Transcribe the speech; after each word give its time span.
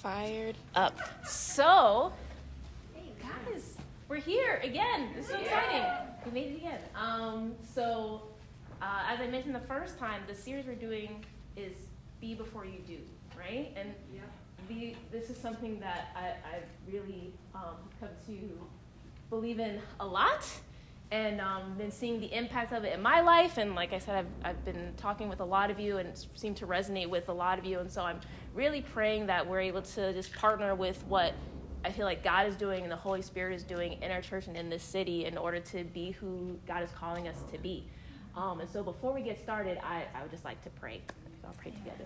fired 0.00 0.56
up. 0.74 0.98
So, 1.26 2.10
hey 2.94 3.12
guys, 3.20 3.74
we're 4.08 4.16
here 4.16 4.58
again. 4.64 5.10
This 5.14 5.26
is 5.26 5.34
exciting. 5.34 5.84
We 6.24 6.32
made 6.32 6.52
it 6.52 6.56
again. 6.56 6.80
Um, 6.96 7.54
so, 7.74 8.22
uh, 8.80 9.02
as 9.06 9.20
I 9.20 9.26
mentioned 9.26 9.54
the 9.54 9.60
first 9.60 9.98
time, 9.98 10.22
the 10.26 10.34
series 10.34 10.64
we're 10.64 10.74
doing 10.74 11.22
is 11.54 11.74
"Be 12.18 12.34
Before 12.34 12.64
You 12.64 12.78
Do," 12.86 12.96
right? 13.38 13.76
And 13.76 13.92
the, 14.70 14.96
this 15.12 15.28
is 15.28 15.36
something 15.36 15.78
that 15.80 16.16
I, 16.16 16.56
I've 16.56 16.90
really 16.90 17.34
um, 17.54 17.76
come 18.00 18.08
to 18.26 18.58
believe 19.28 19.60
in 19.60 19.80
a 20.00 20.06
lot 20.06 20.48
and 21.12 21.40
um, 21.40 21.74
been 21.76 21.90
seeing 21.90 22.20
the 22.20 22.32
impact 22.36 22.72
of 22.72 22.84
it 22.84 22.94
in 22.94 23.02
my 23.02 23.20
life. 23.20 23.58
And 23.58 23.74
like 23.74 23.92
I 23.92 23.98
said, 23.98 24.14
I've, 24.14 24.50
I've 24.50 24.64
been 24.64 24.92
talking 24.96 25.28
with 25.28 25.40
a 25.40 25.44
lot 25.44 25.70
of 25.70 25.80
you 25.80 25.98
and 25.98 26.10
seem 26.34 26.54
to 26.56 26.66
resonate 26.66 27.08
with 27.08 27.28
a 27.28 27.32
lot 27.32 27.58
of 27.58 27.64
you. 27.64 27.80
And 27.80 27.90
so 27.90 28.02
I'm 28.02 28.20
really 28.54 28.80
praying 28.80 29.26
that 29.26 29.46
we're 29.46 29.60
able 29.60 29.82
to 29.82 30.12
just 30.12 30.32
partner 30.34 30.74
with 30.74 31.04
what 31.08 31.34
I 31.84 31.90
feel 31.90 32.04
like 32.04 32.22
God 32.22 32.46
is 32.46 32.56
doing 32.56 32.82
and 32.82 32.92
the 32.92 32.96
Holy 32.96 33.22
Spirit 33.22 33.54
is 33.54 33.64
doing 33.64 34.00
in 34.02 34.10
our 34.10 34.20
church 34.20 34.46
and 34.46 34.56
in 34.56 34.68
this 34.68 34.82
city 34.82 35.24
in 35.24 35.36
order 35.36 35.60
to 35.60 35.82
be 35.84 36.12
who 36.12 36.58
God 36.66 36.82
is 36.82 36.90
calling 36.90 37.26
us 37.26 37.42
to 37.50 37.58
be. 37.58 37.86
Um, 38.36 38.60
and 38.60 38.70
so 38.70 38.82
before 38.82 39.12
we 39.12 39.22
get 39.22 39.40
started, 39.40 39.78
I, 39.82 40.04
I 40.14 40.22
would 40.22 40.30
just 40.30 40.44
like 40.44 40.62
to 40.62 40.70
pray. 40.70 41.00
I'll 41.44 41.54
pray 41.54 41.72
together. 41.72 42.04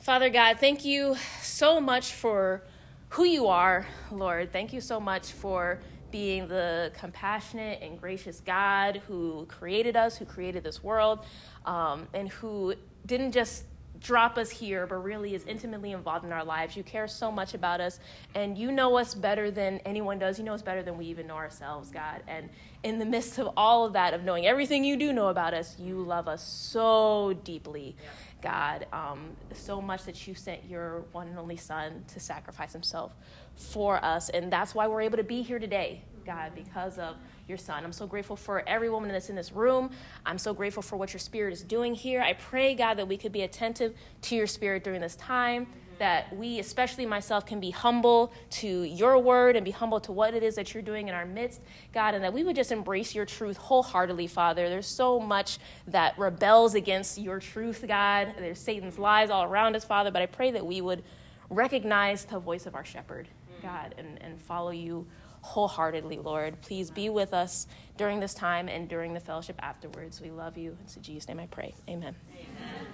Father 0.00 0.28
God, 0.28 0.58
thank 0.58 0.84
you 0.84 1.16
so 1.40 1.80
much 1.80 2.12
for 2.12 2.62
who 3.10 3.24
you 3.24 3.46
are, 3.46 3.86
Lord. 4.10 4.52
Thank 4.52 4.72
you 4.72 4.80
so 4.80 4.98
much 4.98 5.30
for 5.30 5.78
being 6.14 6.46
the 6.46 6.92
compassionate 6.96 7.82
and 7.82 8.00
gracious 8.00 8.38
God 8.38 9.02
who 9.08 9.44
created 9.46 9.96
us, 9.96 10.16
who 10.16 10.24
created 10.24 10.62
this 10.62 10.80
world, 10.80 11.26
um, 11.66 12.06
and 12.14 12.28
who 12.28 12.72
didn't 13.04 13.32
just 13.32 13.64
drop 13.98 14.38
us 14.38 14.48
here, 14.48 14.86
but 14.86 15.02
really 15.02 15.34
is 15.34 15.42
intimately 15.42 15.90
involved 15.90 16.24
in 16.24 16.30
our 16.30 16.44
lives. 16.44 16.76
You 16.76 16.84
care 16.84 17.08
so 17.08 17.32
much 17.32 17.54
about 17.54 17.80
us, 17.80 17.98
and 18.36 18.56
you 18.56 18.70
know 18.70 18.96
us 18.96 19.12
better 19.12 19.50
than 19.50 19.80
anyone 19.80 20.20
does. 20.20 20.38
You 20.38 20.44
know 20.44 20.54
us 20.54 20.62
better 20.62 20.84
than 20.84 20.96
we 20.96 21.06
even 21.06 21.26
know 21.26 21.34
ourselves, 21.34 21.90
God. 21.90 22.22
And 22.28 22.48
in 22.84 23.00
the 23.00 23.04
midst 23.04 23.40
of 23.40 23.50
all 23.56 23.84
of 23.84 23.94
that, 23.94 24.14
of 24.14 24.22
knowing 24.22 24.46
everything 24.46 24.84
you 24.84 24.96
do 24.96 25.12
know 25.12 25.30
about 25.30 25.52
us, 25.52 25.76
you 25.80 26.00
love 26.00 26.28
us 26.28 26.46
so 26.46 27.36
deeply. 27.42 27.96
God, 28.40 28.86
um, 28.92 29.30
so 29.52 29.80
much 29.80 30.04
that 30.04 30.28
you 30.28 30.34
sent 30.34 30.64
your 30.68 31.00
one 31.10 31.26
and 31.26 31.38
only 31.38 31.56
Son 31.56 32.04
to 32.12 32.20
sacrifice 32.20 32.72
himself 32.72 33.16
for 33.56 34.04
us. 34.04 34.28
And 34.28 34.52
that's 34.52 34.74
why 34.74 34.86
we're 34.86 35.00
able 35.00 35.16
to 35.16 35.24
be 35.24 35.42
here 35.42 35.58
today, 35.58 36.02
God, 36.24 36.52
because 36.54 36.98
of 36.98 37.16
your 37.48 37.58
Son. 37.58 37.84
I'm 37.84 37.92
so 37.92 38.06
grateful 38.06 38.36
for 38.36 38.66
every 38.66 38.90
woman 38.90 39.10
that's 39.10 39.30
in 39.30 39.36
this 39.36 39.52
room. 39.52 39.90
I'm 40.24 40.38
so 40.38 40.54
grateful 40.54 40.82
for 40.82 40.96
what 40.96 41.12
your 41.12 41.20
Spirit 41.20 41.52
is 41.52 41.62
doing 41.62 41.94
here. 41.94 42.20
I 42.20 42.32
pray, 42.32 42.74
God, 42.74 42.94
that 42.94 43.08
we 43.08 43.16
could 43.16 43.32
be 43.32 43.42
attentive 43.42 43.94
to 44.22 44.34
your 44.34 44.46
Spirit 44.46 44.84
during 44.84 45.00
this 45.00 45.16
time 45.16 45.66
that 45.98 46.34
we, 46.36 46.58
especially 46.58 47.06
myself, 47.06 47.46
can 47.46 47.60
be 47.60 47.70
humble 47.70 48.32
to 48.50 48.82
your 48.82 49.18
word 49.18 49.56
and 49.56 49.64
be 49.64 49.70
humble 49.70 50.00
to 50.00 50.12
what 50.12 50.34
it 50.34 50.42
is 50.42 50.54
that 50.56 50.74
you're 50.74 50.82
doing 50.82 51.08
in 51.08 51.14
our 51.14 51.26
midst, 51.26 51.60
God, 51.92 52.14
and 52.14 52.24
that 52.24 52.32
we 52.32 52.44
would 52.44 52.56
just 52.56 52.72
embrace 52.72 53.14
your 53.14 53.24
truth 53.24 53.56
wholeheartedly, 53.56 54.26
Father. 54.26 54.68
There's 54.68 54.86
so 54.86 55.20
much 55.20 55.58
that 55.88 56.18
rebels 56.18 56.74
against 56.74 57.18
your 57.18 57.40
truth, 57.40 57.84
God. 57.86 58.34
There's 58.38 58.58
Satan's 58.58 58.98
lies 58.98 59.30
all 59.30 59.44
around 59.44 59.76
us, 59.76 59.84
Father, 59.84 60.10
but 60.10 60.22
I 60.22 60.26
pray 60.26 60.50
that 60.52 60.66
we 60.66 60.80
would 60.80 61.02
recognize 61.50 62.24
the 62.24 62.38
voice 62.38 62.66
of 62.66 62.74
our 62.74 62.84
shepherd, 62.84 63.28
God, 63.62 63.94
and, 63.98 64.20
and 64.22 64.40
follow 64.40 64.70
you 64.70 65.06
wholeheartedly, 65.44 66.18
Lord. 66.18 66.58
Please 66.62 66.90
be 66.90 67.10
with 67.10 67.34
us 67.34 67.66
during 67.98 68.18
this 68.18 68.32
time 68.32 68.66
and 68.66 68.88
during 68.88 69.12
the 69.12 69.20
fellowship 69.20 69.56
afterwards. 69.58 70.20
We 70.20 70.30
love 70.30 70.56
you. 70.56 70.76
It's 70.82 70.96
in 70.96 71.02
Jesus' 71.02 71.28
name 71.28 71.38
I 71.38 71.46
pray. 71.46 71.74
Amen. 71.86 72.16
Amen. 72.32 72.86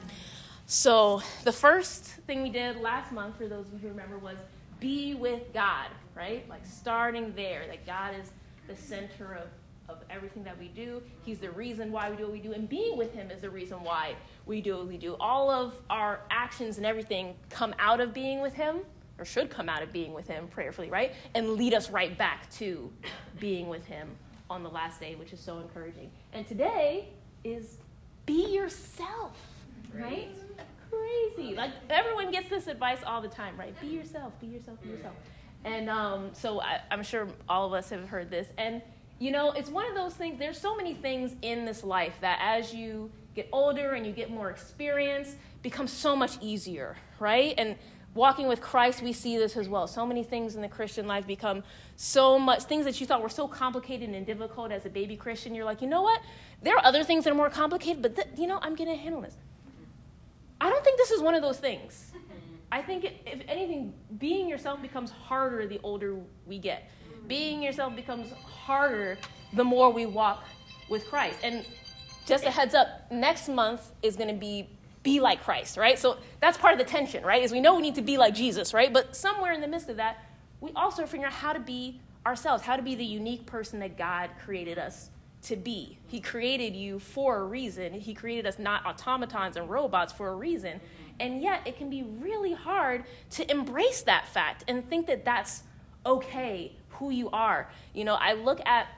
So, 0.67 1.23
the 1.45 1.53
first 1.53 2.05
thing 2.05 2.43
we 2.43 2.51
did 2.51 2.77
last 2.77 3.13
month, 3.13 3.37
for 3.37 3.47
those 3.47 3.67
of 3.67 3.75
you 3.75 3.79
who 3.79 3.89
remember, 3.89 4.19
was 4.19 4.37
be 4.81 5.15
with 5.15 5.53
God, 5.55 5.87
right? 6.17 6.49
Like 6.49 6.67
starting 6.67 7.33
there, 7.37 7.67
that 7.69 7.87
God 7.87 8.15
is 8.21 8.33
the 8.67 8.75
center 8.75 9.35
of, 9.35 9.49
of 9.89 10.03
everything 10.11 10.43
that 10.43 10.59
we 10.59 10.69
do. 10.69 11.03
He's 11.25 11.39
the 11.39 11.51
reason 11.53 11.93
why 11.93 12.11
we 12.11 12.17
do 12.17 12.25
what 12.25 12.33
we 12.33 12.41
do, 12.41 12.53
and 12.53 12.69
being 12.69 12.99
with 12.99 13.15
Him 13.15 13.31
is 13.31 13.43
the 13.43 13.51
reason 13.51 13.79
why 13.85 14.17
we 14.45 14.61
do 14.61 14.77
what 14.77 14.89
we 14.89 14.97
do. 14.97 15.17
All 15.21 15.51
of 15.51 15.81
our 15.89 16.21
actions 16.31 16.79
and 16.79 16.87
everything 16.87 17.37
come 17.49 17.75
out 17.79 18.01
of 18.01 18.13
being 18.13 18.41
with 18.41 18.55
Him, 18.55 18.81
or 19.21 19.25
should 19.25 19.51
come 19.51 19.69
out 19.69 19.83
of 19.83 19.93
being 19.93 20.13
with 20.13 20.27
Him 20.27 20.49
prayerfully, 20.49 20.91
right? 20.91 21.13
And 21.35 21.51
lead 21.51 21.75
us 21.75 21.91
right 21.91 22.17
back 22.17 22.51
to 22.53 22.91
being 23.39 23.69
with 23.69 23.87
Him 23.87 24.09
on 24.49 24.63
the 24.63 24.71
last 24.71 24.99
day, 24.99 25.15
which 25.15 25.33
is 25.33 25.41
so 25.41 25.59
encouraging. 25.59 26.11
And 26.33 26.47
today 26.49 27.09
is 27.45 27.77
be 28.27 28.53
yourself, 28.53 29.37
right? 29.95 30.29
Crazy. 30.91 31.55
Like 31.55 31.71
everyone 31.89 32.31
gets 32.31 32.49
this 32.49 32.67
advice 32.67 32.99
all 33.07 33.21
the 33.21 33.29
time, 33.29 33.57
right? 33.57 33.79
Be 33.81 33.89
yourself, 33.89 34.33
be 34.41 34.47
yourself, 34.47 34.83
be 34.83 34.89
yourself. 34.89 35.15
And 35.65 35.91
um, 35.91 36.31
so 36.33 36.61
I, 36.61 36.81
I'm 36.91 37.03
sure 37.03 37.29
all 37.49 37.67
of 37.67 37.73
us 37.75 37.91
have 37.91 38.09
heard 38.09 38.31
this. 38.31 38.49
And 38.59 38.83
you 39.19 39.31
know, 39.31 39.53
it's 39.53 39.69
one 39.69 39.87
of 39.87 39.95
those 39.95 40.15
things, 40.15 40.39
there's 40.39 40.59
so 40.59 40.75
many 40.75 40.95
things 40.95 41.37
in 41.43 41.67
this 41.67 41.85
life 41.85 42.15
that 42.23 42.39
as 42.43 42.73
you 42.75 43.11
get 43.35 43.49
older 43.53 43.93
and 43.93 44.07
you 44.07 44.13
get 44.13 44.31
more 44.31 44.51
experience, 44.51 45.37
becomes 45.63 45.93
so 45.93 46.17
much 46.17 46.39
easier, 46.41 46.97
right? 47.19 47.55
And 47.59 47.77
walking 48.15 48.49
with 48.49 48.61
Christ, 48.61 49.03
we 49.03 49.13
see 49.13 49.37
this 49.37 49.57
as 49.57 49.69
well. 49.69 49.87
So 49.87 50.05
many 50.05 50.23
things 50.23 50.57
in 50.57 50.63
the 50.63 50.69
Christian 50.69 51.07
life 51.07 51.27
become 51.27 51.63
so 51.97 52.39
much, 52.39 52.65
things 52.65 52.85
that 52.85 53.01
you 53.01 53.07
thought 53.07 53.23
were 53.23 53.29
so 53.29 53.47
complicated 53.47 54.11
and 54.11 54.27
difficult 54.27 54.73
as 54.73 54.85
a 54.87 54.91
baby 54.91 55.17
Christian. 55.17 55.55
You're 55.55 55.65
like, 55.65 55.81
you 55.81 55.89
know 55.89 56.03
what? 56.03 56.21
There 56.63 56.75
are 56.77 56.85
other 56.85 57.05
things 57.05 57.25
that 57.25 57.31
are 57.31 57.37
more 57.37 57.51
complicated, 57.51 58.03
but 58.03 58.17
th- 58.17 58.29
you 58.37 58.47
know, 58.47 58.59
I'm 58.63 58.75
going 58.75 58.91
to 58.91 58.97
handle 58.97 59.21
this. 59.21 59.37
I 60.61 60.69
don't 60.69 60.85
think 60.85 60.99
this 60.99 61.11
is 61.11 61.23
one 61.23 61.35
of 61.35 61.43
those 61.43 61.59
things. 61.59 62.13
I 62.73 62.83
think, 62.83 63.05
it, 63.05 63.23
if 63.27 63.43
anything, 63.49 63.95
being 64.19 64.49
yourself 64.49 64.83
becomes 64.83 65.11
harder 65.11 65.67
the 65.67 65.81
older 65.83 66.19
we 66.47 66.59
get. 66.59 66.91
Being 67.27 67.63
yourself 67.63 67.95
becomes 67.95 68.33
harder 68.33 69.19
the 69.55 69.65
more 69.65 69.91
we 69.91 70.07
walk 70.07 70.45
with 70.89 71.07
Christ. 71.07 71.39
And 71.43 71.65
just 72.27 72.45
a 72.45 72.51
heads 72.51 72.75
up, 72.75 73.11
next 73.11 73.49
month 73.49 73.93
is 74.03 74.17
going 74.17 74.29
to 74.29 74.41
be 74.41 74.69
be 75.03 75.21
like 75.21 75.43
Christ, 75.43 75.77
right? 75.77 75.99
So 75.99 76.19
that's 76.41 76.59
part 76.59 76.73
of 76.73 76.79
the 76.79 76.85
tension, 76.85 77.25
right? 77.25 77.43
Is 77.43 77.53
we 77.53 77.61
know 77.61 77.75
we 77.75 77.83
need 77.83 77.95
to 77.95 78.03
be 78.03 78.19
like 78.19 78.35
Jesus, 78.35 78.75
right? 78.75 78.93
But 78.93 79.17
somewhere 79.17 79.53
in 79.53 79.61
the 79.61 79.69
midst 79.69 79.89
of 79.89 79.97
that, 79.97 80.25
we 80.61 80.73
also 80.77 81.07
figure 81.07 81.27
out 81.27 81.33
how 81.33 81.53
to 81.53 81.61
be 81.61 82.01
ourselves, 82.27 82.63
how 82.63 82.77
to 82.77 82.83
be 82.83 82.95
the 82.95 83.05
unique 83.05 83.47
person 83.47 83.79
that 83.81 83.97
God 83.97 84.31
created 84.45 84.79
us 84.79 85.11
to 85.43 85.57
be. 85.57 85.99
He 86.07 86.21
created 86.21 86.77
you 86.77 86.99
for 86.99 87.39
a 87.39 87.45
reason. 87.45 87.95
He 87.95 88.13
created 88.13 88.47
us 88.47 88.59
not 88.59 88.85
automatons 88.85 89.57
and 89.57 89.71
robots 89.71 90.13
for 90.13 90.29
a 90.29 90.37
reason. 90.37 90.81
And 91.19 91.43
yet, 91.43 91.67
it 91.67 91.79
can 91.79 91.89
be 91.89 92.03
really 92.03 92.53
hard 92.53 93.05
to 93.33 93.51
embrace 93.51 94.03
that 94.03 94.29
fact 94.29 94.65
and 94.69 94.87
think 94.89 95.07
that 95.07 95.25
that's 95.25 95.63
okay, 96.05 96.77
who 96.91 97.11
you 97.11 97.31
are. 97.31 97.71
You 97.95 98.05
know, 98.05 98.15
I 98.15 98.35
look 98.35 98.61
at 98.67 98.89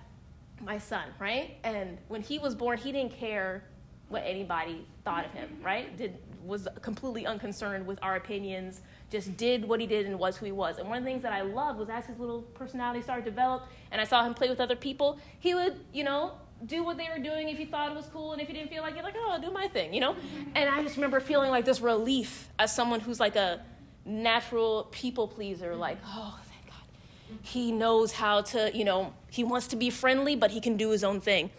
my 0.60 0.78
son, 0.78 1.04
right? 1.18 1.56
And 1.64 1.98
when 2.08 2.22
he 2.22 2.38
was 2.38 2.54
born, 2.54 2.78
he 2.78 2.92
didn't 2.92 3.12
care 3.12 3.64
what 4.08 4.22
anybody 4.24 4.86
thought 5.04 5.24
of 5.24 5.32
him, 5.32 5.48
right? 5.62 5.96
Did 5.96 6.16
was 6.44 6.66
completely 6.80 7.26
unconcerned 7.26 7.86
with 7.86 7.98
our 8.02 8.16
opinions, 8.16 8.80
just 9.10 9.36
did 9.36 9.66
what 9.66 9.80
he 9.80 9.86
did 9.86 10.06
and 10.06 10.18
was 10.18 10.36
who 10.36 10.46
he 10.46 10.52
was. 10.52 10.78
And 10.78 10.88
one 10.88 10.98
of 10.98 11.04
the 11.04 11.10
things 11.10 11.22
that 11.22 11.32
I 11.32 11.42
loved 11.42 11.78
was 11.78 11.88
as 11.88 12.06
his 12.06 12.18
little 12.18 12.42
personality 12.42 13.02
started 13.02 13.24
to 13.24 13.30
develop 13.30 13.68
and 13.90 14.00
I 14.00 14.04
saw 14.04 14.24
him 14.24 14.34
play 14.34 14.48
with 14.48 14.60
other 14.60 14.76
people, 14.76 15.18
he 15.38 15.54
would, 15.54 15.78
you 15.92 16.04
know, 16.04 16.32
do 16.66 16.84
what 16.84 16.96
they 16.96 17.08
were 17.08 17.22
doing 17.22 17.48
if 17.48 17.58
he 17.58 17.64
thought 17.64 17.90
it 17.90 17.94
was 17.94 18.06
cool 18.06 18.32
and 18.32 18.40
if 18.40 18.48
he 18.48 18.54
didn't 18.54 18.70
feel 18.70 18.82
like 18.82 18.96
it, 18.96 19.02
like, 19.02 19.14
oh, 19.16 19.30
I'll 19.32 19.40
do 19.40 19.50
my 19.50 19.68
thing, 19.68 19.92
you 19.92 20.00
know? 20.00 20.14
Mm-hmm. 20.14 20.50
And 20.54 20.68
I 20.68 20.82
just 20.82 20.96
remember 20.96 21.20
feeling 21.20 21.50
like 21.50 21.64
this 21.64 21.80
relief 21.80 22.48
as 22.58 22.74
someone 22.74 23.00
who's 23.00 23.20
like 23.20 23.36
a 23.36 23.60
natural 24.04 24.88
people 24.90 25.28
pleaser, 25.28 25.70
mm-hmm. 25.70 25.80
like, 25.80 25.98
oh, 26.06 26.38
thank 26.44 26.66
God. 26.66 27.38
He 27.42 27.72
knows 27.72 28.12
how 28.12 28.42
to, 28.42 28.70
you 28.76 28.84
know, 28.84 29.12
he 29.30 29.44
wants 29.44 29.68
to 29.68 29.76
be 29.76 29.90
friendly, 29.90 30.36
but 30.36 30.50
he 30.50 30.60
can 30.60 30.76
do 30.76 30.90
his 30.90 31.02
own 31.02 31.20
thing. 31.20 31.50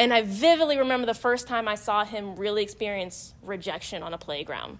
And 0.00 0.14
I 0.14 0.22
vividly 0.22 0.78
remember 0.78 1.04
the 1.04 1.12
first 1.12 1.46
time 1.46 1.68
I 1.68 1.74
saw 1.74 2.06
him 2.06 2.36
really 2.36 2.62
experience 2.62 3.34
rejection 3.42 4.02
on 4.02 4.14
a 4.14 4.18
playground. 4.18 4.78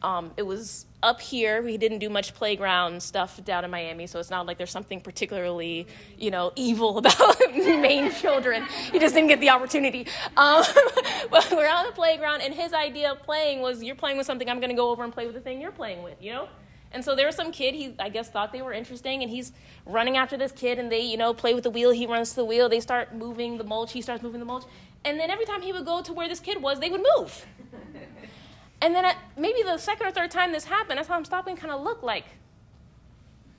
Um, 0.00 0.30
it 0.36 0.42
was 0.42 0.86
up 1.02 1.20
here. 1.20 1.60
We 1.60 1.76
didn't 1.76 1.98
do 1.98 2.08
much 2.08 2.32
playground 2.32 3.02
stuff 3.02 3.44
down 3.44 3.64
in 3.64 3.72
Miami, 3.72 4.06
so 4.06 4.20
it's 4.20 4.30
not 4.30 4.46
like 4.46 4.58
there's 4.58 4.70
something 4.70 5.00
particularly, 5.00 5.88
you 6.16 6.30
know, 6.30 6.52
evil 6.54 6.98
about 7.02 7.36
Maine 7.52 8.12
children. 8.12 8.64
He 8.92 9.00
just 9.00 9.12
didn't 9.12 9.26
get 9.26 9.40
the 9.40 9.50
opportunity. 9.50 10.06
Um, 10.36 10.62
but 11.32 11.48
we're 11.50 11.68
on 11.68 11.86
the 11.86 11.92
playground, 11.92 12.42
and 12.42 12.54
his 12.54 12.72
idea 12.72 13.10
of 13.10 13.24
playing 13.24 13.60
was, 13.60 13.82
"You're 13.82 13.96
playing 13.96 14.18
with 14.18 14.26
something. 14.26 14.48
I'm 14.48 14.60
going 14.60 14.70
to 14.70 14.76
go 14.76 14.90
over 14.90 15.02
and 15.02 15.12
play 15.12 15.26
with 15.26 15.34
the 15.34 15.40
thing 15.40 15.60
you're 15.60 15.72
playing 15.72 16.04
with," 16.04 16.22
you 16.22 16.30
know. 16.30 16.48
And 16.92 17.04
so 17.04 17.14
there 17.14 17.26
was 17.26 17.34
some 17.34 17.52
kid, 17.52 17.74
he, 17.74 17.94
I 17.98 18.08
guess, 18.08 18.28
thought 18.28 18.52
they 18.52 18.62
were 18.62 18.72
interesting, 18.72 19.22
and 19.22 19.30
he's 19.30 19.52
running 19.86 20.16
after 20.16 20.36
this 20.36 20.52
kid, 20.52 20.78
and 20.78 20.92
they, 20.92 21.00
you 21.00 21.16
know, 21.16 21.32
play 21.32 21.54
with 21.54 21.64
the 21.64 21.70
wheel. 21.70 21.90
He 21.90 22.06
runs 22.06 22.30
to 22.30 22.36
the 22.36 22.44
wheel. 22.44 22.68
They 22.68 22.80
start 22.80 23.14
moving 23.14 23.56
the 23.58 23.64
mulch. 23.64 23.92
He 23.92 24.02
starts 24.02 24.22
moving 24.22 24.40
the 24.40 24.46
mulch. 24.46 24.64
And 25.04 25.18
then 25.18 25.30
every 25.30 25.46
time 25.46 25.62
he 25.62 25.72
would 25.72 25.84
go 25.84 26.02
to 26.02 26.12
where 26.12 26.28
this 26.28 26.40
kid 26.40 26.62
was, 26.62 26.80
they 26.80 26.90
would 26.90 27.04
move. 27.16 27.46
and 28.82 28.94
then 28.94 29.04
at, 29.04 29.16
maybe 29.36 29.62
the 29.62 29.78
second 29.78 30.06
or 30.06 30.10
third 30.10 30.30
time 30.30 30.52
this 30.52 30.64
happened, 30.64 31.00
I 31.00 31.02
saw 31.02 31.16
him 31.16 31.24
stop 31.24 31.46
and 31.46 31.56
kind 31.56 31.72
of 31.72 31.80
look 31.80 32.02
like, 32.02 32.26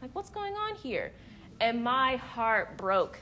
like, 0.02 0.14
what's 0.14 0.30
going 0.30 0.54
on 0.54 0.76
here? 0.76 1.12
And 1.60 1.84
my 1.84 2.18
heart 2.18 2.78
broke. 2.78 3.20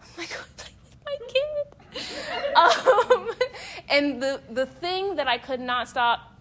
I'm 0.00 0.08
like, 0.18 0.30
my 1.04 1.16
kid. 1.28 1.80
um, 2.56 3.30
and 3.88 4.22
the, 4.22 4.40
the 4.50 4.66
thing 4.66 5.16
that 5.16 5.26
I 5.26 5.38
could 5.38 5.60
not 5.60 5.88
stop 5.88 6.39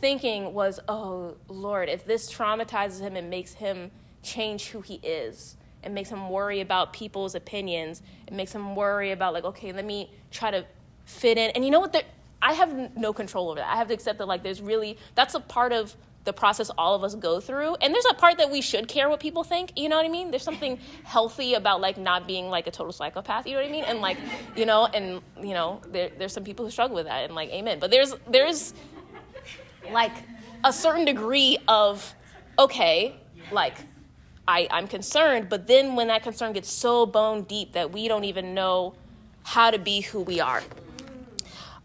thinking 0.00 0.54
was, 0.54 0.80
oh, 0.88 1.36
Lord, 1.48 1.88
if 1.88 2.04
this 2.04 2.32
traumatizes 2.32 3.00
him 3.00 3.16
and 3.16 3.30
makes 3.30 3.54
him 3.54 3.90
change 4.22 4.68
who 4.68 4.80
he 4.80 4.94
is, 4.96 5.56
it 5.82 5.92
makes 5.92 6.10
him 6.10 6.28
worry 6.28 6.60
about 6.60 6.92
people's 6.92 7.34
opinions, 7.34 8.02
it 8.26 8.32
makes 8.32 8.52
him 8.52 8.74
worry 8.74 9.12
about, 9.12 9.32
like, 9.32 9.44
okay, 9.44 9.72
let 9.72 9.84
me 9.84 10.10
try 10.30 10.50
to 10.50 10.64
fit 11.04 11.38
in. 11.38 11.50
And 11.50 11.64
you 11.64 11.70
know 11.70 11.80
what? 11.80 12.04
I 12.40 12.52
have 12.52 12.96
no 12.96 13.12
control 13.12 13.50
over 13.50 13.60
that. 13.60 13.72
I 13.72 13.76
have 13.76 13.88
to 13.88 13.94
accept 13.94 14.18
that, 14.18 14.26
like, 14.26 14.42
there's 14.42 14.60
really, 14.60 14.98
that's 15.14 15.34
a 15.34 15.40
part 15.40 15.72
of 15.72 15.96
the 16.28 16.32
process 16.34 16.70
all 16.76 16.94
of 16.94 17.02
us 17.02 17.14
go 17.14 17.40
through. 17.40 17.74
And 17.76 17.94
there's 17.94 18.04
a 18.10 18.14
part 18.14 18.36
that 18.36 18.50
we 18.50 18.60
should 18.60 18.86
care 18.86 19.08
what 19.08 19.18
people 19.18 19.44
think, 19.44 19.72
you 19.76 19.88
know 19.88 19.96
what 19.96 20.04
I 20.04 20.10
mean? 20.10 20.30
There's 20.30 20.42
something 20.42 20.78
healthy 21.04 21.54
about 21.54 21.80
like 21.80 21.96
not 21.96 22.26
being 22.26 22.50
like 22.50 22.66
a 22.66 22.70
total 22.70 22.92
psychopath, 22.92 23.46
you 23.46 23.54
know 23.54 23.60
what 23.60 23.68
I 23.68 23.72
mean? 23.72 23.84
And 23.84 24.00
like, 24.00 24.18
you 24.54 24.66
know, 24.66 24.84
and 24.86 25.22
you 25.40 25.54
know, 25.54 25.80
there, 25.88 26.10
there's 26.18 26.34
some 26.34 26.44
people 26.44 26.66
who 26.66 26.70
struggle 26.70 26.96
with 26.96 27.06
that 27.06 27.24
and 27.24 27.34
like 27.34 27.48
amen. 27.50 27.78
But 27.78 27.90
there's 27.90 28.14
there's 28.28 28.74
like 29.92 30.12
a 30.64 30.72
certain 30.72 31.04
degree 31.04 31.58
of 31.68 32.14
okay, 32.58 33.14
like 33.52 33.76
I, 34.46 34.66
I'm 34.70 34.88
concerned, 34.88 35.48
but 35.48 35.66
then 35.66 35.94
when 35.94 36.08
that 36.08 36.22
concern 36.22 36.52
gets 36.52 36.70
so 36.70 37.06
bone 37.06 37.42
deep 37.42 37.72
that 37.72 37.92
we 37.92 38.08
don't 38.08 38.24
even 38.24 38.54
know 38.54 38.94
how 39.44 39.70
to 39.70 39.78
be 39.78 40.00
who 40.00 40.20
we 40.20 40.40
are. 40.40 40.62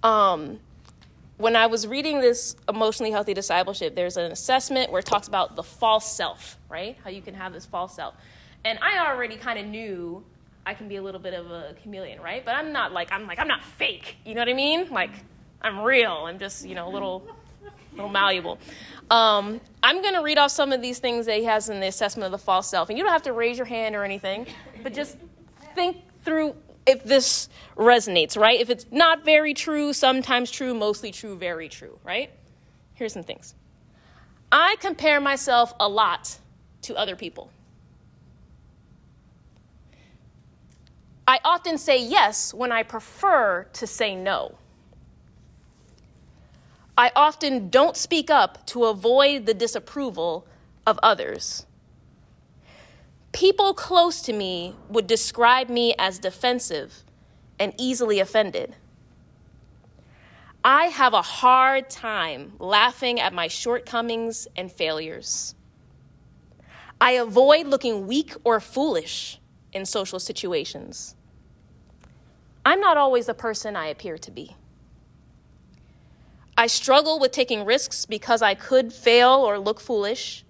Um, 0.01 0.59
when 1.37 1.55
I 1.55 1.65
was 1.65 1.87
reading 1.87 2.21
this 2.21 2.55
emotionally 2.69 3.11
healthy 3.11 3.33
discipleship, 3.33 3.95
there's 3.95 4.17
an 4.17 4.31
assessment 4.31 4.91
where 4.91 4.99
it 4.99 5.05
talks 5.05 5.27
about 5.27 5.55
the 5.55 5.63
false 5.63 6.09
self, 6.11 6.57
right? 6.69 6.97
How 7.03 7.09
you 7.09 7.21
can 7.21 7.33
have 7.33 7.53
this 7.53 7.65
false 7.65 7.95
self. 7.95 8.15
And 8.65 8.79
I 8.81 9.09
already 9.09 9.35
kind 9.35 9.59
of 9.59 9.65
knew 9.65 10.23
I 10.65 10.73
can 10.73 10.87
be 10.87 10.95
a 10.95 11.01
little 11.01 11.19
bit 11.19 11.33
of 11.33 11.51
a 11.51 11.75
chameleon, 11.81 12.21
right? 12.21 12.45
But 12.45 12.55
I'm 12.55 12.71
not 12.71 12.93
like 12.93 13.11
I'm 13.11 13.27
like 13.27 13.39
I'm 13.39 13.47
not 13.47 13.63
fake. 13.63 14.17
You 14.25 14.35
know 14.35 14.41
what 14.41 14.49
I 14.49 14.53
mean? 14.53 14.89
Like 14.89 15.11
I'm 15.61 15.79
real. 15.79 16.11
I'm 16.11 16.39
just 16.39 16.65
you 16.65 16.75
know 16.75 16.87
a 16.87 16.91
little 16.91 17.27
little 17.95 18.09
malleable. 18.09 18.59
Um, 19.09 19.59
I'm 19.81 20.01
going 20.01 20.13
to 20.13 20.21
read 20.21 20.37
off 20.37 20.51
some 20.51 20.71
of 20.71 20.81
these 20.81 20.99
things 20.99 21.25
that 21.25 21.37
he 21.37 21.43
has 21.43 21.69
in 21.69 21.79
the 21.79 21.87
assessment 21.87 22.25
of 22.25 22.31
the 22.31 22.43
false 22.43 22.69
self, 22.69 22.89
and 22.89 22.97
you 22.97 23.03
don't 23.03 23.13
have 23.13 23.23
to 23.23 23.33
raise 23.33 23.57
your 23.57 23.65
hand 23.65 23.95
or 23.95 24.03
anything, 24.03 24.47
but 24.81 24.93
just 24.93 25.17
think 25.75 25.97
through 26.23 26.55
if 26.85 27.03
this 27.03 27.49
resonates, 27.77 28.37
right? 28.37 28.59
If 28.59 28.69
it's 28.69 28.85
not 28.91 29.23
very 29.23 29.53
true, 29.53 29.93
sometimes 29.93 30.51
true, 30.51 30.73
mostly 30.73 31.11
true, 31.11 31.37
very 31.37 31.69
true, 31.69 31.97
right? 32.03 32.29
Here's 32.93 33.13
some 33.13 33.23
things. 33.23 33.55
I 34.51 34.75
compare 34.79 35.19
myself 35.19 35.73
a 35.79 35.87
lot 35.87 36.37
to 36.83 36.95
other 36.95 37.15
people. 37.15 37.49
I 41.27 41.39
often 41.45 41.77
say 41.77 42.03
yes 42.03 42.53
when 42.53 42.71
I 42.71 42.83
prefer 42.83 43.65
to 43.73 43.87
say 43.87 44.15
no. 44.15 44.55
I 46.97 47.11
often 47.15 47.69
don't 47.69 47.97
speak 47.97 48.29
up 48.29 48.65
to 48.67 48.85
avoid 48.85 49.45
the 49.45 49.53
disapproval 49.53 50.47
of 50.85 50.99
others. 51.01 51.65
People 53.31 53.73
close 53.73 54.21
to 54.23 54.33
me 54.33 54.75
would 54.89 55.07
describe 55.07 55.69
me 55.69 55.95
as 55.97 56.19
defensive 56.19 57.03
and 57.59 57.73
easily 57.79 58.19
offended. 58.19 58.75
I 60.63 60.85
have 60.85 61.13
a 61.13 61.21
hard 61.21 61.89
time 61.89 62.53
laughing 62.59 63.19
at 63.19 63.33
my 63.33 63.47
shortcomings 63.47 64.47
and 64.55 64.71
failures. 64.71 65.55
I 67.01 67.13
avoid 67.13 67.67
looking 67.67 68.07
weak 68.07 68.33
or 68.43 68.59
foolish 68.59 69.39
in 69.73 69.85
social 69.85 70.19
situations. 70.19 71.15
I'm 72.65 72.79
not 72.79 72.97
always 72.97 73.25
the 73.25 73.33
person 73.33 73.75
I 73.75 73.87
appear 73.87 74.17
to 74.19 74.31
be. 74.31 74.55
I 76.57 76.67
struggle 76.67 77.19
with 77.19 77.31
taking 77.31 77.65
risks 77.65 78.05
because 78.05 78.41
I 78.41 78.53
could 78.53 78.93
fail 78.93 79.31
or 79.31 79.57
look 79.57 79.79
foolish. 79.79 80.43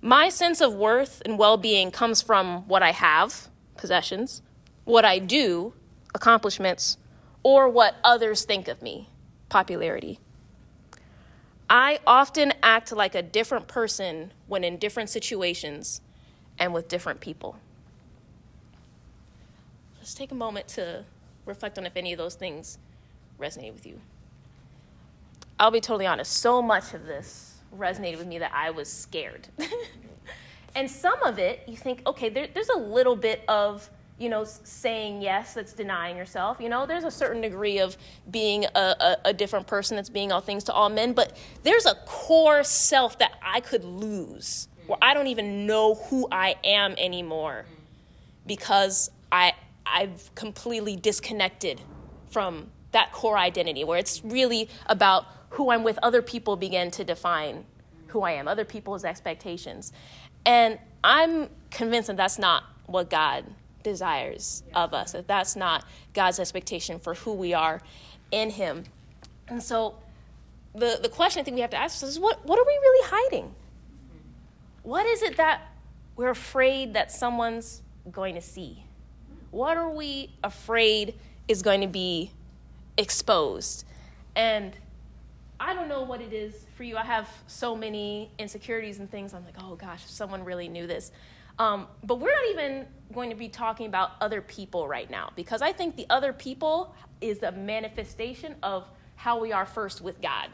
My 0.00 0.28
sense 0.28 0.60
of 0.60 0.74
worth 0.74 1.22
and 1.24 1.38
well 1.38 1.56
being 1.56 1.90
comes 1.90 2.20
from 2.20 2.68
what 2.68 2.82
I 2.82 2.90
have, 2.90 3.48
possessions, 3.76 4.42
what 4.84 5.04
I 5.04 5.18
do, 5.18 5.72
accomplishments, 6.14 6.98
or 7.42 7.68
what 7.68 7.96
others 8.04 8.44
think 8.44 8.68
of 8.68 8.82
me, 8.82 9.08
popularity. 9.48 10.18
I 11.70 12.00
often 12.06 12.52
act 12.62 12.92
like 12.92 13.14
a 13.14 13.22
different 13.22 13.66
person 13.66 14.32
when 14.46 14.62
in 14.62 14.76
different 14.76 15.08
situations 15.08 16.02
and 16.58 16.74
with 16.74 16.88
different 16.88 17.20
people. 17.20 17.56
Let's 19.98 20.12
take 20.12 20.32
a 20.32 20.34
moment 20.34 20.68
to 20.68 21.04
reflect 21.46 21.78
on 21.78 21.86
if 21.86 21.96
any 21.96 22.12
of 22.12 22.18
those 22.18 22.34
things 22.34 22.78
resonate 23.40 23.72
with 23.72 23.86
you. 23.86 24.00
I'll 25.62 25.70
be 25.70 25.80
totally 25.80 26.08
honest, 26.08 26.38
so 26.38 26.60
much 26.60 26.92
of 26.92 27.06
this 27.06 27.58
resonated 27.78 28.18
with 28.18 28.26
me 28.26 28.40
that 28.40 28.50
I 28.52 28.70
was 28.70 28.92
scared. 28.92 29.46
and 30.74 30.90
some 30.90 31.22
of 31.22 31.38
it, 31.38 31.62
you 31.68 31.76
think, 31.76 32.02
okay, 32.04 32.28
there, 32.28 32.48
there's 32.52 32.68
a 32.70 32.78
little 32.78 33.14
bit 33.14 33.44
of, 33.46 33.88
you 34.18 34.28
know, 34.28 34.42
saying 34.42 35.22
yes 35.22 35.54
that's 35.54 35.72
denying 35.72 36.16
yourself. 36.16 36.56
You 36.58 36.68
know, 36.68 36.84
there's 36.84 37.04
a 37.04 37.12
certain 37.12 37.40
degree 37.40 37.78
of 37.78 37.96
being 38.32 38.64
a, 38.74 38.96
a, 38.98 39.16
a 39.26 39.32
different 39.32 39.68
person 39.68 39.94
that's 39.94 40.10
being 40.10 40.32
all 40.32 40.40
things 40.40 40.64
to 40.64 40.72
all 40.72 40.88
men, 40.88 41.12
but 41.12 41.36
there's 41.62 41.86
a 41.86 41.94
core 42.06 42.64
self 42.64 43.20
that 43.20 43.34
I 43.40 43.60
could 43.60 43.84
lose 43.84 44.66
where 44.88 44.98
I 45.00 45.14
don't 45.14 45.28
even 45.28 45.64
know 45.64 45.94
who 45.94 46.26
I 46.32 46.56
am 46.64 46.96
anymore 46.98 47.66
because 48.48 49.12
I, 49.30 49.52
I've 49.86 50.34
completely 50.34 50.96
disconnected 50.96 51.80
from 52.32 52.72
that 52.90 53.12
core 53.12 53.38
identity 53.38 53.84
where 53.84 53.98
it's 53.98 54.24
really 54.24 54.68
about 54.86 55.26
who 55.52 55.70
I'm 55.70 55.82
with, 55.82 55.98
other 56.02 56.22
people 56.22 56.56
begin 56.56 56.90
to 56.92 57.04
define 57.04 57.64
who 58.08 58.22
I 58.22 58.32
am, 58.32 58.48
other 58.48 58.64
people's 58.64 59.04
expectations. 59.04 59.92
And 60.46 60.78
I'm 61.04 61.48
convinced 61.70 62.08
that 62.08 62.16
that's 62.16 62.38
not 62.38 62.64
what 62.86 63.10
God 63.10 63.44
desires 63.82 64.62
of 64.74 64.94
us, 64.94 65.12
that 65.12 65.28
that's 65.28 65.54
not 65.54 65.84
God's 66.14 66.38
expectation 66.38 66.98
for 66.98 67.14
who 67.14 67.34
we 67.34 67.52
are 67.52 67.80
in 68.30 68.50
Him. 68.50 68.84
And 69.48 69.62
so 69.62 69.96
the, 70.74 70.98
the 71.02 71.08
question 71.08 71.40
I 71.40 71.44
think 71.44 71.56
we 71.56 71.60
have 71.60 71.70
to 71.70 71.76
ask 71.76 72.02
is 72.02 72.18
what, 72.18 72.44
what 72.46 72.58
are 72.58 72.64
we 72.64 72.72
really 72.72 73.08
hiding? 73.10 73.54
What 74.82 75.04
is 75.06 75.22
it 75.22 75.36
that 75.36 75.62
we're 76.16 76.30
afraid 76.30 76.94
that 76.94 77.12
someone's 77.12 77.82
going 78.10 78.34
to 78.36 78.40
see? 78.40 78.84
What 79.50 79.76
are 79.76 79.90
we 79.90 80.30
afraid 80.42 81.14
is 81.46 81.60
going 81.60 81.82
to 81.82 81.86
be 81.86 82.30
exposed? 82.96 83.84
And 84.34 84.74
I 85.64 85.74
don't 85.74 85.86
know 85.86 86.02
what 86.02 86.20
it 86.20 86.32
is 86.32 86.66
for 86.76 86.82
you. 86.82 86.96
I 86.96 87.04
have 87.04 87.28
so 87.46 87.76
many 87.76 88.32
insecurities 88.36 88.98
and 88.98 89.08
things. 89.08 89.32
I'm 89.32 89.44
like, 89.44 89.54
oh 89.60 89.76
gosh, 89.76 90.02
if 90.02 90.10
someone 90.10 90.44
really 90.44 90.68
knew 90.68 90.88
this. 90.88 91.12
Um, 91.56 91.86
but 92.02 92.18
we're 92.18 92.32
not 92.32 92.50
even 92.50 92.86
going 93.12 93.30
to 93.30 93.36
be 93.36 93.48
talking 93.48 93.86
about 93.86 94.12
other 94.20 94.40
people 94.40 94.88
right 94.88 95.08
now 95.08 95.30
because 95.36 95.62
I 95.62 95.72
think 95.72 95.94
the 95.94 96.06
other 96.10 96.32
people 96.32 96.96
is 97.20 97.44
a 97.44 97.52
manifestation 97.52 98.56
of 98.64 98.88
how 99.14 99.38
we 99.38 99.52
are 99.52 99.64
first 99.64 100.00
with 100.00 100.20
God. 100.20 100.48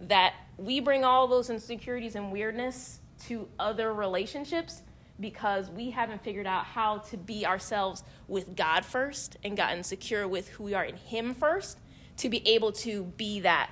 That 0.00 0.32
we 0.56 0.80
bring 0.80 1.04
all 1.04 1.28
those 1.28 1.50
insecurities 1.50 2.14
and 2.14 2.32
weirdness 2.32 2.98
to 3.26 3.46
other 3.58 3.92
relationships 3.92 4.80
because 5.20 5.68
we 5.68 5.90
haven't 5.90 6.24
figured 6.24 6.46
out 6.46 6.64
how 6.64 6.98
to 6.98 7.18
be 7.18 7.44
ourselves 7.44 8.04
with 8.26 8.56
God 8.56 8.86
first 8.86 9.36
and 9.44 9.54
gotten 9.54 9.84
secure 9.84 10.26
with 10.26 10.48
who 10.48 10.64
we 10.64 10.72
are 10.72 10.84
in 10.84 10.96
Him 10.96 11.34
first 11.34 11.76
to 12.16 12.30
be 12.30 12.46
able 12.48 12.72
to 12.72 13.04
be 13.16 13.40
that 13.40 13.70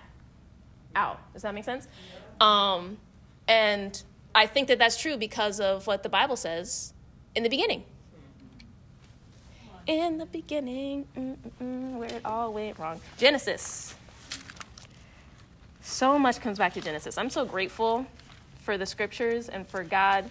out. 0.95 1.21
Does 1.33 1.43
that 1.43 1.55
make 1.55 1.65
sense? 1.65 1.89
Um, 2.41 2.99
and 3.49 4.03
I 4.35 4.47
think 4.47 4.69
that 4.69 4.79
that's 4.79 5.01
true 5.01 5.17
because 5.17 5.61
of 5.61 5.87
what 5.87 6.03
the 6.03 6.09
Bible 6.09 6.37
says 6.37 6.93
in 7.35 7.43
the 7.43 7.49
beginning. 7.49 7.85
In 9.87 10.19
the 10.19 10.27
beginning, 10.27 11.05
where 11.59 12.09
it 12.09 12.25
all 12.25 12.53
went 12.53 12.79
wrong. 12.79 13.01
Genesis. 13.19 13.95
So 15.81 16.19
much 16.19 16.41
comes 16.41 16.59
back 16.59 16.75
to 16.75 16.81
Genesis. 16.81 17.19
I'm 17.19 17.31
so 17.31 17.45
grateful 17.45 18.07
for 18.63 18.79
the 18.79 18.87
scriptures 18.87 19.49
and 19.49 19.67
for 19.67 19.83
God 19.83 20.31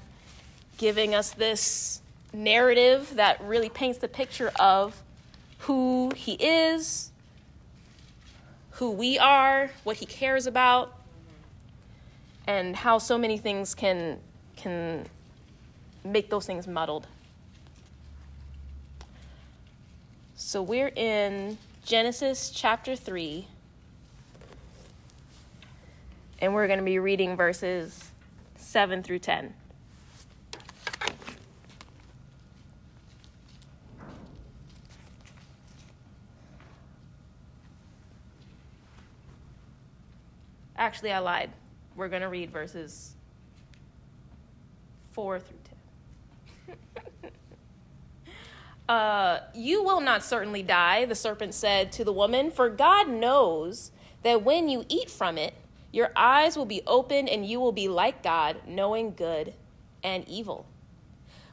giving 0.77 1.13
us 1.13 1.31
this 1.31 2.01
narrative 2.31 3.15
that 3.15 3.41
really 3.41 3.69
paints 3.69 3.97
the 3.97 4.07
picture 4.07 4.51
of 4.59 4.95
who 5.59 6.11
He 6.15 6.33
is, 6.33 7.11
who 8.79 8.91
we 8.91 9.19
are, 9.19 9.69
what 9.83 9.97
he 9.97 10.05
cares 10.05 10.47
about, 10.47 10.97
and 12.47 12.77
how 12.77 12.97
so 12.97 13.17
many 13.17 13.37
things 13.37 13.75
can 13.75 14.17
can 14.55 15.05
make 16.05 16.29
those 16.29 16.45
things 16.45 16.65
muddled. 16.65 17.05
So 20.35 20.61
we're 20.61 20.93
in 20.95 21.57
Genesis 21.85 22.49
chapter 22.49 22.95
3 22.95 23.45
and 26.39 26.53
we're 26.53 26.67
going 26.67 26.79
to 26.79 26.85
be 26.85 26.99
reading 26.99 27.35
verses 27.35 28.11
7 28.55 29.03
through 29.03 29.19
10. 29.19 29.53
Actually, 40.79 41.11
I 41.11 41.19
lied. 41.19 41.51
We're 41.97 42.07
going 42.07 42.21
to 42.21 42.29
read 42.29 42.51
verses 42.51 43.13
4 45.11 45.41
through 45.41 45.57
10. 47.27 47.31
uh, 48.89 49.39
you 49.53 49.83
will 49.83 49.99
not 49.99 50.23
certainly 50.23 50.63
die, 50.63 51.03
the 51.03 51.15
serpent 51.15 51.53
said 51.53 51.91
to 51.91 52.05
the 52.05 52.13
woman, 52.13 52.49
for 52.49 52.69
God 52.69 53.09
knows 53.09 53.91
that 54.23 54.43
when 54.43 54.69
you 54.69 54.85
eat 54.87 55.11
from 55.11 55.37
it, 55.37 55.53
your 55.91 56.11
eyes 56.15 56.55
will 56.55 56.65
be 56.65 56.81
open 56.87 57.27
and 57.27 57.45
you 57.45 57.59
will 57.59 57.73
be 57.73 57.89
like 57.89 58.23
God, 58.23 58.61
knowing 58.65 59.13
good 59.13 59.53
and 60.01 60.25
evil. 60.29 60.65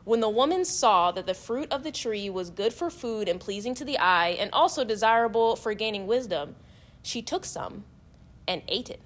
When 0.04 0.20
the 0.20 0.28
woman 0.28 0.64
saw 0.64 1.10
that 1.10 1.26
the 1.26 1.34
fruit 1.34 1.72
of 1.72 1.82
the 1.82 1.90
tree 1.90 2.30
was 2.30 2.50
good 2.50 2.72
for 2.72 2.90
food 2.90 3.28
and 3.28 3.40
pleasing 3.40 3.74
to 3.74 3.84
the 3.84 3.98
eye, 3.98 4.36
and 4.38 4.50
also 4.52 4.84
desirable 4.84 5.56
for 5.56 5.74
gaining 5.74 6.06
wisdom, 6.06 6.54
she 7.02 7.22
took 7.22 7.44
some 7.44 7.82
and 8.46 8.62
ate 8.68 8.88
it. 8.88 9.00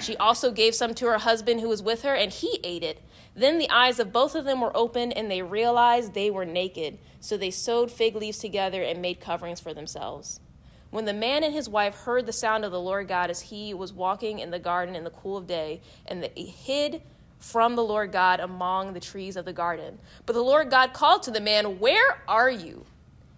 She 0.00 0.16
also 0.16 0.50
gave 0.50 0.74
some 0.74 0.94
to 0.94 1.06
her 1.06 1.18
husband 1.18 1.60
who 1.60 1.68
was 1.68 1.82
with 1.82 2.02
her, 2.02 2.14
and 2.14 2.32
he 2.32 2.60
ate 2.62 2.82
it. 2.82 3.02
Then 3.34 3.58
the 3.58 3.70
eyes 3.70 3.98
of 3.98 4.12
both 4.12 4.34
of 4.34 4.44
them 4.44 4.60
were 4.60 4.76
opened, 4.76 5.16
and 5.16 5.30
they 5.30 5.42
realized 5.42 6.14
they 6.14 6.30
were 6.30 6.44
naked. 6.44 6.98
So 7.20 7.36
they 7.36 7.50
sewed 7.50 7.90
fig 7.90 8.16
leaves 8.16 8.38
together 8.38 8.82
and 8.82 9.02
made 9.02 9.20
coverings 9.20 9.60
for 9.60 9.74
themselves. 9.74 10.40
When 10.90 11.04
the 11.04 11.12
man 11.12 11.44
and 11.44 11.52
his 11.52 11.68
wife 11.68 11.94
heard 11.94 12.26
the 12.26 12.32
sound 12.32 12.64
of 12.64 12.72
the 12.72 12.80
Lord 12.80 13.08
God 13.08 13.30
as 13.30 13.42
he 13.42 13.74
was 13.74 13.92
walking 13.92 14.38
in 14.38 14.50
the 14.50 14.58
garden 14.58 14.94
in 14.94 15.04
the 15.04 15.10
cool 15.10 15.36
of 15.36 15.46
day, 15.46 15.82
and 16.06 16.22
they 16.22 16.42
hid 16.42 17.02
from 17.38 17.76
the 17.76 17.84
Lord 17.84 18.10
God 18.10 18.40
among 18.40 18.92
the 18.92 19.00
trees 19.00 19.36
of 19.36 19.44
the 19.44 19.52
garden. 19.52 19.98
But 20.26 20.32
the 20.32 20.42
Lord 20.42 20.70
God 20.70 20.92
called 20.92 21.22
to 21.24 21.30
the 21.30 21.40
man, 21.40 21.78
Where 21.78 22.22
are 22.26 22.50
you? 22.50 22.86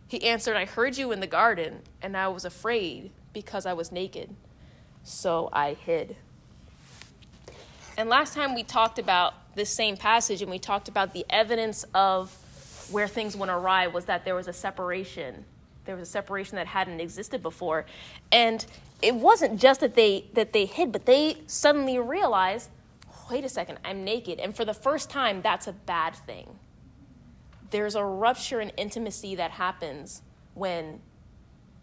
He 0.07 0.25
answered, 0.25 0.57
I 0.57 0.65
heard 0.65 0.97
you 0.97 1.13
in 1.13 1.21
the 1.21 1.27
garden, 1.27 1.83
and 2.03 2.17
I 2.17 2.29
was 2.29 2.45
afraid 2.45 3.11
because 3.33 3.67
I 3.67 3.73
was 3.73 3.93
naked. 3.93 4.35
So 5.03 5.49
I 5.53 5.75
hid. 5.75 6.17
And 7.97 8.09
last 8.09 8.35
time 8.35 8.55
we 8.55 8.63
talked 8.63 8.99
about 8.99 9.35
this 9.55 9.71
same 9.71 9.97
passage 9.97 10.43
and 10.43 10.51
we 10.51 10.59
talked 10.59 10.89
about 10.89 11.13
the 11.13 11.25
evidence 11.29 11.85
of 11.95 12.35
where 12.91 13.09
things 13.09 13.37
went 13.37 13.51
awry 13.51 13.87
was 13.87 14.07
that 14.07 14.25
there 14.25 14.35
was 14.35 14.49
a 14.49 14.53
separation. 14.53 15.45
There 15.85 15.97
was 15.97 16.09
a 16.09 16.11
separation 16.11 16.57
that 16.57 16.67
hadn't 16.67 17.01
existed 17.01 17.43
before. 17.43 17.87
And 18.33 18.65
it 19.03 19.15
wasn't 19.15 19.61
just 19.61 19.81
that 19.81 19.95
they 19.95 20.27
that 20.35 20.53
they 20.53 20.67
hid, 20.67 20.93
but 20.93 21.07
they 21.07 21.39
suddenly 21.47 21.99
realized, 21.99 22.71
wait 23.31 23.45
a 23.45 23.49
second, 23.49 23.79
I'm 23.85 24.05
naked. 24.05 24.39
And 24.39 24.55
for 24.55 24.65
the 24.65 24.75
first 24.75 25.11
time, 25.11 25.43
that's 25.43 25.67
a 25.67 25.73
bad 25.73 26.15
thing. 26.15 26.59
There's 27.71 27.95
a 27.95 28.05
rupture 28.05 28.61
in 28.61 28.71
intimacy 28.71 29.37
that 29.37 29.53
happens 29.53 30.23
when 30.55 31.01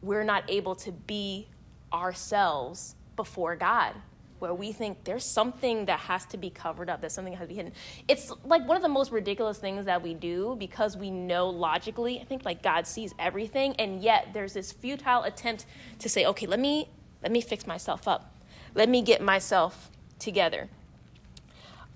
we're 0.01 0.23
not 0.23 0.43
able 0.49 0.75
to 0.75 0.91
be 0.91 1.47
ourselves 1.91 2.95
before 3.15 3.55
God 3.55 3.93
where 4.39 4.53
we 4.53 4.71
think 4.71 5.03
there's 5.03 5.25
something 5.25 5.85
that 5.85 5.99
has 5.99 6.25
to 6.25 6.37
be 6.37 6.49
covered 6.49 6.89
up, 6.89 7.01
there's 7.01 7.13
something 7.13 7.33
that 7.33 7.39
has 7.39 7.47
to 7.47 7.49
be 7.49 7.55
hidden. 7.55 7.73
It's 8.07 8.31
like 8.45 8.67
one 8.67 8.77
of 8.77 8.83
the 8.83 8.89
most 8.89 9.11
ridiculous 9.11 9.57
things 9.57 9.85
that 9.85 10.01
we 10.01 10.13
do 10.13 10.55
because 10.59 10.95
we 10.95 11.09
know 11.09 11.49
logically, 11.49 12.19
I 12.19 12.25
think 12.25 12.45
like 12.45 12.61
God 12.61 12.85
sees 12.85 13.13
everything, 13.17 13.73
and 13.77 14.01
yet 14.01 14.29
there's 14.33 14.53
this 14.53 14.71
futile 14.71 15.23
attempt 15.23 15.65
to 15.99 16.09
say, 16.09 16.25
okay, 16.25 16.45
let 16.45 16.59
me 16.59 16.89
let 17.23 17.31
me 17.31 17.41
fix 17.41 17.65
myself 17.65 18.07
up. 18.07 18.35
Let 18.75 18.89
me 18.89 19.01
get 19.01 19.21
myself 19.21 19.89
together. 20.19 20.69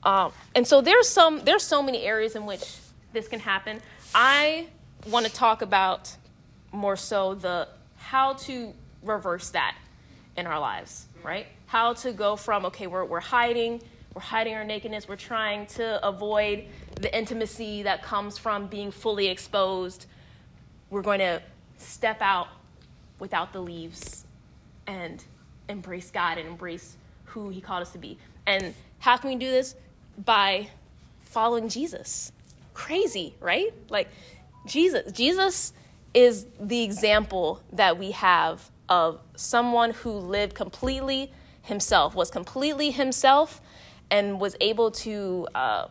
Um, 0.04 0.32
and 0.56 0.68
so 0.68 0.82
there's 0.82 1.08
some 1.08 1.42
there's 1.42 1.64
so 1.64 1.84
many 1.84 2.04
areas 2.04 2.36
in 2.36 2.46
which 2.46 2.78
this 3.14 3.28
can 3.28 3.40
happen. 3.40 3.82
I 4.16 4.68
want 5.08 5.26
to 5.26 5.32
talk 5.32 5.62
about 5.62 6.16
more 6.72 6.96
so 6.96 7.36
the 7.36 7.68
how 7.98 8.34
to 8.34 8.74
reverse 9.04 9.50
that 9.52 9.76
in 10.38 10.48
our 10.48 10.60
lives, 10.60 11.06
right? 11.24 11.48
How 11.72 11.94
to 11.94 12.12
go 12.12 12.36
from, 12.36 12.66
okay, 12.66 12.86
we're, 12.86 13.06
we're 13.06 13.22
hiding, 13.22 13.82
we're 14.14 14.22
hiding 14.22 14.54
our 14.56 14.64
nakedness, 14.66 15.08
we're 15.08 15.16
trying 15.16 15.66
to 15.66 16.06
avoid 16.06 16.66
the 17.00 17.18
intimacy 17.18 17.82
that 17.84 18.04
comes 18.04 18.38
from 18.38 18.68
being 18.68 18.92
fully 18.92 19.30
exposed. 19.30 20.06
We're 20.90 21.02
going 21.02 21.20
to 21.20 21.42
step 21.78 22.18
out 22.20 22.50
without 23.20 23.54
the 23.54 23.62
leaves 23.62 24.26
and 24.86 25.24
embrace 25.70 26.12
God 26.12 26.38
and 26.38 26.46
embrace 26.46 26.98
who 27.24 27.48
He 27.48 27.62
called 27.62 27.84
us 27.84 27.94
to 27.94 27.98
be. 27.98 28.18
And 28.46 28.74
how 29.00 29.16
can 29.16 29.30
we 29.30 29.38
do 29.38 29.50
this? 29.50 29.76
By 30.26 30.68
following 31.22 31.70
Jesus. 31.70 32.34
Crazy, 32.74 33.34
right? 33.40 33.74
Like, 33.88 34.10
Jesus. 34.68 35.10
Jesus 35.14 35.72
is 36.14 36.48
the 36.60 36.84
example 36.84 37.62
that 37.72 37.98
we 37.98 38.12
have 38.12 38.70
of 38.90 39.22
someone 39.38 39.92
who 39.92 40.12
lived 40.12 40.54
completely 40.54 41.32
himself, 41.64 42.16
was 42.16 42.30
completely 42.32 42.92
himself, 42.92 43.62
and 44.10 44.40
was 44.40 44.56
able 44.60 44.92
to 44.92 45.48
uh, 45.56 45.88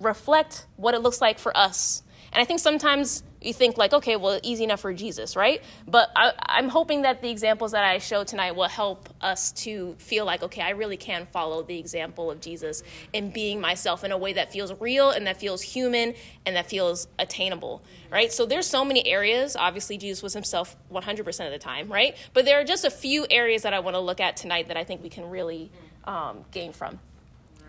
reflect 0.00 0.66
what 0.76 0.94
it 0.94 1.00
looks 1.00 1.20
like 1.20 1.38
for 1.38 1.56
us. 1.56 2.02
And 2.32 2.40
I 2.40 2.44
think 2.44 2.60
sometimes 2.60 3.22
you 3.46 3.52
think 3.52 3.76
like, 3.76 3.92
okay, 3.92 4.16
well, 4.16 4.38
easy 4.42 4.64
enough 4.64 4.80
for 4.80 4.92
Jesus, 4.92 5.36
right? 5.36 5.62
But 5.86 6.10
I, 6.16 6.58
am 6.58 6.68
hoping 6.68 7.02
that 7.02 7.22
the 7.22 7.30
examples 7.30 7.72
that 7.72 7.84
I 7.84 7.98
show 7.98 8.24
tonight 8.24 8.56
will 8.56 8.68
help 8.68 9.08
us 9.20 9.52
to 9.52 9.94
feel 9.98 10.24
like, 10.24 10.42
okay, 10.42 10.62
I 10.62 10.70
really 10.70 10.96
can 10.96 11.26
follow 11.26 11.62
the 11.62 11.78
example 11.78 12.30
of 12.30 12.40
Jesus 12.40 12.82
in 13.12 13.30
being 13.30 13.60
myself 13.60 14.04
in 14.04 14.12
a 14.12 14.18
way 14.18 14.32
that 14.34 14.52
feels 14.52 14.72
real 14.80 15.10
and 15.10 15.26
that 15.26 15.38
feels 15.38 15.62
human 15.62 16.14
and 16.46 16.56
that 16.56 16.68
feels 16.68 17.08
attainable, 17.18 17.82
right? 18.10 18.32
So 18.32 18.46
there's 18.46 18.66
so 18.66 18.84
many 18.84 19.06
areas. 19.06 19.56
Obviously, 19.56 19.98
Jesus 19.98 20.22
was 20.22 20.32
himself 20.32 20.76
100% 20.92 21.46
of 21.46 21.52
the 21.52 21.58
time, 21.58 21.90
right? 21.90 22.16
But 22.32 22.44
there 22.44 22.60
are 22.60 22.64
just 22.64 22.84
a 22.84 22.90
few 22.90 23.26
areas 23.30 23.62
that 23.62 23.74
I 23.74 23.80
want 23.80 23.94
to 23.94 24.00
look 24.00 24.20
at 24.20 24.36
tonight 24.36 24.68
that 24.68 24.76
I 24.76 24.84
think 24.84 25.02
we 25.02 25.08
can 25.08 25.28
really 25.30 25.70
um, 26.04 26.44
gain 26.50 26.72
from. 26.72 26.98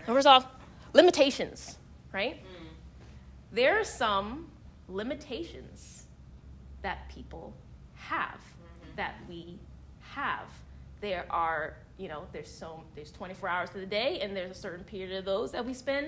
First 0.05 0.27
off, 0.27 0.45
limitations, 0.93 1.77
right? 2.11 2.39
There 3.51 3.79
are 3.79 3.83
some 3.83 4.47
limitations 4.87 6.05
that 6.81 7.09
people 7.09 7.53
have, 7.95 8.39
mm-hmm. 8.39 8.95
that 8.95 9.15
we 9.29 9.59
have. 10.01 10.47
There 11.01 11.25
are, 11.29 11.75
you 11.97 12.07
know, 12.07 12.23
there's 12.31 12.49
so 12.49 12.83
there's 12.95 13.11
24 13.11 13.49
hours 13.49 13.69
to 13.71 13.79
the 13.79 13.85
day, 13.85 14.19
and 14.21 14.35
there's 14.35 14.51
a 14.51 14.59
certain 14.59 14.83
period 14.83 15.17
of 15.17 15.25
those 15.25 15.51
that 15.51 15.65
we 15.65 15.73
spend 15.73 16.07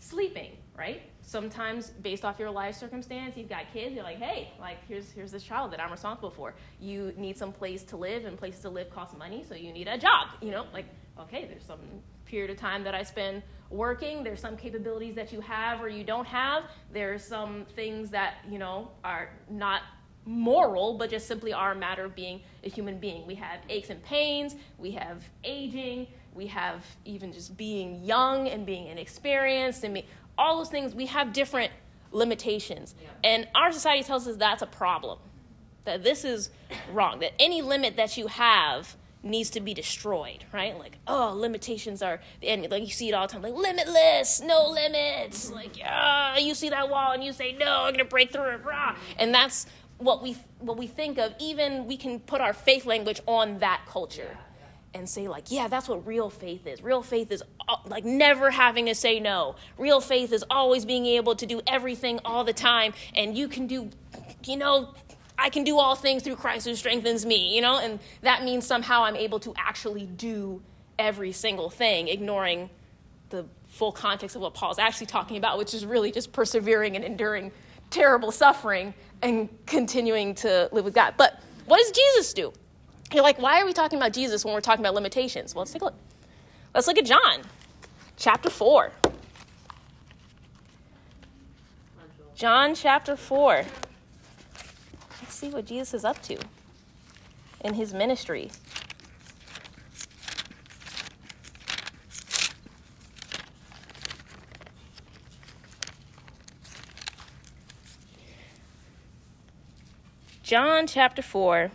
sleeping, 0.00 0.52
right? 0.76 1.02
Sometimes 1.22 1.90
based 1.90 2.24
off 2.24 2.38
your 2.38 2.50
life 2.50 2.76
circumstance, 2.76 3.36
you've 3.36 3.48
got 3.48 3.72
kids, 3.72 3.94
you're 3.94 4.04
like, 4.04 4.18
hey, 4.18 4.52
like 4.60 4.78
here's 4.86 5.10
here's 5.10 5.32
this 5.32 5.42
child 5.42 5.72
that 5.72 5.80
I'm 5.80 5.90
responsible 5.90 6.30
for. 6.30 6.54
You 6.80 7.12
need 7.16 7.36
some 7.36 7.52
place 7.52 7.82
to 7.84 7.96
live, 7.96 8.24
and 8.24 8.38
places 8.38 8.62
to 8.62 8.70
live 8.70 8.90
cost 8.90 9.16
money, 9.18 9.44
so 9.48 9.54
you 9.54 9.72
need 9.72 9.88
a 9.88 9.98
job, 9.98 10.28
you 10.40 10.50
know, 10.50 10.66
like, 10.72 10.86
okay, 11.20 11.46
there's 11.46 11.64
some 11.64 11.80
period 12.24 12.50
of 12.50 12.56
time 12.56 12.84
that 12.84 12.94
I 12.94 13.02
spend 13.02 13.42
working. 13.70 14.22
There's 14.22 14.40
some 14.40 14.56
capabilities 14.56 15.14
that 15.14 15.32
you 15.32 15.40
have 15.40 15.80
or 15.82 15.88
you 15.88 16.04
don't 16.04 16.26
have. 16.26 16.64
There's 16.92 17.24
some 17.24 17.64
things 17.74 18.10
that, 18.10 18.36
you 18.50 18.58
know, 18.58 18.90
are 19.04 19.30
not 19.50 19.82
moral, 20.24 20.98
but 20.98 21.10
just 21.10 21.26
simply 21.26 21.52
are 21.52 21.72
a 21.72 21.74
matter 21.74 22.04
of 22.04 22.14
being 22.14 22.40
a 22.64 22.68
human 22.68 22.98
being. 22.98 23.26
We 23.26 23.34
have 23.36 23.60
aches 23.68 23.90
and 23.90 24.02
pains, 24.02 24.56
we 24.76 24.90
have 24.92 25.24
aging, 25.42 26.06
we 26.34 26.46
have 26.48 26.84
even 27.04 27.32
just 27.32 27.56
being 27.56 28.04
young 28.04 28.46
and 28.48 28.66
being 28.66 28.88
inexperienced 28.88 29.84
and 29.84 29.94
be, 29.94 30.04
all 30.36 30.58
those 30.58 30.68
things. 30.68 30.94
We 30.94 31.06
have 31.06 31.32
different 31.32 31.72
limitations. 32.12 32.94
Yeah. 33.00 33.08
And 33.24 33.48
our 33.54 33.72
society 33.72 34.02
tells 34.02 34.28
us 34.28 34.36
that's 34.36 34.62
a 34.62 34.66
problem, 34.66 35.18
that 35.84 36.04
this 36.04 36.24
is 36.24 36.50
wrong, 36.92 37.20
that 37.20 37.32
any 37.40 37.62
limit 37.62 37.96
that 37.96 38.16
you 38.16 38.26
have 38.26 38.96
needs 39.22 39.50
to 39.50 39.60
be 39.60 39.74
destroyed, 39.74 40.44
right? 40.52 40.78
Like, 40.78 40.98
oh, 41.06 41.34
limitations 41.36 42.02
are 42.02 42.20
the 42.40 42.48
end. 42.48 42.70
Like 42.70 42.82
you 42.82 42.90
see 42.90 43.08
it 43.08 43.12
all 43.12 43.26
the 43.26 43.32
time, 43.32 43.42
like 43.42 43.54
limitless, 43.54 44.40
no 44.40 44.68
limits. 44.68 45.50
Like, 45.50 45.72
ah, 45.84 46.36
you 46.36 46.54
see 46.54 46.68
that 46.68 46.88
wall 46.88 47.12
and 47.12 47.22
you 47.24 47.32
say, 47.32 47.52
no, 47.52 47.82
I'm 47.82 47.92
gonna 47.92 48.04
break 48.04 48.32
through 48.32 48.50
it, 48.50 48.64
rah. 48.64 48.96
And 49.18 49.34
that's 49.34 49.66
what 49.98 50.22
we 50.22 50.36
what 50.60 50.76
we 50.76 50.86
think 50.86 51.18
of. 51.18 51.34
Even 51.38 51.86
we 51.86 51.96
can 51.96 52.20
put 52.20 52.40
our 52.40 52.52
faith 52.52 52.86
language 52.86 53.20
on 53.26 53.58
that 53.58 53.82
culture. 53.86 54.36
And 54.94 55.06
say, 55.06 55.28
like, 55.28 55.50
yeah, 55.50 55.68
that's 55.68 55.86
what 55.86 56.06
real 56.06 56.30
faith 56.30 56.66
is. 56.66 56.82
Real 56.82 57.02
faith 57.02 57.30
is 57.30 57.42
uh, 57.68 57.76
like 57.86 58.06
never 58.06 58.50
having 58.50 58.86
to 58.86 58.94
say 58.94 59.20
no. 59.20 59.56
Real 59.76 60.00
faith 60.00 60.32
is 60.32 60.44
always 60.48 60.86
being 60.86 61.04
able 61.04 61.36
to 61.36 61.44
do 61.44 61.60
everything 61.66 62.18
all 62.24 62.42
the 62.42 62.54
time. 62.54 62.94
And 63.14 63.36
you 63.36 63.48
can 63.48 63.66
do, 63.66 63.90
you 64.46 64.56
know, 64.56 64.94
I 65.38 65.50
can 65.50 65.62
do 65.62 65.78
all 65.78 65.94
things 65.94 66.22
through 66.22 66.36
Christ 66.36 66.66
who 66.66 66.74
strengthens 66.74 67.24
me, 67.24 67.54
you 67.54 67.60
know? 67.60 67.78
And 67.78 68.00
that 68.22 68.42
means 68.42 68.66
somehow 68.66 69.04
I'm 69.04 69.16
able 69.16 69.38
to 69.40 69.54
actually 69.56 70.06
do 70.06 70.60
every 70.98 71.30
single 71.32 71.70
thing, 71.70 72.08
ignoring 72.08 72.70
the 73.30 73.46
full 73.68 73.92
context 73.92 74.34
of 74.34 74.42
what 74.42 74.54
Paul's 74.54 74.78
actually 74.78 75.06
talking 75.06 75.36
about, 75.36 75.56
which 75.58 75.74
is 75.74 75.86
really 75.86 76.10
just 76.10 76.32
persevering 76.32 76.96
and 76.96 77.04
enduring 77.04 77.52
terrible 77.90 78.32
suffering 78.32 78.92
and 79.22 79.48
continuing 79.66 80.34
to 80.34 80.68
live 80.72 80.84
with 80.84 80.94
God. 80.94 81.14
But 81.16 81.40
what 81.66 81.78
does 81.78 81.92
Jesus 81.92 82.32
do? 82.32 82.52
You're 83.12 83.22
like, 83.22 83.40
why 83.40 83.60
are 83.60 83.66
we 83.66 83.72
talking 83.72 83.98
about 83.98 84.12
Jesus 84.12 84.44
when 84.44 84.54
we're 84.54 84.60
talking 84.60 84.84
about 84.84 84.94
limitations? 84.94 85.54
Well, 85.54 85.60
let's 85.60 85.72
take 85.72 85.82
a 85.82 85.86
look. 85.86 85.94
Let's 86.74 86.86
look 86.86 86.98
at 86.98 87.06
John 87.06 87.42
chapter 88.16 88.50
4. 88.50 88.92
John 92.34 92.74
chapter 92.74 93.16
4 93.16 93.64
Let's 95.20 95.34
see 95.34 95.48
what 95.48 95.66
Jesus 95.66 95.94
is 95.94 96.04
up 96.04 96.22
to 96.22 96.38
in 97.60 97.74
his 97.74 97.92
ministry. 97.92 98.50
John 110.48 110.86
chapter 110.86 111.20
4. 111.20 111.70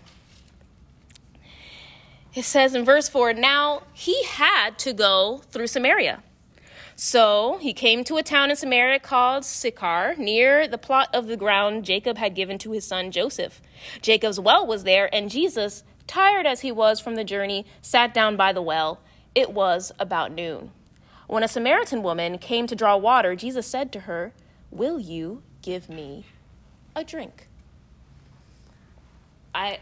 It 2.34 2.44
says 2.44 2.74
in 2.74 2.84
verse 2.84 3.08
4 3.08 3.34
Now 3.34 3.84
he 3.94 4.24
had 4.24 4.80
to 4.80 4.94
go 4.94 5.42
through 5.52 5.68
Samaria. 5.68 6.24
So 6.96 7.58
he 7.60 7.74
came 7.74 8.04
to 8.04 8.18
a 8.18 8.24
town 8.24 8.52
in 8.52 8.56
Samaria 8.56 9.00
called 9.00 9.46
Sychar, 9.46 10.16
near 10.18 10.68
the 10.68 10.78
plot 10.78 11.10
of 11.14 11.28
the 11.28 11.38
ground 11.38 11.86
Jacob 11.86 12.18
had 12.18 12.36
given 12.36 12.58
to 12.60 12.72
his 12.72 12.86
son 12.86 13.12
Joseph. 13.12 13.62
Jacob's 14.02 14.40
well 14.40 14.66
was 14.66 14.84
there, 14.84 15.14
and 15.14 15.30
Jesus, 15.30 15.84
tired 16.06 16.46
as 16.46 16.62
he 16.62 16.72
was 16.72 17.00
from 17.00 17.16
the 17.16 17.24
journey, 17.24 17.66
sat 17.82 18.14
down 18.14 18.36
by 18.36 18.54
the 18.54 18.62
well. 18.62 19.00
It 19.34 19.52
was 19.52 19.92
about 20.00 20.32
noon. 20.32 20.72
When 21.28 21.44
a 21.44 21.48
Samaritan 21.48 22.04
woman 22.04 22.38
came 22.38 22.68
to 22.68 22.76
draw 22.76 22.96
water, 22.96 23.36
Jesus 23.36 23.66
said 23.66 23.92
to 23.94 24.02
her, 24.02 24.34
Will 24.70 25.00
you 25.00 25.42
give 25.62 25.90
me 25.90 26.26
a 26.96 27.04
drink? 27.04 27.48
I 29.56 29.80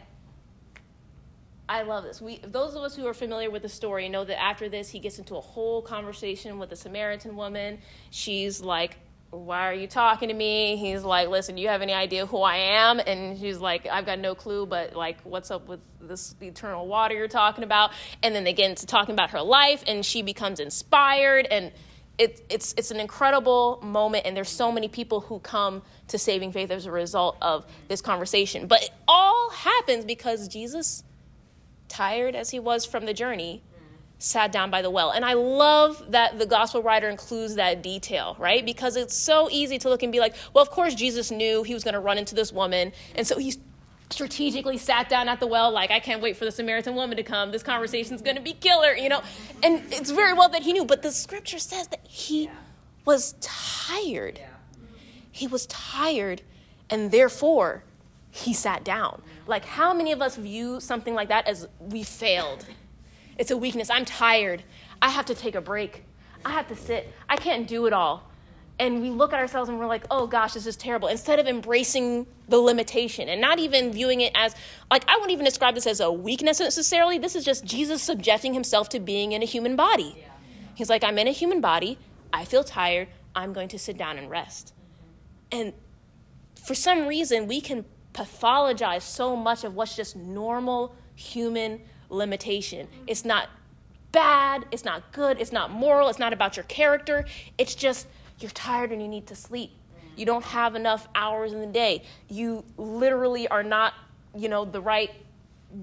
I 1.72 1.84
love 1.84 2.04
this. 2.04 2.20
We, 2.22 2.40
those 2.40 2.75
of 2.75 2.84
us 2.84 2.98
who 2.98 3.08
are 3.08 3.13
familiar 3.13 3.50
with 3.50 3.62
the 3.62 3.70
story 3.70 4.10
know 4.10 4.25
that 4.25 4.38
after 4.42 4.68
this, 4.68 4.90
he 4.90 5.00
gets 5.00 5.20
into 5.20 5.38
a 5.38 5.40
whole 5.40 5.82
conversation 5.82 6.60
with 6.60 6.70
the 6.70 6.75
Samaritan 6.75 7.38
woman. 7.38 7.80
She's 8.10 8.60
like, 8.60 8.98
Why 9.30 9.70
are 9.70 9.74
you 9.74 9.88
talking 9.88 10.28
to 10.28 10.34
me? 10.34 10.75
He's 10.75 11.01
like, 11.01 11.30
Listen, 11.30 11.56
do 11.56 11.62
you 11.62 11.70
have 11.70 11.82
any 11.82 11.94
idea 11.94 12.25
who 12.25 12.42
I 12.42 12.58
am? 12.58 13.00
And 13.00 13.40
she's 13.40 13.60
like, 13.60 13.88
I've 13.88 14.06
got 14.06 14.20
no 14.20 14.36
clue, 14.36 14.66
but 14.66 14.98
like, 14.98 15.22
what's 15.22 15.50
up 15.50 15.70
with 15.70 15.80
this 16.01 16.36
eternal 16.42 16.88
water 16.88 17.16
you're 17.16 17.30
talking 17.30 17.63
about? 17.63 17.92
And 18.22 18.36
then 18.36 18.44
they 18.44 18.51
get 18.51 18.70
into 18.70 18.86
talking 18.86 19.13
about 19.13 19.30
her 19.30 19.42
life, 19.42 19.82
and 19.88 20.06
she 20.06 20.24
becomes 20.24 20.60
inspired. 20.60 21.46
And 21.46 21.72
it, 22.18 22.42
it's, 22.50 22.74
it's 22.75 22.92
an 22.92 23.00
incredible 23.00 23.80
moment, 23.82 24.25
and 24.25 24.36
there's 24.36 24.50
so 24.50 24.74
many 24.74 24.90
people 24.90 25.22
who 25.22 25.40
come 25.40 25.84
to 26.10 26.18
saving 26.18 26.51
faith 26.51 26.70
as 26.70 26.86
a 26.86 26.92
result 26.92 27.38
of 27.42 27.66
this 27.88 28.01
conversation. 28.01 28.68
But 28.68 28.82
it 28.82 28.92
all 29.08 29.51
happens 29.51 30.04
because 30.04 30.50
Jesus 30.50 31.06
tired 31.91 32.36
as 32.36 32.50
he 32.50 32.60
was 32.60 32.86
from 32.86 33.05
the 33.05 33.13
journey, 33.13 33.62
sat 34.17 34.51
down 34.51 34.69
by 34.69 34.81
the 34.81 34.89
well. 34.89 35.12
And 35.12 35.25
I 35.25 35.33
love 35.33 36.12
that 36.12 36.38
the 36.38 36.45
gospel 36.45 36.83
writer 36.83 37.10
includes 37.10 37.55
that 37.55 37.81
detail, 37.81 38.36
right? 38.39 38.65
Because 38.65 38.95
it's 38.95 39.15
so 39.15 39.50
easy 39.50 39.77
to 39.79 39.89
look 39.89 40.03
and 40.03 40.12
be 40.12 40.19
like, 40.19 40.36
well, 40.53 40.62
of 40.62 40.69
course, 40.69 40.93
Jesus 40.95 41.31
knew 41.31 41.63
he 41.63 41.74
was 41.74 41.83
going 41.83 41.95
to 41.95 42.00
run 42.00 42.17
into 42.17 42.36
this 42.36 42.53
woman. 42.53 42.93
And 43.15 43.25
so 43.25 43.39
he 43.39 43.55
strategically 44.12 44.77
sat 44.77 45.10
down 45.10 45.27
at 45.27 45.39
the 45.39 45.48
well, 45.48 45.71
like, 45.71 45.89
I 45.89 46.00
can't 46.00 46.21
wait 46.21 46.38
for 46.38 46.45
the 46.45 46.51
Samaritan 46.51 46.93
woman 46.95 47.17
to 47.17 47.24
come. 47.24 47.51
This 47.51 47.63
conversation's 47.63 48.21
going 48.21 48.36
to 48.36 48.41
be 48.41 48.53
killer, 48.53 48.93
you 48.93 49.10
know? 49.10 49.24
And 49.63 49.81
it's 49.91 50.12
very 50.12 50.33
well 50.33 50.50
that 50.50 50.62
he 50.62 50.74
knew. 50.74 50.86
But 50.86 51.01
the 51.01 51.12
scripture 51.12 51.60
says 51.60 51.88
that 51.88 52.05
he 52.07 52.43
yeah. 52.43 52.51
was 53.05 53.33
tired. 53.41 54.39
Yeah. 54.39 54.48
He 55.31 55.48
was 55.48 55.65
tired, 55.65 56.43
and 56.89 57.10
therefore, 57.10 57.86
he 58.31 58.53
sat 58.53 58.83
down. 58.83 59.21
Like, 59.45 59.65
how 59.65 59.93
many 59.93 60.11
of 60.11 60.21
us 60.21 60.38
view 60.38 60.79
something 60.79 61.13
like 61.13 61.27
that 61.27 61.47
as 61.47 61.67
we 61.79 62.01
failed? 62.01 62.65
It's 63.38 63.51
a 63.51 63.57
weakness. 63.57 63.89
I'm 63.89 64.05
tired. 64.05 64.63
I 65.01 65.09
have 65.09 65.25
to 65.27 65.35
take 65.35 65.55
a 65.55 65.61
break. 65.61 66.03
I 66.45 66.51
have 66.51 66.67
to 66.69 66.75
sit. 66.75 67.11
I 67.29 67.35
can't 67.35 67.67
do 67.67 67.85
it 67.85 67.93
all. 67.93 68.31
And 68.79 69.01
we 69.01 69.09
look 69.11 69.31
at 69.31 69.39
ourselves 69.39 69.69
and 69.69 69.77
we're 69.77 69.85
like, 69.85 70.05
oh 70.09 70.25
gosh, 70.25 70.53
this 70.53 70.65
is 70.65 70.75
terrible. 70.75 71.07
Instead 71.07 71.38
of 71.38 71.45
embracing 71.45 72.25
the 72.47 72.57
limitation 72.57 73.29
and 73.29 73.39
not 73.39 73.59
even 73.59 73.91
viewing 73.91 74.21
it 74.21 74.31
as, 74.33 74.55
like, 74.89 75.03
I 75.07 75.15
wouldn't 75.15 75.31
even 75.31 75.45
describe 75.45 75.75
this 75.75 75.85
as 75.85 76.00
a 76.00 76.11
weakness 76.11 76.59
necessarily. 76.59 77.19
This 77.19 77.35
is 77.35 77.45
just 77.45 77.63
Jesus 77.63 78.01
subjecting 78.01 78.53
himself 78.53 78.89
to 78.89 79.00
being 79.00 79.33
in 79.33 79.43
a 79.43 79.45
human 79.45 79.75
body. 79.75 80.25
He's 80.73 80.89
like, 80.89 81.03
I'm 81.03 81.19
in 81.19 81.27
a 81.27 81.31
human 81.31 81.61
body. 81.61 82.00
I 82.33 82.45
feel 82.45 82.63
tired. 82.63 83.09
I'm 83.35 83.53
going 83.53 83.67
to 83.67 83.77
sit 83.77 83.98
down 83.98 84.17
and 84.17 84.29
rest. 84.29 84.74
And 85.51 85.74
for 86.55 86.74
some 86.74 87.07
reason, 87.07 87.48
we 87.48 87.61
can 87.61 87.85
pathologize 88.13 89.01
so 89.01 89.35
much 89.35 89.63
of 89.63 89.75
what's 89.75 89.95
just 89.95 90.15
normal 90.15 90.95
human 91.15 91.81
limitation. 92.09 92.87
It's 93.07 93.25
not 93.25 93.50
bad, 94.11 94.65
it's 94.71 94.83
not 94.83 95.11
good, 95.11 95.39
it's 95.39 95.51
not 95.51 95.71
moral, 95.71 96.09
it's 96.09 96.19
not 96.19 96.33
about 96.33 96.57
your 96.57 96.65
character. 96.65 97.25
It's 97.57 97.75
just 97.75 98.07
you're 98.39 98.51
tired 98.51 98.91
and 98.91 99.01
you 99.01 99.07
need 99.07 99.27
to 99.27 99.35
sleep. 99.35 99.71
You 100.15 100.25
don't 100.25 100.43
have 100.43 100.75
enough 100.75 101.07
hours 101.15 101.53
in 101.53 101.61
the 101.61 101.67
day. 101.67 102.03
You 102.27 102.65
literally 102.77 103.47
are 103.47 103.63
not, 103.63 103.93
you 104.35 104.50
know, 104.50 104.65
the 104.65 104.81
right 104.81 105.11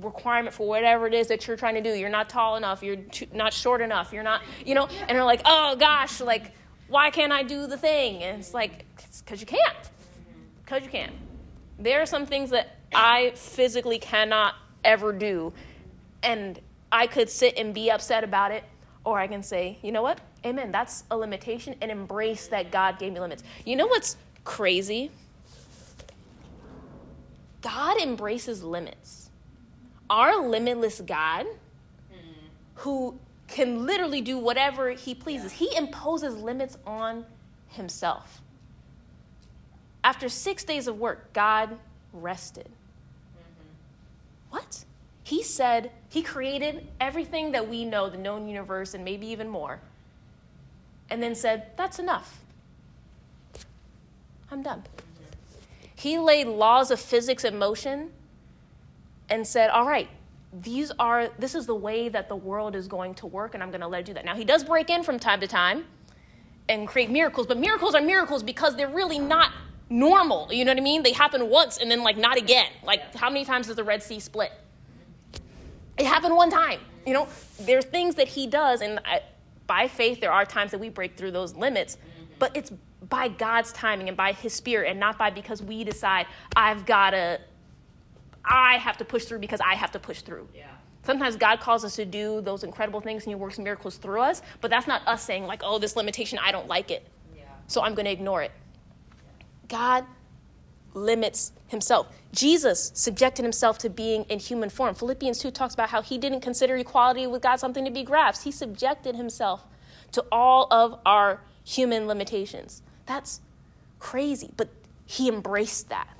requirement 0.00 0.54
for 0.54 0.68
whatever 0.68 1.06
it 1.06 1.14
is 1.14 1.28
that 1.28 1.46
you're 1.46 1.56
trying 1.56 1.74
to 1.74 1.82
do. 1.82 1.94
You're 1.94 2.10
not 2.10 2.28
tall 2.28 2.56
enough, 2.56 2.82
you're 2.82 2.96
too, 2.96 3.26
not 3.32 3.54
short 3.54 3.80
enough, 3.80 4.12
you're 4.12 4.22
not, 4.22 4.42
you 4.66 4.74
know, 4.74 4.86
and 4.86 5.16
they're 5.16 5.24
like, 5.24 5.40
"Oh 5.46 5.76
gosh, 5.76 6.20
like 6.20 6.52
why 6.88 7.10
can't 7.10 7.32
I 7.32 7.42
do 7.42 7.66
the 7.66 7.78
thing?" 7.78 8.22
And 8.22 8.40
it's 8.40 8.52
like, 8.52 8.84
"Cuz 9.24 9.40
you 9.40 9.46
can't." 9.46 9.90
Cuz 10.66 10.82
you 10.82 10.90
can't. 10.90 11.14
There 11.78 12.02
are 12.02 12.06
some 12.06 12.26
things 12.26 12.50
that 12.50 12.76
I 12.94 13.32
physically 13.34 13.98
cannot 13.98 14.54
ever 14.84 15.12
do, 15.12 15.52
and 16.22 16.58
I 16.90 17.06
could 17.06 17.28
sit 17.28 17.56
and 17.56 17.72
be 17.74 17.90
upset 17.90 18.24
about 18.24 18.50
it, 18.50 18.64
or 19.04 19.18
I 19.18 19.26
can 19.26 19.42
say, 19.42 19.78
you 19.82 19.92
know 19.92 20.02
what? 20.02 20.20
Amen. 20.44 20.72
That's 20.72 21.04
a 21.10 21.16
limitation 21.16 21.76
and 21.80 21.90
embrace 21.90 22.48
that 22.48 22.70
God 22.70 22.98
gave 22.98 23.12
me 23.12 23.20
limits. 23.20 23.42
You 23.64 23.76
know 23.76 23.86
what's 23.86 24.16
crazy? 24.44 25.10
God 27.60 28.00
embraces 28.00 28.62
limits. 28.62 29.30
Our 30.08 30.42
limitless 30.46 31.00
God, 31.00 31.46
who 32.76 33.18
can 33.48 33.84
literally 33.86 34.20
do 34.20 34.38
whatever 34.38 34.90
he 34.92 35.14
pleases, 35.14 35.52
he 35.52 35.74
imposes 35.76 36.36
limits 36.36 36.78
on 36.86 37.24
himself. 37.68 38.40
After 40.04 40.28
six 40.28 40.64
days 40.64 40.86
of 40.86 40.98
work, 40.98 41.32
God 41.32 41.78
rested. 42.12 42.66
Mm-hmm. 42.66 44.50
What? 44.50 44.84
He 45.22 45.42
said 45.42 45.90
he 46.08 46.22
created 46.22 46.86
everything 47.00 47.52
that 47.52 47.68
we 47.68 47.84
know, 47.84 48.08
the 48.08 48.16
known 48.16 48.48
universe, 48.48 48.94
and 48.94 49.04
maybe 49.04 49.26
even 49.26 49.48
more, 49.48 49.80
and 51.10 51.22
then 51.22 51.34
said, 51.34 51.66
That's 51.76 51.98
enough. 51.98 52.40
I'm 54.50 54.62
done. 54.62 54.84
He 55.94 56.18
laid 56.18 56.46
laws 56.46 56.90
of 56.90 57.00
physics 57.00 57.44
in 57.44 57.58
motion 57.58 58.10
and 59.28 59.46
said, 59.46 59.68
All 59.68 59.86
right, 59.86 60.08
these 60.62 60.90
are 60.98 61.28
this 61.38 61.54
is 61.54 61.66
the 61.66 61.74
way 61.74 62.08
that 62.08 62.28
the 62.28 62.36
world 62.36 62.74
is 62.74 62.88
going 62.88 63.14
to 63.16 63.26
work, 63.26 63.54
and 63.54 63.62
I'm 63.62 63.70
going 63.70 63.82
to 63.82 63.88
let 63.88 64.00
it 64.00 64.06
do 64.06 64.14
that. 64.14 64.24
Now 64.24 64.34
he 64.34 64.44
does 64.44 64.64
break 64.64 64.88
in 64.88 65.02
from 65.02 65.18
time 65.18 65.40
to 65.40 65.46
time 65.46 65.84
and 66.68 66.88
create 66.88 67.10
miracles, 67.10 67.46
but 67.46 67.58
miracles 67.58 67.94
are 67.94 68.00
miracles 68.00 68.42
because 68.42 68.76
they're 68.76 68.88
really 68.88 69.18
not 69.18 69.52
normal. 69.90 70.52
You 70.52 70.64
know 70.64 70.72
what 70.72 70.78
I 70.78 70.82
mean? 70.82 71.02
They 71.02 71.12
happen 71.12 71.48
once 71.48 71.78
and 71.78 71.90
then 71.90 72.02
like 72.02 72.16
not 72.16 72.36
again. 72.36 72.70
Like 72.84 73.14
how 73.14 73.30
many 73.30 73.44
times 73.44 73.66
does 73.68 73.76
the 73.76 73.84
Red 73.84 74.02
Sea 74.02 74.20
split? 74.20 74.52
It 75.98 76.06
happened 76.06 76.36
one 76.36 76.50
time. 76.50 76.80
You 77.06 77.14
know, 77.14 77.28
there's 77.60 77.84
things 77.86 78.14
that 78.16 78.28
he 78.28 78.46
does, 78.46 78.82
and 78.82 79.00
I, 79.04 79.22
by 79.66 79.88
faith, 79.88 80.20
there 80.20 80.32
are 80.32 80.44
times 80.44 80.70
that 80.72 80.78
we 80.78 80.88
break 80.88 81.16
through 81.16 81.32
those 81.32 81.54
limits, 81.54 81.96
but 82.38 82.56
it's 82.56 82.72
by 83.08 83.28
God's 83.28 83.72
timing 83.72 84.08
and 84.08 84.16
by 84.16 84.32
His 84.32 84.52
Spirit, 84.52 84.90
and 84.90 85.00
not 85.00 85.18
by 85.18 85.30
because 85.30 85.62
we 85.62 85.84
decide 85.84 86.26
I've 86.54 86.84
got 86.86 87.10
to, 87.10 87.40
I 88.44 88.78
have 88.78 88.96
to 88.98 89.04
push 89.04 89.24
through 89.24 89.38
because 89.38 89.60
I 89.60 89.74
have 89.74 89.90
to 89.92 89.98
push 89.98 90.22
through. 90.22 90.48
Yeah. 90.54 90.66
Sometimes 91.04 91.36
God 91.36 91.60
calls 91.60 91.84
us 91.84 91.96
to 91.96 92.04
do 92.04 92.40
those 92.40 92.64
incredible 92.64 93.00
things 93.00 93.24
and 93.24 93.30
He 93.30 93.34
works 93.34 93.58
miracles 93.58 93.96
through 93.96 94.20
us, 94.20 94.42
but 94.60 94.70
that's 94.70 94.86
not 94.86 95.06
us 95.06 95.22
saying 95.22 95.44
like, 95.44 95.62
oh, 95.64 95.78
this 95.78 95.96
limitation, 95.96 96.38
I 96.42 96.52
don't 96.52 96.68
like 96.68 96.90
it, 96.90 97.06
yeah. 97.36 97.44
so 97.66 97.82
I'm 97.82 97.94
going 97.94 98.06
to 98.06 98.12
ignore 98.12 98.42
it. 98.42 98.52
God 99.68 100.04
limits 100.94 101.52
himself. 101.68 102.08
Jesus 102.32 102.90
subjected 102.94 103.42
himself 103.42 103.78
to 103.78 103.90
being 103.90 104.24
in 104.24 104.38
human 104.38 104.70
form. 104.70 104.94
Philippians 104.94 105.38
2 105.38 105.50
talks 105.50 105.74
about 105.74 105.90
how 105.90 106.02
he 106.02 106.18
didn't 106.18 106.40
consider 106.40 106.76
equality 106.76 107.26
with 107.26 107.42
God 107.42 107.56
something 107.56 107.84
to 107.84 107.90
be 107.90 108.02
grasped. 108.02 108.44
He 108.44 108.50
subjected 108.50 109.16
himself 109.16 109.64
to 110.12 110.24
all 110.32 110.66
of 110.72 110.98
our 111.04 111.42
human 111.64 112.06
limitations. 112.06 112.82
That's 113.06 113.40
crazy, 113.98 114.50
but 114.56 114.68
he 115.06 115.28
embraced 115.28 115.88
that. 115.90 116.16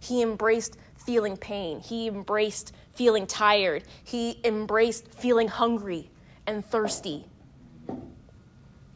He 0.00 0.22
embraced 0.22 0.76
feeling 0.96 1.36
pain. 1.36 1.80
He 1.80 2.08
embraced 2.08 2.72
feeling 2.92 3.26
tired. 3.26 3.84
He 4.02 4.40
embraced 4.44 5.08
feeling 5.08 5.48
hungry 5.48 6.10
and 6.46 6.64
thirsty. 6.64 7.26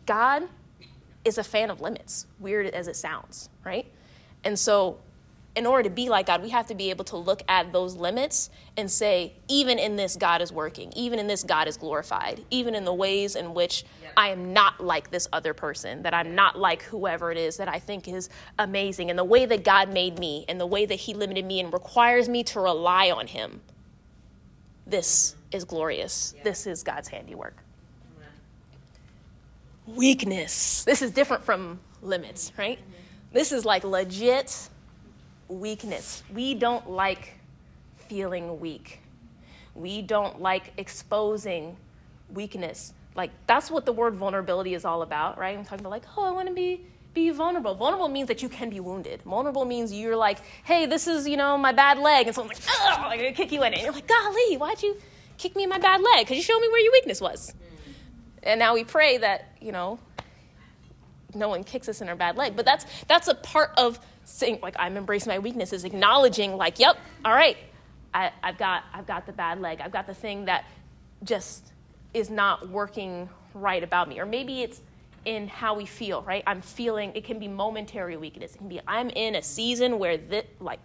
God 0.06 0.48
is 1.24 1.38
a 1.38 1.44
fan 1.44 1.70
of 1.70 1.80
limits, 1.80 2.26
weird 2.38 2.66
as 2.66 2.88
it 2.88 2.96
sounds, 2.96 3.48
right? 3.64 3.86
And 4.44 4.58
so, 4.58 4.98
in 5.56 5.66
order 5.66 5.82
to 5.82 5.90
be 5.90 6.08
like 6.08 6.26
God, 6.26 6.42
we 6.42 6.50
have 6.50 6.68
to 6.68 6.74
be 6.74 6.90
able 6.90 7.04
to 7.06 7.16
look 7.16 7.42
at 7.48 7.72
those 7.72 7.96
limits 7.96 8.50
and 8.76 8.88
say, 8.88 9.32
even 9.48 9.80
in 9.80 9.96
this, 9.96 10.14
God 10.14 10.40
is 10.40 10.52
working. 10.52 10.92
Even 10.94 11.18
in 11.18 11.26
this, 11.26 11.42
God 11.42 11.66
is 11.66 11.76
glorified. 11.76 12.44
Even 12.50 12.76
in 12.76 12.84
the 12.84 12.94
ways 12.94 13.34
in 13.34 13.52
which 13.52 13.84
yep. 14.00 14.12
I 14.16 14.28
am 14.28 14.52
not 14.52 14.80
like 14.80 15.10
this 15.10 15.28
other 15.32 15.52
person, 15.52 16.02
that 16.02 16.14
I'm 16.14 16.36
not 16.36 16.56
like 16.56 16.82
whoever 16.82 17.32
it 17.32 17.36
is 17.36 17.56
that 17.56 17.68
I 17.68 17.80
think 17.80 18.06
is 18.06 18.30
amazing, 18.58 19.10
and 19.10 19.18
the 19.18 19.24
way 19.24 19.44
that 19.44 19.64
God 19.64 19.92
made 19.92 20.18
me, 20.18 20.44
and 20.48 20.60
the 20.60 20.66
way 20.66 20.86
that 20.86 20.94
He 20.94 21.14
limited 21.14 21.44
me 21.44 21.58
and 21.60 21.72
requires 21.72 22.28
me 22.28 22.44
to 22.44 22.60
rely 22.60 23.10
on 23.10 23.26
Him. 23.26 23.60
This 24.86 25.34
is 25.50 25.64
glorious. 25.64 26.32
Yep. 26.36 26.44
This 26.44 26.66
is 26.66 26.82
God's 26.84 27.08
handiwork 27.08 27.64
weakness. 29.86 30.84
This 30.84 31.02
is 31.02 31.10
different 31.10 31.44
from 31.44 31.80
limits, 32.02 32.52
right? 32.56 32.78
This 33.32 33.52
is 33.52 33.64
like 33.64 33.84
legit 33.84 34.68
weakness. 35.48 36.22
We 36.32 36.54
don't 36.54 36.90
like 36.90 37.34
feeling 38.08 38.60
weak. 38.60 39.00
We 39.74 40.02
don't 40.02 40.40
like 40.40 40.72
exposing 40.76 41.76
weakness. 42.32 42.92
Like 43.14 43.30
that's 43.46 43.70
what 43.70 43.86
the 43.86 43.92
word 43.92 44.14
vulnerability 44.14 44.74
is 44.74 44.84
all 44.84 45.02
about, 45.02 45.38
right? 45.38 45.56
I'm 45.56 45.64
talking 45.64 45.80
about 45.80 45.90
like, 45.90 46.04
oh, 46.16 46.24
I 46.24 46.30
want 46.30 46.48
to 46.48 46.54
be 46.54 46.86
be 47.12 47.30
vulnerable. 47.30 47.74
Vulnerable 47.74 48.08
means 48.08 48.28
that 48.28 48.42
you 48.42 48.48
can 48.48 48.70
be 48.70 48.78
wounded. 48.78 49.22
Vulnerable 49.22 49.64
means 49.64 49.92
you're 49.92 50.16
like, 50.16 50.38
hey, 50.64 50.86
this 50.86 51.08
is, 51.08 51.26
you 51.26 51.36
know, 51.36 51.58
my 51.58 51.72
bad 51.72 51.98
leg. 51.98 52.26
And 52.26 52.34
someone's 52.34 52.60
like, 52.60 52.76
oh, 52.80 52.94
I'm 52.98 53.18
to 53.18 53.32
kick 53.32 53.50
you 53.50 53.64
in 53.64 53.72
it. 53.72 53.78
And 53.78 53.84
you're 53.84 53.92
like, 53.92 54.06
golly, 54.06 54.56
why'd 54.56 54.80
you 54.82 54.96
kick 55.36 55.56
me 55.56 55.64
in 55.64 55.68
my 55.68 55.78
bad 55.78 56.00
leg? 56.00 56.20
Because 56.20 56.36
you 56.36 56.42
showed 56.42 56.60
me 56.60 56.68
where 56.68 56.80
your 56.80 56.92
weakness 56.92 57.20
was. 57.20 57.52
And 58.42 58.58
now 58.58 58.74
we 58.74 58.84
pray 58.84 59.18
that, 59.18 59.56
you 59.60 59.72
know, 59.72 59.98
no 61.34 61.48
one 61.48 61.64
kicks 61.64 61.88
us 61.88 62.00
in 62.00 62.08
our 62.08 62.16
bad 62.16 62.36
leg. 62.36 62.56
But 62.56 62.64
that's, 62.64 62.86
that's 63.06 63.28
a 63.28 63.34
part 63.34 63.72
of 63.76 64.00
saying, 64.24 64.60
like, 64.62 64.76
I'm 64.78 64.96
embracing 64.96 65.30
my 65.30 65.38
weaknesses, 65.38 65.84
acknowledging, 65.84 66.56
like, 66.56 66.78
yep, 66.78 66.98
all 67.24 67.32
right, 67.32 67.56
I, 68.14 68.32
I've, 68.42 68.58
got, 68.58 68.84
I've 68.92 69.06
got 69.06 69.26
the 69.26 69.32
bad 69.32 69.60
leg. 69.60 69.80
I've 69.80 69.92
got 69.92 70.06
the 70.06 70.14
thing 70.14 70.46
that 70.46 70.64
just 71.22 71.72
is 72.14 72.30
not 72.30 72.68
working 72.68 73.28
right 73.54 73.82
about 73.82 74.08
me. 74.08 74.18
Or 74.20 74.26
maybe 74.26 74.62
it's 74.62 74.80
in 75.24 75.48
how 75.48 75.74
we 75.74 75.86
feel, 75.86 76.22
right? 76.22 76.42
I'm 76.46 76.62
feeling, 76.62 77.12
it 77.14 77.24
can 77.24 77.38
be 77.38 77.48
momentary 77.48 78.16
weakness. 78.16 78.54
It 78.54 78.58
can 78.58 78.68
be, 78.68 78.80
I'm 78.86 79.10
in 79.10 79.34
a 79.34 79.42
season 79.42 79.98
where 79.98 80.16
this, 80.16 80.46
like, 80.60 80.80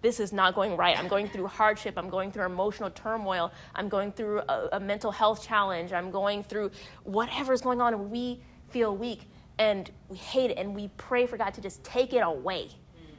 this 0.00 0.20
is 0.20 0.32
not 0.32 0.54
going 0.54 0.76
right. 0.76 0.98
I'm 0.98 1.08
going 1.08 1.28
through 1.28 1.48
hardship. 1.48 1.94
I'm 1.96 2.08
going 2.08 2.30
through 2.30 2.44
emotional 2.44 2.90
turmoil. 2.90 3.52
I'm 3.74 3.88
going 3.88 4.12
through 4.12 4.40
a, 4.48 4.68
a 4.72 4.80
mental 4.80 5.10
health 5.10 5.46
challenge. 5.46 5.92
I'm 5.92 6.10
going 6.10 6.42
through 6.44 6.70
whatever's 7.04 7.60
going 7.60 7.80
on, 7.80 7.94
and 7.94 8.10
we 8.10 8.40
feel 8.70 8.96
weak 8.96 9.22
and 9.58 9.90
we 10.08 10.16
hate 10.16 10.50
it, 10.52 10.58
and 10.58 10.74
we 10.74 10.88
pray 10.96 11.26
for 11.26 11.36
God 11.36 11.52
to 11.54 11.60
just 11.60 11.82
take 11.82 12.12
it 12.12 12.20
away. 12.20 12.68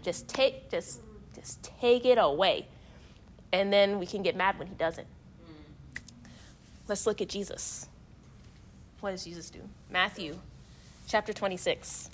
Just 0.03 0.27
take, 0.29 0.69
just, 0.71 1.01
just 1.35 1.61
take 1.61 2.05
it 2.05 2.17
away, 2.17 2.67
and 3.51 3.71
then 3.71 3.99
we 3.99 4.05
can 4.05 4.23
get 4.23 4.35
mad 4.35 4.57
when 4.57 4.67
He 4.67 4.75
doesn't. 4.75 5.07
Let's 6.87 7.05
look 7.05 7.21
at 7.21 7.27
Jesus. 7.27 7.87
What 9.01 9.11
does 9.11 9.25
Jesus 9.25 9.49
do? 9.49 9.59
Matthew 9.91 10.37
chapter 11.07 11.33
26. 11.33 12.09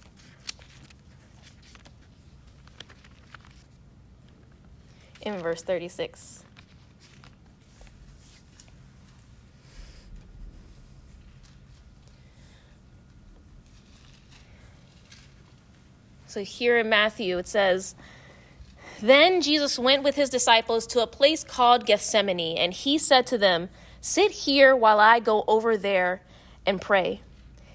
In 5.25 5.39
verse 5.39 5.63
36. 5.63 6.43
So 16.35 16.43
here 16.43 16.77
in 16.77 16.89
Matthew, 16.89 17.37
it 17.37 17.47
says, 17.47 17.95
Then 19.01 19.41
Jesus 19.41 19.79
went 19.79 20.03
with 20.03 20.15
his 20.15 20.29
disciples 20.29 20.85
to 20.87 21.01
a 21.01 21.07
place 21.07 21.45
called 21.45 21.85
Gethsemane, 21.85 22.57
and 22.57 22.73
he 22.73 22.97
said 22.97 23.25
to 23.27 23.37
them, 23.37 23.69
Sit 24.01 24.31
here 24.31 24.75
while 24.75 24.99
I 24.99 25.19
go 25.19 25.45
over 25.47 25.77
there 25.77 26.21
and 26.65 26.81
pray. 26.81 27.21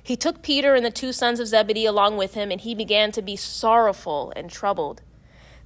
He 0.02 0.14
took 0.14 0.42
Peter 0.42 0.74
and 0.74 0.84
the 0.84 0.90
two 0.90 1.12
sons 1.12 1.40
of 1.40 1.46
Zebedee 1.46 1.86
along 1.86 2.18
with 2.18 2.34
him, 2.34 2.50
and 2.50 2.60
he 2.60 2.74
began 2.74 3.12
to 3.12 3.22
be 3.22 3.34
sorrowful 3.34 4.30
and 4.36 4.50
troubled. 4.50 5.00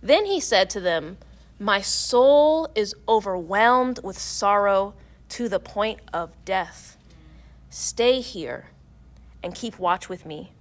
Then 0.01 0.27
he 0.27 0.39
said 0.39 0.71
to 0.71 0.81
them, 0.81 1.19
My 1.65 1.81
soul 1.81 2.69
is 2.75 2.95
overwhelmed 3.09 3.99
with 4.03 4.19
sorrow 4.19 4.93
to 5.31 5.49
the 5.49 5.59
point 5.59 6.01
of 6.13 6.31
death. 6.45 6.99
Stay 7.71 8.21
here 8.21 8.67
and 9.43 9.55
keep 9.55 9.79
watch 9.79 10.11
with 10.11 10.27
me. 10.27 10.53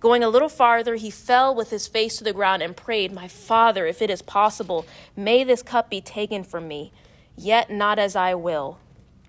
Going 0.00 0.24
a 0.24 0.30
little 0.30 0.48
farther, 0.48 0.94
he 0.94 1.10
fell 1.10 1.54
with 1.54 1.68
his 1.68 1.86
face 1.86 2.16
to 2.16 2.24
the 2.24 2.32
ground 2.32 2.62
and 2.62 2.74
prayed, 2.74 3.12
My 3.12 3.28
Father, 3.28 3.84
if 3.84 4.00
it 4.00 4.08
is 4.08 4.22
possible, 4.22 4.86
may 5.14 5.44
this 5.44 5.62
cup 5.62 5.90
be 5.90 6.00
taken 6.00 6.44
from 6.44 6.66
me, 6.66 6.92
yet 7.36 7.70
not 7.70 7.98
as 7.98 8.16
I 8.16 8.34
will, 8.34 8.78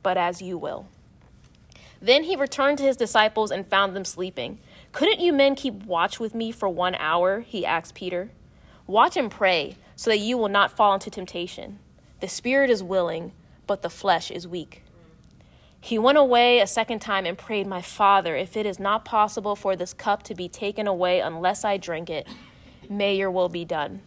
but 0.04 0.16
as 0.16 0.42
you 0.42 0.58
will. 0.58 0.88
Then 2.02 2.24
he 2.24 2.38
returned 2.38 2.78
to 2.78 2.86
his 2.86 2.96
disciples 2.96 3.52
and 3.52 3.68
found 3.68 3.94
them 3.94 4.06
sleeping. 4.06 4.58
Couldn't 4.94 5.20
you 5.20 5.34
men 5.34 5.56
keep 5.56 5.84
watch 5.84 6.22
with 6.22 6.34
me 6.34 6.54
for 6.54 6.70
one 6.70 6.96
hour? 6.96 7.42
He 7.42 7.66
asked 7.66 7.94
Peter. 7.94 8.32
Watch 8.88 9.18
and 9.18 9.30
pray, 9.30 9.76
so 9.96 10.10
that 10.10 10.20
you 10.20 10.38
will 10.38 10.50
not 10.50 10.72
fall 10.72 10.94
into 10.94 11.10
temptation. 11.10 11.80
The 12.20 12.28
spirit 12.28 12.70
is 12.70 12.82
willing, 12.84 13.34
but 13.68 13.82
the 13.82 13.90
flesh 13.90 14.32
is 14.32 14.48
weak. 14.48 14.84
He 15.80 16.00
went 16.00 16.18
away 16.18 16.60
a 16.60 16.68
second 16.68 17.00
time 17.00 17.26
and 17.26 17.38
prayed, 17.38 17.68
My 17.68 17.82
Father, 17.82 18.38
if 18.38 18.56
it 18.56 18.66
is 18.66 18.80
not 18.80 19.04
possible 19.04 19.56
for 19.56 19.76
this 19.76 19.94
cup 19.94 20.24
to 20.24 20.34
be 20.34 20.48
taken 20.48 20.88
away 20.88 21.20
unless 21.20 21.66
I 21.66 21.76
drink 21.76 22.10
it, 22.10 22.26
may 22.90 23.16
your 23.18 23.30
will 23.30 23.50
be 23.50 23.66
done. 23.66 24.02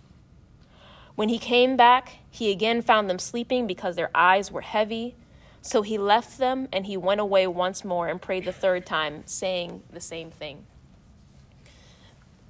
When 1.16 1.28
he 1.28 1.38
came 1.38 1.76
back, 1.76 2.18
he 2.30 2.50
again 2.50 2.80
found 2.80 3.10
them 3.10 3.18
sleeping 3.18 3.66
because 3.66 3.96
their 3.96 4.10
eyes 4.14 4.50
were 4.50 4.62
heavy. 4.62 5.16
So 5.60 5.82
he 5.82 5.98
left 5.98 6.38
them 6.38 6.68
and 6.72 6.86
he 6.86 6.96
went 6.96 7.20
away 7.20 7.46
once 7.46 7.84
more 7.84 8.08
and 8.08 8.22
prayed 8.22 8.44
the 8.44 8.52
third 8.52 8.86
time, 8.86 9.22
saying 9.26 9.82
the 9.92 10.00
same 10.00 10.30
thing. 10.30 10.64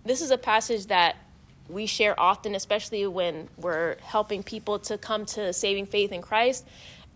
This 0.05 0.21
is 0.21 0.31
a 0.31 0.39
passage 0.39 0.87
that 0.87 1.17
we 1.69 1.87
share 1.87 2.19
often, 2.19 2.55
especially 2.55 3.07
when 3.07 3.49
we're 3.57 3.97
helping 4.01 4.43
people 4.43 4.79
to 4.81 4.99
come 4.99 5.25
to 5.27 5.53
saving 5.53 5.87
faith 5.87 6.13
in 6.13 6.23
Christ. 6.23 6.67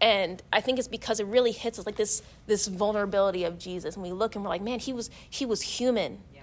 And 0.00 0.42
I 0.52 0.60
think 0.60 0.78
it's 0.78 0.88
because 0.88 1.20
it 1.20 1.26
really 1.26 1.52
hits 1.52 1.78
us 1.78 1.86
like 1.86 1.96
this 1.96 2.22
this 2.46 2.66
vulnerability 2.66 3.44
of 3.44 3.58
Jesus. 3.58 3.94
And 3.94 4.02
we 4.02 4.12
look 4.12 4.34
and 4.34 4.44
we're 4.44 4.50
like, 4.50 4.62
man, 4.62 4.78
he 4.78 4.92
was 4.92 5.10
he 5.28 5.44
was 5.44 5.62
human. 5.62 6.20
Yeah. 6.34 6.40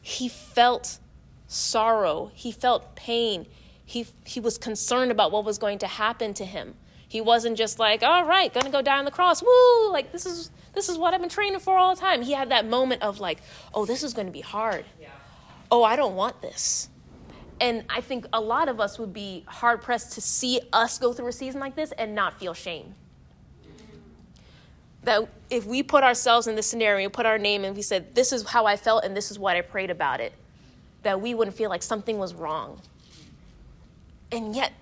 He 0.00 0.28
felt 0.28 0.98
sorrow. 1.46 2.30
He 2.34 2.52
felt 2.52 2.96
pain. 2.96 3.46
He 3.84 4.06
he 4.24 4.40
was 4.40 4.56
concerned 4.56 5.10
about 5.10 5.30
what 5.30 5.44
was 5.44 5.58
going 5.58 5.78
to 5.80 5.86
happen 5.86 6.32
to 6.34 6.44
him. 6.44 6.74
He 7.08 7.20
wasn't 7.20 7.56
just 7.56 7.78
like, 7.78 8.02
all 8.02 8.24
right, 8.24 8.52
gonna 8.52 8.70
go 8.70 8.82
die 8.82 8.98
on 8.98 9.04
the 9.04 9.10
cross. 9.10 9.42
Woo! 9.42 9.92
Like 9.92 10.10
this 10.10 10.26
is 10.26 10.50
this 10.74 10.88
is 10.88 10.98
what 10.98 11.14
I've 11.14 11.20
been 11.20 11.30
training 11.30 11.60
for 11.60 11.76
all 11.76 11.94
the 11.94 12.00
time. 12.00 12.22
He 12.22 12.32
had 12.32 12.50
that 12.50 12.66
moment 12.66 13.02
of 13.02 13.20
like, 13.20 13.38
oh, 13.74 13.86
this 13.86 14.02
is 14.02 14.12
gonna 14.12 14.30
be 14.30 14.40
hard. 14.40 14.84
Oh, 15.70 15.82
I 15.82 15.96
don't 15.96 16.14
want 16.14 16.40
this. 16.40 16.88
And 17.60 17.84
I 17.88 18.00
think 18.00 18.26
a 18.32 18.40
lot 18.40 18.68
of 18.68 18.80
us 18.80 18.98
would 18.98 19.12
be 19.12 19.44
hard 19.46 19.80
pressed 19.82 20.12
to 20.12 20.20
see 20.20 20.60
us 20.72 20.98
go 20.98 21.12
through 21.12 21.28
a 21.28 21.32
season 21.32 21.60
like 21.60 21.74
this 21.74 21.92
and 21.92 22.14
not 22.14 22.38
feel 22.38 22.54
shame. 22.54 22.94
That 25.04 25.28
if 25.50 25.64
we 25.64 25.82
put 25.82 26.02
ourselves 26.02 26.46
in 26.46 26.56
this 26.56 26.66
scenario, 26.66 27.08
put 27.08 27.26
our 27.26 27.38
name, 27.38 27.64
and 27.64 27.74
we 27.76 27.82
said, 27.82 28.14
This 28.14 28.32
is 28.32 28.42
how 28.42 28.66
I 28.66 28.76
felt 28.76 29.04
and 29.04 29.16
this 29.16 29.30
is 29.30 29.38
what 29.38 29.56
I 29.56 29.60
prayed 29.60 29.90
about 29.90 30.20
it, 30.20 30.32
that 31.02 31.20
we 31.20 31.34
wouldn't 31.34 31.56
feel 31.56 31.70
like 31.70 31.82
something 31.82 32.18
was 32.18 32.34
wrong. 32.34 32.80
And 34.32 34.54
yet, 34.54 34.72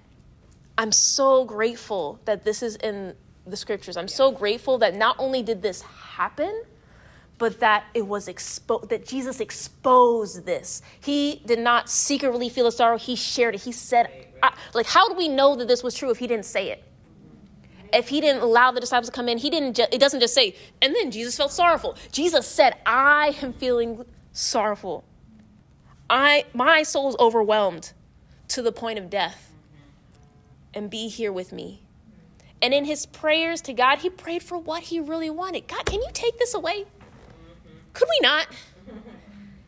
I'm 0.77 0.91
so 0.91 1.45
grateful 1.45 2.19
that 2.25 2.45
this 2.45 2.63
is 2.63 2.77
in 2.77 3.15
the 3.47 3.57
scriptures. 3.57 3.97
I'm 3.97 4.09
so 4.09 4.33
grateful 4.33 4.79
that 4.79 4.95
not 4.95 5.17
only 5.19 5.43
did 5.43 5.63
this 5.63 5.83
happen, 5.83 6.65
but 7.39 7.61
that 7.61 7.85
it 7.95 8.07
was 8.07 8.29
exposed 8.29 8.89
that 8.91 9.07
Jesus 9.07 9.41
exposed 9.41 10.47
this. 10.47 10.83
He 11.01 11.43
did 11.47 11.59
not 11.59 11.91
secretly 11.91 12.49
feel 12.49 12.65
the 12.65 12.73
sorrow, 12.73 12.99
he 12.99 13.17
shared 13.17 13.55
it. 13.55 13.63
He 13.63 13.73
said 13.73 14.09
like 14.75 14.87
how 14.87 15.09
do 15.09 15.15
we 15.15 15.29
know 15.29 15.57
that 15.57 15.69
this 15.69 15.83
was 15.83 15.95
true 15.95 16.11
if 16.11 16.19
he 16.19 16.27
didn't 16.27 16.47
say 16.47 16.71
it? 16.71 16.85
If 17.93 18.09
he 18.09 18.21
didn't 18.21 18.43
allow 18.43 18.73
the 18.73 18.81
disciples 18.81 19.09
to 19.09 19.13
come 19.13 19.29
in, 19.29 19.39
he 19.39 19.51
didn't 19.51 19.77
ju- 19.77 19.87
it 19.93 19.99
doesn't 19.99 20.21
just 20.21 20.35
say 20.35 20.57
and 20.83 20.95
then 20.95 21.11
Jesus 21.11 21.37
felt 21.37 21.53
sorrowful. 21.53 21.97
Jesus 22.13 22.47
said, 22.47 22.77
"I 22.87 23.37
am 23.43 23.53
feeling 23.53 24.05
sorrowful. 24.33 25.05
I 26.11 26.45
my 26.53 26.83
soul 26.83 27.09
is 27.09 27.17
overwhelmed 27.19 27.93
to 28.49 28.63
the 28.63 28.73
point 28.73 28.99
of 28.99 29.11
death." 29.11 29.51
and 30.75 30.91
be 30.91 31.09
here 31.09 31.33
with 31.33 31.53
me. 31.53 31.81
And 32.61 32.73
in 32.73 32.85
his 32.85 33.07
prayers 33.07 33.61
to 33.63 33.73
God, 33.73 33.99
he 33.99 34.11
prayed 34.11 34.43
for 34.43 34.59
what 34.59 34.85
he 34.85 34.99
really 35.01 35.31
wanted. 35.31 35.69
God, 35.69 35.85
can 35.85 36.01
you 36.01 36.09
take 36.13 36.39
this 36.39 36.55
away? 36.55 36.87
Could 37.95 38.09
we 38.09 38.19
not? 38.21 38.49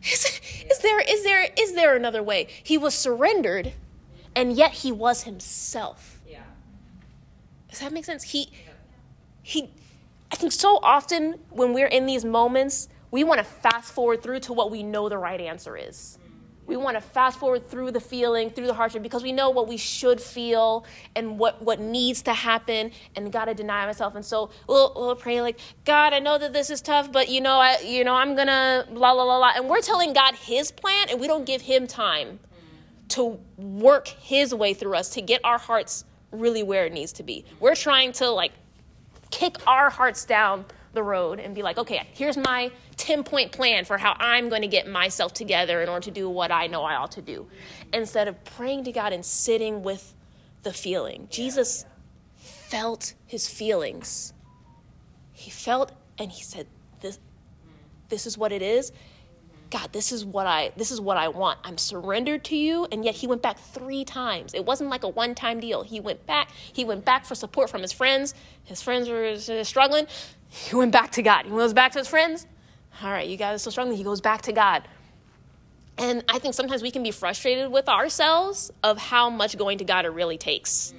Is, 0.02 0.40
is, 0.70 0.78
there 0.80 1.00
is 1.00 1.24
there 1.24 1.48
is 1.58 1.74
there 1.74 1.96
another 1.96 2.22
way? 2.22 2.46
He 2.62 2.78
was 2.78 2.94
surrendered, 2.94 3.72
and 4.36 4.52
yet 4.52 4.72
he 4.72 4.92
was 4.92 5.24
himself. 5.24 6.20
Yeah. 6.28 6.42
Does 7.68 7.80
that 7.80 7.92
make 7.92 8.04
sense? 8.04 8.22
He 8.24 8.52
he 9.42 9.70
I 10.30 10.36
think 10.36 10.52
so 10.52 10.78
often 10.82 11.40
when 11.50 11.72
we're 11.72 11.88
in 11.88 12.06
these 12.06 12.24
moments, 12.24 12.88
we 13.10 13.24
want 13.24 13.38
to 13.38 13.44
fast 13.44 13.92
forward 13.92 14.22
through 14.22 14.40
to 14.40 14.52
what 14.52 14.70
we 14.70 14.82
know 14.82 15.08
the 15.08 15.18
right 15.18 15.40
answer 15.40 15.76
is. 15.76 16.18
We 16.66 16.76
want 16.76 16.96
to 16.96 17.00
fast 17.00 17.38
forward 17.38 17.68
through 17.68 17.92
the 17.92 18.00
feeling, 18.00 18.50
through 18.50 18.66
the 18.66 18.74
hardship, 18.74 19.02
because 19.02 19.22
we 19.22 19.32
know 19.32 19.50
what 19.50 19.68
we 19.68 19.76
should 19.76 20.20
feel 20.20 20.84
and 21.14 21.38
what, 21.38 21.62
what 21.62 21.80
needs 21.80 22.22
to 22.22 22.32
happen, 22.32 22.90
and 23.14 23.30
gotta 23.30 23.54
deny 23.54 23.86
myself. 23.86 24.14
And 24.14 24.24
so 24.24 24.50
we'll, 24.68 24.92
we'll 24.96 25.16
pray 25.16 25.40
like, 25.40 25.58
God, 25.84 26.12
I 26.12 26.18
know 26.18 26.38
that 26.38 26.52
this 26.52 26.70
is 26.70 26.80
tough, 26.80 27.12
but 27.12 27.28
you 27.28 27.40
know, 27.40 27.58
I, 27.58 27.78
you 27.80 28.04
know, 28.04 28.14
I'm 28.14 28.34
gonna 28.34 28.86
blah 28.88 29.14
blah 29.14 29.24
blah 29.24 29.38
blah. 29.38 29.52
And 29.56 29.68
we're 29.68 29.80
telling 29.80 30.12
God 30.12 30.34
His 30.34 30.70
plan, 30.70 31.08
and 31.10 31.20
we 31.20 31.26
don't 31.26 31.46
give 31.46 31.62
Him 31.62 31.86
time 31.86 32.40
to 33.10 33.38
work 33.56 34.08
His 34.08 34.54
way 34.54 34.74
through 34.74 34.94
us 34.94 35.10
to 35.10 35.20
get 35.20 35.40
our 35.44 35.58
hearts 35.58 36.04
really 36.32 36.62
where 36.62 36.86
it 36.86 36.92
needs 36.92 37.12
to 37.12 37.22
be. 37.22 37.44
We're 37.60 37.76
trying 37.76 38.12
to 38.12 38.30
like 38.30 38.52
kick 39.30 39.56
our 39.66 39.90
hearts 39.90 40.24
down 40.24 40.64
the 40.92 41.02
road 41.02 41.38
and 41.38 41.54
be 41.54 41.62
like, 41.62 41.78
okay, 41.78 42.06
here's 42.12 42.36
my 42.36 42.70
10 42.96 43.24
point 43.24 43.52
plan 43.52 43.84
for 43.84 43.98
how 43.98 44.16
I'm 44.18 44.48
going 44.48 44.62
to 44.62 44.68
get 44.68 44.88
myself 44.88 45.32
together 45.34 45.82
in 45.82 45.88
order 45.88 46.04
to 46.04 46.10
do 46.10 46.28
what 46.28 46.50
I 46.50 46.66
know 46.66 46.82
I 46.82 46.94
ought 46.94 47.12
to 47.12 47.22
do. 47.22 47.46
Instead 47.92 48.28
of 48.28 48.42
praying 48.44 48.84
to 48.84 48.92
God 48.92 49.12
and 49.12 49.24
sitting 49.24 49.82
with 49.82 50.14
the 50.62 50.72
feeling. 50.72 51.28
Jesus 51.30 51.84
felt 52.36 53.14
his 53.26 53.48
feelings. 53.48 54.32
He 55.32 55.50
felt 55.50 55.92
and 56.18 56.30
he 56.30 56.42
said, 56.42 56.66
This 57.00 57.18
this 58.08 58.26
is 58.26 58.38
what 58.38 58.52
it 58.52 58.62
is. 58.62 58.92
God, 59.70 59.92
this 59.92 60.12
is 60.12 60.24
what 60.24 60.46
I 60.46 60.72
this 60.76 60.90
is 60.90 61.00
what 61.00 61.16
I 61.16 61.28
want. 61.28 61.58
I'm 61.62 61.78
surrendered 61.78 62.44
to 62.44 62.56
you. 62.56 62.86
And 62.90 63.04
yet 63.04 63.14
he 63.14 63.26
went 63.26 63.42
back 63.42 63.58
three 63.58 64.04
times. 64.04 64.54
It 64.54 64.64
wasn't 64.64 64.90
like 64.90 65.04
a 65.04 65.08
one-time 65.08 65.60
deal. 65.60 65.82
He 65.82 66.00
went 66.00 66.26
back. 66.26 66.50
He 66.72 66.84
went 66.84 67.04
back 67.04 67.26
for 67.26 67.34
support 67.34 67.70
from 67.70 67.82
his 67.82 67.92
friends. 67.92 68.34
His 68.64 68.82
friends 68.82 69.08
were 69.08 69.36
struggling. 69.64 70.06
He 70.48 70.74
went 70.74 70.92
back 70.92 71.12
to 71.12 71.22
God. 71.22 71.44
He 71.44 71.50
goes 71.50 71.74
back 71.74 71.92
to 71.92 71.98
his 71.98 72.08
friends. 72.08 72.46
All 73.02 73.10
right, 73.10 73.28
you 73.28 73.36
guys 73.36 73.56
are 73.56 73.58
still 73.58 73.72
struggling. 73.72 73.96
He 73.96 74.04
goes 74.04 74.20
back 74.20 74.42
to 74.42 74.52
God. 74.52 74.88
And 75.98 76.24
I 76.28 76.38
think 76.38 76.54
sometimes 76.54 76.82
we 76.82 76.90
can 76.90 77.02
be 77.02 77.10
frustrated 77.10 77.70
with 77.70 77.88
ourselves 77.88 78.70
of 78.82 78.98
how 78.98 79.30
much 79.30 79.56
going 79.56 79.78
to 79.78 79.84
God 79.84 80.04
it 80.04 80.10
really 80.10 80.38
takes 80.38 80.92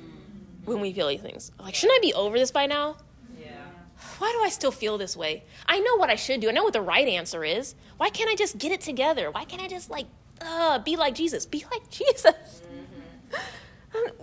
when 0.66 0.82
we 0.82 0.92
feel 0.92 1.08
these 1.08 1.22
things. 1.22 1.52
Like, 1.60 1.76
shouldn't 1.76 1.98
I 1.98 2.02
be 2.02 2.14
over 2.14 2.38
this 2.38 2.52
by 2.52 2.66
now? 2.66 2.98
Yeah. 3.40 3.52
Why 4.18 4.32
do 4.38 4.44
I 4.44 4.50
still 4.50 4.72
feel 4.72 4.98
this 4.98 5.16
way? 5.16 5.44
I 5.68 5.80
know 5.80 5.98
what 5.98 6.10
I 6.10 6.16
should 6.16 6.42
do. 6.42 6.50
I 6.50 6.52
know 6.52 6.64
what 6.64 6.74
the 6.74 6.82
right 6.82 7.08
answer 7.08 7.44
is. 7.44 7.76
Why 7.98 8.10
can't 8.10 8.30
I 8.30 8.36
just 8.36 8.58
get 8.58 8.72
it 8.72 8.82
together? 8.82 9.30
Why 9.32 9.46
can't 9.46 9.62
I 9.62 9.68
just 9.68 9.90
like 9.90 10.08
uh, 10.42 10.80
be 10.80 10.96
like 10.96 11.16
Jesus? 11.16 11.46
Be 11.46 11.64
like 11.72 11.90
Jesus. 11.90 12.26
Mm-hmm. 12.26 13.38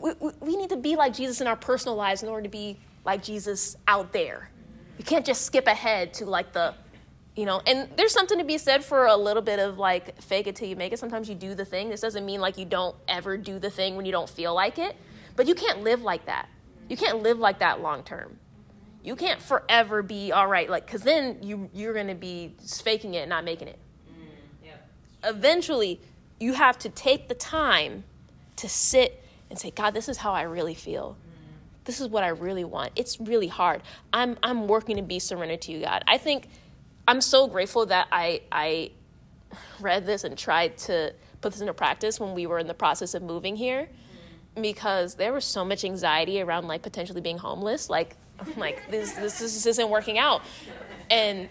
We, 0.01 0.13
we, 0.21 0.31
we 0.41 0.57
need 0.57 0.69
to 0.71 0.77
be 0.77 0.95
like 0.95 1.15
Jesus 1.15 1.41
in 1.41 1.49
our 1.49 1.57
personal 1.57 1.97
lives 1.97 2.23
in 2.23 2.29
order 2.29 2.45
to 2.45 2.49
be 2.49 2.79
like 3.05 3.23
Jesus 3.23 3.77
out 3.89 4.13
there. 4.13 4.51
You 4.99 5.05
can't 5.05 5.27
just 5.27 5.43
skip 5.43 5.67
ahead 5.67 6.15
to 6.15 6.27
like 6.27 6.53
the, 6.53 6.75
you 7.37 7.47
know, 7.47 7.61
and 7.67 7.89
there's 7.97 8.13
something 8.13 8.39
to 8.39 8.45
be 8.45 8.59
said 8.59 8.85
for 8.85 9.07
a 9.07 9.17
little 9.17 9.43
bit 9.43 9.59
of 9.59 9.79
like 9.79 10.21
fake 10.23 10.47
it 10.47 10.57
till 10.57 10.69
you 10.69 10.77
make 10.77 10.93
it. 10.93 10.99
Sometimes 10.99 11.29
you 11.29 11.35
do 11.35 11.55
the 11.55 11.65
thing. 11.65 11.91
This 11.91 12.01
doesn't 12.01 12.25
mean 12.25 12.41
like 12.41 12.59
you 12.59 12.65
don't 12.65 12.95
ever 13.09 13.37
do 13.37 13.59
the 13.59 13.71
thing 13.71 13.97
when 13.97 14.07
you 14.07 14.13
don't 14.13 14.31
feel 14.31 14.55
like 14.55 14.79
it, 14.79 14.97
but 15.35 15.49
you 15.49 15.55
can't 15.55 15.83
live 15.83 16.03
like 16.03 16.27
that. 16.27 16.49
You 16.89 16.97
can't 16.97 17.23
live 17.23 17.39
like 17.39 17.59
that 17.59 17.81
long 17.81 18.05
term 18.05 18.39
you 19.05 19.15
can't 19.15 19.41
forever 19.41 20.03
be 20.03 20.33
all 20.33 20.49
right 20.49 20.69
like 20.69 20.87
because 20.87 21.03
then 21.03 21.39
you 21.43 21.69
you're 21.73 21.93
going 21.93 22.09
to 22.09 22.15
be 22.15 22.55
faking 22.83 23.15
it 23.15 23.21
and 23.21 23.29
not 23.29 23.45
making 23.45 23.69
it 23.69 23.79
mm, 24.11 24.25
yep. 24.65 24.89
eventually 25.23 26.01
you 26.41 26.55
have 26.55 26.79
to 26.79 26.89
take 26.89 27.29
the 27.29 27.35
time 27.35 28.03
to 28.57 28.69
sit 28.69 29.23
and 29.51 29.59
say 29.59 29.71
god 29.71 29.93
this 29.93 30.09
is 30.09 30.17
how 30.17 30.33
i 30.33 30.43
really 30.43 30.75
feel 30.75 31.17
mm. 31.21 31.85
this 31.85 32.01
is 32.01 32.09
what 32.09 32.25
i 32.25 32.29
really 32.29 32.65
want 32.65 32.91
it's 32.97 33.21
really 33.21 33.49
hard 33.49 33.83
i'm 34.13 34.37
i'm 34.43 34.67
working 34.67 34.97
to 34.97 35.03
be 35.03 35.19
surrendered 35.19 35.61
to 35.61 35.71
you 35.71 35.81
god 35.81 36.03
i 36.09 36.17
think 36.17 36.49
i'm 37.09 37.21
so 37.21 37.47
grateful 37.47 37.87
that 37.87 38.07
i 38.13 38.41
i 38.53 38.91
read 39.81 40.07
this 40.07 40.25
and 40.25 40.37
tried 40.37 40.77
to 40.77 41.13
put 41.41 41.53
this 41.53 41.61
into 41.61 41.75
practice 41.75 42.19
when 42.19 42.35
we 42.35 42.47
were 42.47 42.59
in 42.59 42.67
the 42.67 42.75
process 42.75 43.15
of 43.15 43.23
moving 43.23 43.57
here 43.57 43.89
because 44.61 45.17
there 45.17 45.33
was 45.33 45.45
so 45.45 45.65
much 45.65 45.85
anxiety 45.85 46.41
around 46.41 46.67
like 46.67 46.83
potentially 46.83 47.21
being 47.21 47.39
homeless 47.39 47.91
like 47.91 48.17
like, 48.57 48.91
this, 48.91 49.13
this, 49.13 49.39
this 49.39 49.67
isn't 49.67 49.89
working 49.89 50.19
out. 50.19 50.43
And 51.11 51.49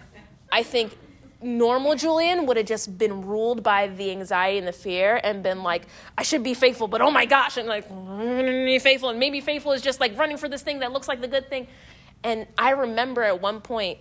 I 0.52 0.64
think 0.64 0.98
normal 1.42 1.96
Julian 1.96 2.46
would 2.46 2.58
have 2.58 2.66
just 2.66 2.98
been 2.98 3.26
ruled 3.26 3.64
by 3.64 3.88
the 3.88 4.12
anxiety 4.12 4.58
and 4.58 4.68
the 4.68 4.74
fear 4.74 5.20
and 5.24 5.44
been 5.44 5.64
like, 5.64 5.84
I 6.18 6.24
should 6.24 6.44
be 6.44 6.54
faithful, 6.54 6.88
but 6.88 7.02
oh 7.02 7.12
my 7.12 7.26
gosh, 7.26 7.58
and 7.58 7.68
like, 7.68 7.90
be 7.90 8.80
faithful. 8.80 9.10
And 9.10 9.20
maybe 9.20 9.42
faithful 9.42 9.74
is 9.74 9.82
just 9.82 10.00
like 10.00 10.18
running 10.18 10.38
for 10.38 10.48
this 10.48 10.62
thing 10.62 10.80
that 10.80 10.92
looks 10.92 11.08
like 11.08 11.22
the 11.22 11.28
good 11.28 11.50
thing. 11.50 11.68
And 12.24 12.48
I 12.58 12.72
remember 12.72 13.24
at 13.24 13.42
one 13.42 13.60
point 13.60 14.00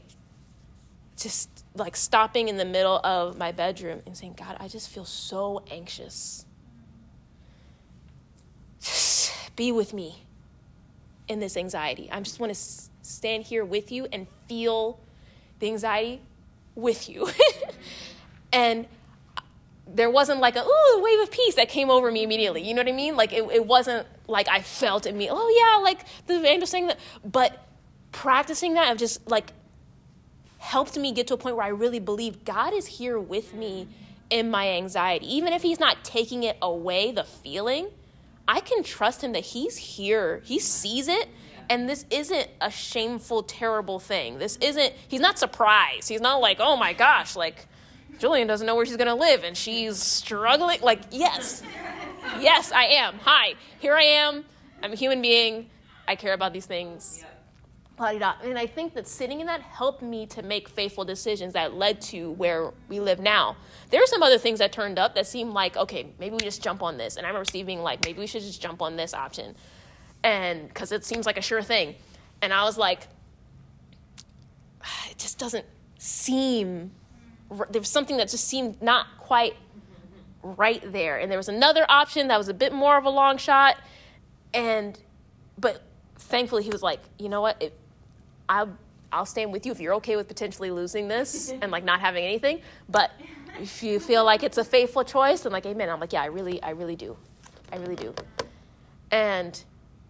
just 1.22 1.64
like 1.74 1.96
stopping 1.96 2.48
in 2.48 2.56
the 2.56 2.64
middle 2.64 2.98
of 3.04 3.38
my 3.38 3.52
bedroom 3.52 4.02
and 4.06 4.16
saying, 4.16 4.34
God, 4.36 4.56
I 4.58 4.68
just 4.68 4.88
feel 4.88 5.04
so 5.04 5.62
anxious. 5.70 6.44
Just 8.80 9.32
be 9.56 9.72
with 9.72 9.94
me 9.94 10.24
in 11.28 11.40
this 11.40 11.56
anxiety. 11.56 12.08
I 12.10 12.20
just 12.20 12.40
want 12.40 12.50
to 12.50 12.58
s- 12.58 12.90
stand 13.02 13.44
here 13.44 13.64
with 13.64 13.92
you 13.92 14.06
and 14.12 14.26
feel 14.48 15.00
the 15.60 15.68
anxiety 15.68 16.20
with 16.74 17.08
you. 17.08 17.28
and 18.52 18.86
there 19.86 20.10
wasn't 20.10 20.40
like 20.40 20.56
a 20.56 20.64
ooh 20.64 21.00
wave 21.02 21.20
of 21.20 21.30
peace 21.30 21.54
that 21.56 21.68
came 21.68 21.90
over 21.90 22.10
me 22.10 22.22
immediately. 22.22 22.62
You 22.66 22.74
know 22.74 22.80
what 22.80 22.88
I 22.88 22.96
mean? 22.96 23.16
Like 23.16 23.32
it, 23.32 23.44
it 23.52 23.66
wasn't 23.66 24.06
like 24.26 24.48
I 24.48 24.60
felt 24.60 25.06
in 25.06 25.16
me. 25.16 25.28
Oh 25.30 25.76
yeah, 25.76 25.82
like 25.82 26.04
the 26.26 26.44
angel 26.46 26.66
saying 26.66 26.88
that. 26.88 26.98
But 27.24 27.66
practicing 28.10 28.74
that, 28.74 28.88
I've 28.88 28.98
just 28.98 29.28
like 29.28 29.52
helped 30.62 30.96
me 30.96 31.12
get 31.12 31.26
to 31.26 31.34
a 31.34 31.36
point 31.36 31.56
where 31.56 31.66
I 31.66 31.70
really 31.70 31.98
believe 31.98 32.44
God 32.44 32.72
is 32.72 32.86
here 32.86 33.18
with 33.18 33.52
me 33.52 33.88
in 34.30 34.50
my 34.50 34.68
anxiety, 34.70 35.26
even 35.34 35.52
if 35.52 35.62
He's 35.62 35.80
not 35.80 36.04
taking 36.04 36.44
it 36.44 36.56
away, 36.62 37.12
the 37.12 37.24
feeling. 37.24 37.88
I 38.46 38.60
can 38.60 38.82
trust 38.82 39.22
him 39.22 39.32
that 39.32 39.44
he's 39.44 39.76
here. 39.76 40.42
He 40.44 40.58
sees 40.58 41.08
it. 41.08 41.28
And 41.70 41.88
this 41.88 42.04
isn't 42.10 42.48
a 42.60 42.70
shameful, 42.70 43.44
terrible 43.44 43.98
thing. 43.98 44.38
This 44.38 44.56
isn't, 44.56 44.92
he's 45.08 45.20
not 45.20 45.38
surprised. 45.38 46.08
He's 46.08 46.20
not 46.20 46.40
like, 46.40 46.58
oh 46.60 46.76
my 46.76 46.92
gosh, 46.92 47.36
like, 47.36 47.66
Julian 48.18 48.46
doesn't 48.46 48.66
know 48.66 48.74
where 48.74 48.84
she's 48.84 48.96
gonna 48.96 49.14
live 49.14 49.42
and 49.44 49.56
she's 49.56 49.96
struggling. 49.96 50.80
Like, 50.82 51.00
yes, 51.10 51.62
yes, 52.40 52.72
I 52.72 52.84
am. 52.86 53.18
Hi, 53.22 53.54
here 53.78 53.94
I 53.94 54.02
am. 54.02 54.44
I'm 54.82 54.92
a 54.92 54.96
human 54.96 55.22
being. 55.22 55.70
I 56.06 56.16
care 56.16 56.34
about 56.34 56.52
these 56.52 56.66
things. 56.66 57.24
And 58.02 58.58
I 58.58 58.66
think 58.66 58.94
that 58.94 59.06
sitting 59.06 59.40
in 59.40 59.46
that 59.46 59.60
helped 59.60 60.02
me 60.02 60.26
to 60.26 60.42
make 60.42 60.68
faithful 60.68 61.04
decisions 61.04 61.52
that 61.52 61.74
led 61.74 62.00
to 62.02 62.32
where 62.32 62.72
we 62.88 63.00
live 63.00 63.20
now. 63.20 63.56
There 63.90 64.02
are 64.02 64.06
some 64.06 64.22
other 64.22 64.38
things 64.38 64.58
that 64.58 64.72
turned 64.72 64.98
up 64.98 65.14
that 65.14 65.26
seemed 65.26 65.52
like, 65.52 65.76
okay, 65.76 66.12
maybe 66.18 66.34
we 66.34 66.40
just 66.40 66.62
jump 66.62 66.82
on 66.82 66.96
this. 66.96 67.16
And 67.16 67.24
I 67.24 67.28
remember 67.28 67.44
Steve 67.44 67.66
being 67.66 67.82
like, 67.82 68.04
maybe 68.04 68.18
we 68.18 68.26
should 68.26 68.42
just 68.42 68.60
jump 68.60 68.82
on 68.82 68.96
this 68.96 69.14
option. 69.14 69.54
And 70.24 70.68
because 70.68 70.92
it 70.92 71.04
seems 71.04 71.26
like 71.26 71.36
a 71.36 71.42
sure 71.42 71.62
thing. 71.62 71.94
And 72.40 72.52
I 72.52 72.64
was 72.64 72.76
like, 72.76 73.06
it 75.10 75.18
just 75.18 75.38
doesn't 75.38 75.66
seem, 75.98 76.90
there 77.70 77.80
was 77.80 77.88
something 77.88 78.16
that 78.16 78.28
just 78.28 78.48
seemed 78.48 78.82
not 78.82 79.06
quite 79.18 79.54
right 80.42 80.82
there. 80.92 81.18
And 81.18 81.30
there 81.30 81.38
was 81.38 81.48
another 81.48 81.86
option 81.88 82.28
that 82.28 82.38
was 82.38 82.48
a 82.48 82.54
bit 82.54 82.72
more 82.72 82.96
of 82.96 83.04
a 83.04 83.10
long 83.10 83.36
shot. 83.36 83.76
And, 84.52 84.98
but 85.58 85.82
thankfully 86.16 86.64
he 86.64 86.70
was 86.70 86.82
like, 86.82 87.00
you 87.18 87.28
know 87.28 87.40
what? 87.40 87.62
It, 87.62 87.78
I'll 88.52 88.76
I'll 89.10 89.26
stand 89.26 89.52
with 89.52 89.66
you 89.66 89.72
if 89.72 89.80
you're 89.80 89.94
okay 89.94 90.16
with 90.16 90.28
potentially 90.28 90.70
losing 90.70 91.08
this 91.08 91.52
and 91.62 91.72
like 91.72 91.84
not 91.84 92.00
having 92.00 92.24
anything. 92.24 92.60
But 92.88 93.10
if 93.58 93.82
you 93.82 93.98
feel 93.98 94.24
like 94.24 94.42
it's 94.42 94.58
a 94.58 94.64
faithful 94.64 95.04
choice, 95.04 95.44
and 95.44 95.52
like 95.52 95.66
amen. 95.66 95.88
I'm 95.88 96.00
like, 96.00 96.12
yeah, 96.12 96.22
I 96.22 96.26
really, 96.26 96.62
I 96.62 96.70
really 96.70 96.96
do. 96.96 97.16
I 97.72 97.76
really 97.76 97.96
do. 97.96 98.14
And 99.10 99.62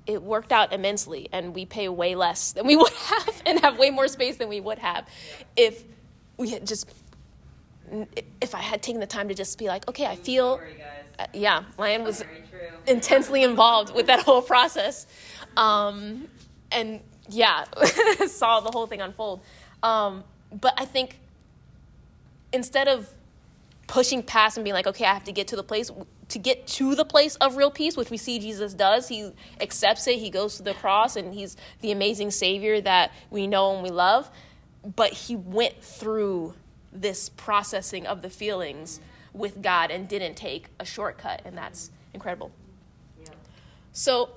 it 0.04 0.20
worked 0.20 0.50
out 0.50 0.72
immensely 0.72 1.28
and 1.30 1.54
we 1.54 1.64
pay 1.64 1.88
way 1.88 2.16
less 2.16 2.50
than 2.52 2.66
we 2.66 2.74
would 2.82 2.92
have 2.92 3.42
and 3.46 3.60
have 3.60 3.78
way 3.78 3.88
more 3.90 4.08
space 4.08 4.36
than 4.36 4.48
we 4.48 4.60
would 4.60 4.78
have 4.78 5.06
if 5.56 5.84
we 6.36 6.50
had 6.50 6.66
just 6.66 6.90
if 8.40 8.54
I 8.54 8.60
had 8.60 8.82
taken 8.82 9.00
the 9.00 9.06
time 9.06 9.28
to 9.28 9.34
just 9.34 9.58
be 9.58 9.66
like, 9.68 9.88
okay, 9.88 10.06
I 10.06 10.16
feel 10.16 10.60
uh, 11.18 11.26
yeah, 11.32 11.62
Lion 11.78 12.02
was 12.02 12.24
intensely 12.88 13.44
involved 13.44 13.94
with 13.94 14.06
that 14.06 14.20
whole 14.20 14.42
process. 14.42 15.06
Um, 15.56 16.26
and 16.72 17.00
yeah, 17.32 17.64
saw 18.26 18.60
the 18.60 18.70
whole 18.70 18.86
thing 18.86 19.00
unfold. 19.00 19.40
Um, 19.82 20.24
but 20.52 20.74
I 20.76 20.84
think 20.84 21.18
instead 22.52 22.88
of 22.88 23.08
pushing 23.86 24.22
past 24.22 24.56
and 24.56 24.64
being 24.64 24.74
like, 24.74 24.86
okay, 24.86 25.04
I 25.04 25.12
have 25.12 25.24
to 25.24 25.32
get 25.32 25.48
to 25.48 25.56
the 25.56 25.62
place 25.62 25.90
to 26.28 26.38
get 26.38 26.66
to 26.66 26.94
the 26.94 27.04
place 27.04 27.36
of 27.36 27.56
real 27.56 27.70
peace, 27.70 27.94
which 27.94 28.08
we 28.08 28.16
see 28.16 28.38
Jesus 28.38 28.72
does. 28.72 29.08
He 29.08 29.32
accepts 29.60 30.06
it. 30.06 30.18
He 30.18 30.30
goes 30.30 30.56
to 30.56 30.62
the 30.62 30.72
cross, 30.72 31.16
and 31.16 31.34
he's 31.34 31.58
the 31.80 31.92
amazing 31.92 32.30
Savior 32.30 32.80
that 32.80 33.12
we 33.30 33.46
know 33.46 33.74
and 33.74 33.82
we 33.82 33.90
love. 33.90 34.30
But 34.96 35.12
he 35.12 35.36
went 35.36 35.82
through 35.82 36.54
this 36.90 37.28
processing 37.28 38.06
of 38.06 38.22
the 38.22 38.30
feelings 38.30 39.00
with 39.34 39.60
God 39.60 39.90
and 39.90 40.08
didn't 40.08 40.34
take 40.34 40.68
a 40.80 40.86
shortcut, 40.86 41.42
and 41.44 41.56
that's 41.56 41.90
incredible. 42.14 42.50
Yeah. 43.20 43.28
So 43.92 44.30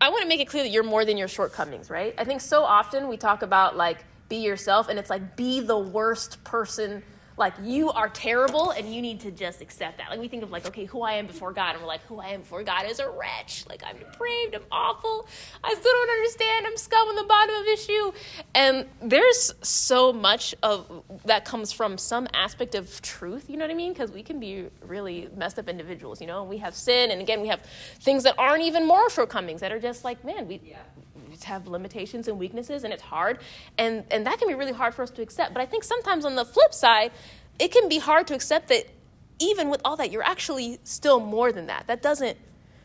I 0.00 0.10
want 0.10 0.22
to 0.22 0.28
make 0.28 0.40
it 0.40 0.46
clear 0.48 0.62
that 0.62 0.70
you're 0.70 0.84
more 0.84 1.04
than 1.04 1.16
your 1.16 1.28
shortcomings, 1.28 1.90
right? 1.90 2.14
I 2.18 2.24
think 2.24 2.40
so 2.40 2.62
often 2.62 3.08
we 3.08 3.16
talk 3.16 3.42
about 3.42 3.76
like 3.76 4.04
be 4.28 4.36
yourself 4.36 4.88
and 4.88 4.98
it's 4.98 5.10
like 5.10 5.36
be 5.36 5.60
the 5.60 5.78
worst 5.78 6.42
person 6.44 7.02
like 7.38 7.54
you 7.62 7.90
are 7.90 8.08
terrible 8.08 8.70
and 8.70 8.92
you 8.92 9.00
need 9.00 9.20
to 9.20 9.30
just 9.30 9.60
accept 9.60 9.98
that. 9.98 10.10
Like 10.10 10.20
we 10.20 10.28
think 10.28 10.42
of 10.42 10.50
like, 10.50 10.66
okay, 10.66 10.84
who 10.84 11.02
I 11.02 11.14
am 11.14 11.26
before 11.26 11.52
God, 11.52 11.74
and 11.74 11.82
we're 11.82 11.88
like, 11.88 12.02
who 12.02 12.18
I 12.18 12.28
am 12.28 12.40
before 12.40 12.62
God 12.62 12.86
is 12.86 12.98
a 12.98 13.08
wretch. 13.08 13.64
Like 13.68 13.82
I'm 13.86 13.96
depraved, 13.98 14.54
I'm 14.54 14.64
awful, 14.70 15.26
I 15.62 15.70
still 15.74 15.92
don't 15.92 16.10
understand, 16.10 16.66
I'm 16.66 16.76
scum 16.76 17.08
on 17.08 17.14
the 17.14 17.24
bottom 17.24 17.54
of 17.54 17.66
issue. 17.66 18.12
And 18.54 18.86
there's 19.02 19.54
so 19.62 20.12
much 20.12 20.54
of 20.62 21.02
that 21.24 21.44
comes 21.44 21.72
from 21.72 21.96
some 21.98 22.28
aspect 22.34 22.74
of 22.74 23.00
truth, 23.02 23.48
you 23.48 23.56
know 23.56 23.64
what 23.64 23.70
I 23.70 23.74
mean? 23.74 23.92
Because 23.92 24.10
we 24.10 24.22
can 24.22 24.40
be 24.40 24.66
really 24.82 25.28
messed 25.36 25.58
up 25.58 25.68
individuals, 25.68 26.20
you 26.20 26.26
know, 26.26 26.44
we 26.44 26.58
have 26.58 26.74
sin, 26.74 27.10
and 27.10 27.20
again, 27.20 27.40
we 27.40 27.48
have 27.48 27.60
things 28.00 28.24
that 28.24 28.34
aren't 28.38 28.64
even 28.64 28.86
moral 28.86 29.08
shortcomings 29.08 29.60
that 29.60 29.72
are 29.72 29.80
just 29.80 30.04
like, 30.04 30.24
man, 30.24 30.48
we 30.48 30.60
yeah. 30.64 30.78
To 31.40 31.48
have 31.48 31.66
limitations 31.66 32.28
and 32.28 32.38
weaknesses, 32.38 32.84
and 32.84 32.92
it's 32.92 33.02
hard. 33.02 33.38
And, 33.76 34.04
and 34.10 34.26
that 34.26 34.38
can 34.38 34.48
be 34.48 34.54
really 34.54 34.72
hard 34.72 34.94
for 34.94 35.02
us 35.02 35.10
to 35.12 35.22
accept. 35.22 35.54
But 35.54 35.62
I 35.62 35.66
think 35.66 35.84
sometimes 35.84 36.24
on 36.24 36.34
the 36.34 36.44
flip 36.44 36.74
side, 36.74 37.12
it 37.58 37.72
can 37.72 37.88
be 37.88 37.98
hard 37.98 38.26
to 38.28 38.34
accept 38.34 38.68
that 38.68 38.86
even 39.38 39.68
with 39.68 39.80
all 39.84 39.96
that, 39.96 40.10
you're 40.10 40.22
actually 40.22 40.78
still 40.84 41.20
more 41.20 41.52
than 41.52 41.66
that. 41.66 41.86
That 41.86 42.02
doesn't, 42.02 42.36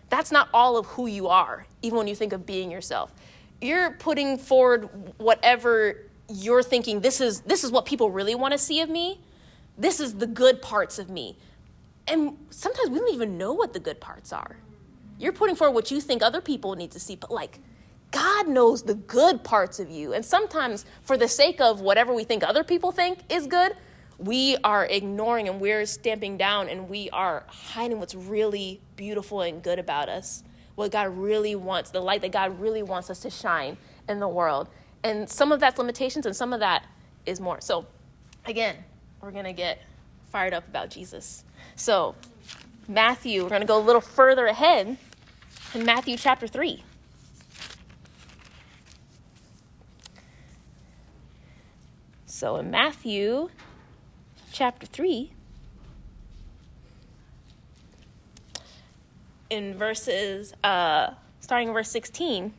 that's 0.09 0.31
not 0.31 0.49
all 0.53 0.77
of 0.77 0.85
who 0.85 1.07
you 1.07 1.27
are, 1.27 1.65
even 1.81 1.97
when 1.97 2.07
you 2.07 2.15
think 2.15 2.33
of 2.33 2.45
being 2.45 2.69
yourself. 2.69 3.13
You're 3.61 3.91
putting 3.91 4.37
forward 4.37 4.89
whatever 5.17 5.97
you're 6.29 6.63
thinking, 6.63 7.01
this 7.01 7.21
is, 7.21 7.41
this 7.41 7.63
is 7.63 7.71
what 7.71 7.85
people 7.85 8.11
really 8.11 8.35
want 8.35 8.51
to 8.51 8.57
see 8.57 8.81
of 8.81 8.89
me. 8.89 9.19
This 9.77 9.99
is 9.99 10.15
the 10.15 10.27
good 10.27 10.61
parts 10.61 10.99
of 10.99 11.09
me. 11.09 11.37
And 12.07 12.37
sometimes 12.49 12.89
we 12.89 12.99
don't 12.99 13.13
even 13.13 13.37
know 13.37 13.53
what 13.53 13.73
the 13.73 13.79
good 13.79 13.99
parts 13.99 14.33
are. 14.33 14.57
You're 15.17 15.33
putting 15.33 15.55
forward 15.55 15.73
what 15.73 15.91
you 15.91 16.01
think 16.01 16.21
other 16.21 16.41
people 16.41 16.75
need 16.75 16.91
to 16.91 16.99
see, 16.99 17.15
but 17.15 17.31
like, 17.31 17.59
God 18.13 18.47
knows 18.47 18.83
the 18.83 18.93
good 18.93 19.43
parts 19.43 19.79
of 19.79 19.89
you. 19.89 20.13
And 20.13 20.23
sometimes, 20.23 20.85
for 21.01 21.17
the 21.17 21.27
sake 21.27 21.59
of 21.59 21.81
whatever 21.81 22.13
we 22.13 22.23
think 22.23 22.43
other 22.43 22.63
people 22.63 22.91
think 22.91 23.19
is 23.27 23.47
good, 23.47 23.75
we 24.19 24.55
are 24.63 24.85
ignoring 24.85 25.49
and 25.49 25.59
we're 25.59 25.85
stamping 25.87 26.37
down 26.37 26.69
and 26.69 26.87
we 26.87 27.09
are 27.09 27.43
hiding 27.47 27.99
what's 27.99 28.13
really 28.13 28.79
beautiful 28.95 29.41
and 29.41 29.63
good 29.63 29.79
about 29.79 30.09
us. 30.09 30.43
What 30.75 30.91
God 30.91 31.17
really 31.17 31.55
wants, 31.55 31.89
the 31.89 32.01
light 32.01 32.21
that 32.21 32.31
God 32.31 32.59
really 32.59 32.83
wants 32.83 33.09
us 33.09 33.19
to 33.21 33.31
shine 33.31 33.77
in 34.07 34.19
the 34.19 34.27
world. 34.27 34.69
And 35.03 35.27
some 35.27 35.51
of 35.51 35.59
that's 35.59 35.79
limitations 35.79 36.27
and 36.27 36.35
some 36.35 36.53
of 36.53 36.59
that 36.59 36.85
is 37.25 37.39
more. 37.39 37.61
So, 37.61 37.87
again, 38.45 38.75
we're 39.21 39.31
going 39.31 39.45
to 39.45 39.53
get 39.53 39.81
fired 40.31 40.53
up 40.53 40.67
about 40.67 40.91
Jesus. 40.91 41.43
So, 41.75 42.13
Matthew, 42.87 43.41
we're 43.41 43.49
going 43.49 43.61
to 43.61 43.67
go 43.67 43.79
a 43.79 43.81
little 43.81 44.01
further 44.01 44.45
ahead 44.45 44.97
in 45.73 45.83
Matthew 45.83 46.15
chapter 46.15 46.47
3. 46.47 46.83
So, 52.35 52.55
in 52.55 52.71
Matthew 52.71 53.49
chapter 54.51 54.87
3, 54.87 55.31
in 59.51 59.77
verses, 59.77 60.51
uh, 60.63 61.11
starting 61.41 61.67
in 61.67 61.75
verse 61.75 61.91
16, 61.91 62.51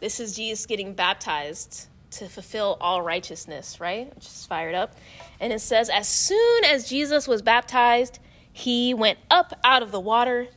this 0.00 0.20
is 0.20 0.34
Jesus 0.34 0.64
getting 0.64 0.94
baptized 0.94 1.88
to 2.12 2.30
fulfill 2.30 2.78
all 2.80 3.02
righteousness, 3.02 3.78
right? 3.78 4.08
Which 4.14 4.24
is 4.24 4.46
fired 4.46 4.74
up. 4.74 4.96
And 5.38 5.52
it 5.52 5.60
says, 5.60 5.90
As 5.90 6.08
soon 6.08 6.64
as 6.64 6.88
Jesus 6.88 7.28
was 7.28 7.42
baptized, 7.42 8.20
he 8.50 8.94
went 8.94 9.18
up 9.30 9.52
out 9.64 9.82
of 9.82 9.92
the 9.92 10.00
water. 10.00 10.48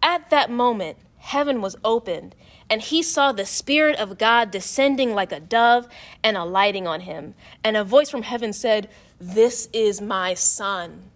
At 0.00 0.30
that 0.30 0.48
moment, 0.48 0.98
heaven 1.16 1.60
was 1.60 1.74
opened, 1.84 2.36
and 2.70 2.82
he 2.82 3.02
saw 3.02 3.32
the 3.32 3.46
Spirit 3.46 3.96
of 3.96 4.18
God 4.18 4.50
descending 4.50 5.14
like 5.14 5.32
a 5.32 5.40
dove 5.40 5.88
and 6.22 6.36
alighting 6.36 6.86
on 6.86 7.00
him. 7.00 7.34
And 7.64 7.76
a 7.76 7.84
voice 7.84 8.10
from 8.10 8.22
heaven 8.22 8.52
said, 8.52 8.88
This 9.20 9.68
is 9.72 10.00
my 10.00 10.34
Son, 10.34 11.10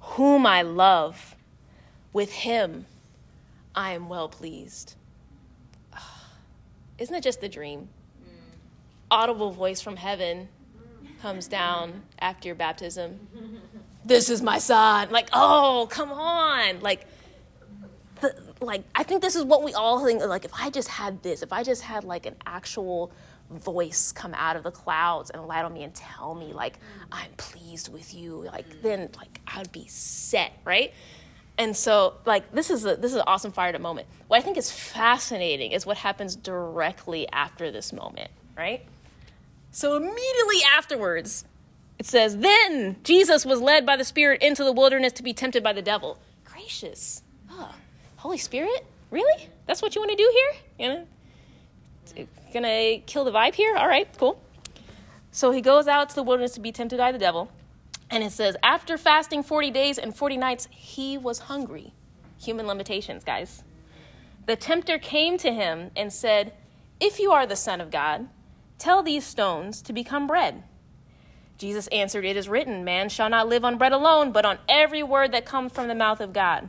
whom 0.00 0.46
I 0.46 0.62
love. 0.62 1.36
With 2.12 2.32
him 2.32 2.86
I 3.74 3.92
am 3.92 4.08
well 4.08 4.28
pleased. 4.28 4.96
Isn't 6.98 7.14
it 7.14 7.22
just 7.22 7.40
the 7.40 7.48
dream? 7.48 7.88
Mm. 8.22 8.28
audible 9.10 9.50
voice 9.50 9.80
from 9.80 9.96
heaven 9.96 10.48
comes 11.20 11.46
down 11.46 12.02
after 12.18 12.48
your 12.48 12.54
baptism. 12.54 13.28
This 14.04 14.28
is 14.28 14.42
my 14.42 14.58
son. 14.58 15.10
Like, 15.10 15.28
oh, 15.32 15.86
come 15.90 16.10
on. 16.10 16.80
Like, 16.80 17.06
the, 18.20 18.36
like 18.62 18.84
I 18.94 19.02
think 19.02 19.22
this 19.22 19.36
is 19.36 19.44
what 19.44 19.62
we 19.62 19.74
all 19.74 20.04
think. 20.04 20.22
Like, 20.24 20.44
if 20.44 20.52
I 20.54 20.70
just 20.70 20.88
had 20.88 21.22
this, 21.22 21.42
if 21.42 21.52
I 21.52 21.62
just 21.62 21.82
had 21.82 22.04
like 22.04 22.26
an 22.26 22.36
actual 22.46 23.12
voice 23.50 24.12
come 24.12 24.32
out 24.34 24.56
of 24.56 24.62
the 24.62 24.70
clouds 24.70 25.30
and 25.30 25.46
light 25.46 25.64
on 25.64 25.74
me 25.74 25.82
and 25.82 25.94
tell 25.94 26.34
me 26.34 26.52
like 26.52 26.76
mm. 26.76 26.80
I'm 27.12 27.30
pleased 27.36 27.92
with 27.92 28.14
you, 28.14 28.44
like 28.52 28.82
then 28.82 29.08
like 29.18 29.40
I'd 29.46 29.70
be 29.72 29.86
set, 29.88 30.52
right? 30.64 30.92
And 31.58 31.76
so 31.76 32.14
like 32.24 32.50
this 32.52 32.70
is 32.70 32.84
a 32.84 32.96
this 32.96 33.12
is 33.12 33.16
an 33.16 33.24
awesome 33.26 33.52
fired 33.52 33.74
up 33.74 33.80
moment. 33.80 34.06
What 34.28 34.38
I 34.38 34.42
think 34.42 34.56
is 34.56 34.70
fascinating 34.70 35.72
is 35.72 35.84
what 35.84 35.98
happens 35.98 36.36
directly 36.36 37.28
after 37.30 37.70
this 37.70 37.92
moment, 37.92 38.30
right? 38.56 38.86
So 39.72 39.96
immediately 39.96 40.58
afterwards, 40.76 41.46
it 41.98 42.06
says, 42.06 42.38
Then 42.38 42.96
Jesus 43.04 43.46
was 43.46 43.60
led 43.60 43.86
by 43.86 43.96
the 43.96 44.04
Spirit 44.04 44.42
into 44.42 44.64
the 44.64 44.72
wilderness 44.72 45.12
to 45.14 45.22
be 45.22 45.32
tempted 45.32 45.62
by 45.62 45.72
the 45.72 45.82
devil. 45.82 46.18
Gracious. 46.44 47.21
Holy 48.22 48.38
Spirit? 48.38 48.84
Really? 49.10 49.48
That's 49.66 49.82
what 49.82 49.94
you 49.94 50.00
want 50.00 50.10
to 50.10 50.16
do 50.16 50.32
here? 50.32 50.52
You 50.78 50.88
know? 50.88 52.26
Gonna 52.52 52.98
kill 53.06 53.24
the 53.24 53.32
vibe 53.32 53.54
here? 53.54 53.76
All 53.76 53.88
right, 53.88 54.08
cool. 54.18 54.42
So 55.30 55.50
he 55.50 55.60
goes 55.60 55.88
out 55.88 56.08
to 56.10 56.14
the 56.14 56.22
wilderness 56.22 56.52
to 56.54 56.60
be 56.60 56.72
tempted 56.72 56.98
by 56.98 57.12
the 57.12 57.18
devil. 57.18 57.50
And 58.10 58.22
it 58.22 58.32
says, 58.32 58.56
After 58.62 58.98
fasting 58.98 59.42
40 59.42 59.70
days 59.70 59.98
and 59.98 60.14
40 60.14 60.36
nights, 60.36 60.68
he 60.70 61.16
was 61.16 61.38
hungry. 61.38 61.94
Human 62.40 62.66
limitations, 62.66 63.24
guys. 63.24 63.62
The 64.46 64.56
tempter 64.56 64.98
came 64.98 65.38
to 65.38 65.52
him 65.52 65.90
and 65.96 66.12
said, 66.12 66.52
If 67.00 67.18
you 67.18 67.32
are 67.32 67.46
the 67.46 67.56
Son 67.56 67.80
of 67.80 67.90
God, 67.90 68.28
Tell 68.82 69.04
these 69.04 69.24
stones 69.24 69.80
to 69.82 69.92
become 69.92 70.26
bread. 70.26 70.64
Jesus 71.56 71.86
answered, 71.92 72.24
It 72.24 72.36
is 72.36 72.48
written, 72.48 72.82
Man 72.82 73.08
shall 73.08 73.30
not 73.30 73.46
live 73.46 73.64
on 73.64 73.78
bread 73.78 73.92
alone, 73.92 74.32
but 74.32 74.44
on 74.44 74.58
every 74.68 75.04
word 75.04 75.30
that 75.30 75.44
comes 75.44 75.70
from 75.70 75.86
the 75.86 75.94
mouth 75.94 76.20
of 76.20 76.32
God. 76.32 76.68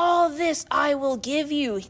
All 0.00 0.30
this 0.30 0.64
I 0.70 0.94
will 0.94 1.16
give 1.16 1.50
you, 1.50 1.80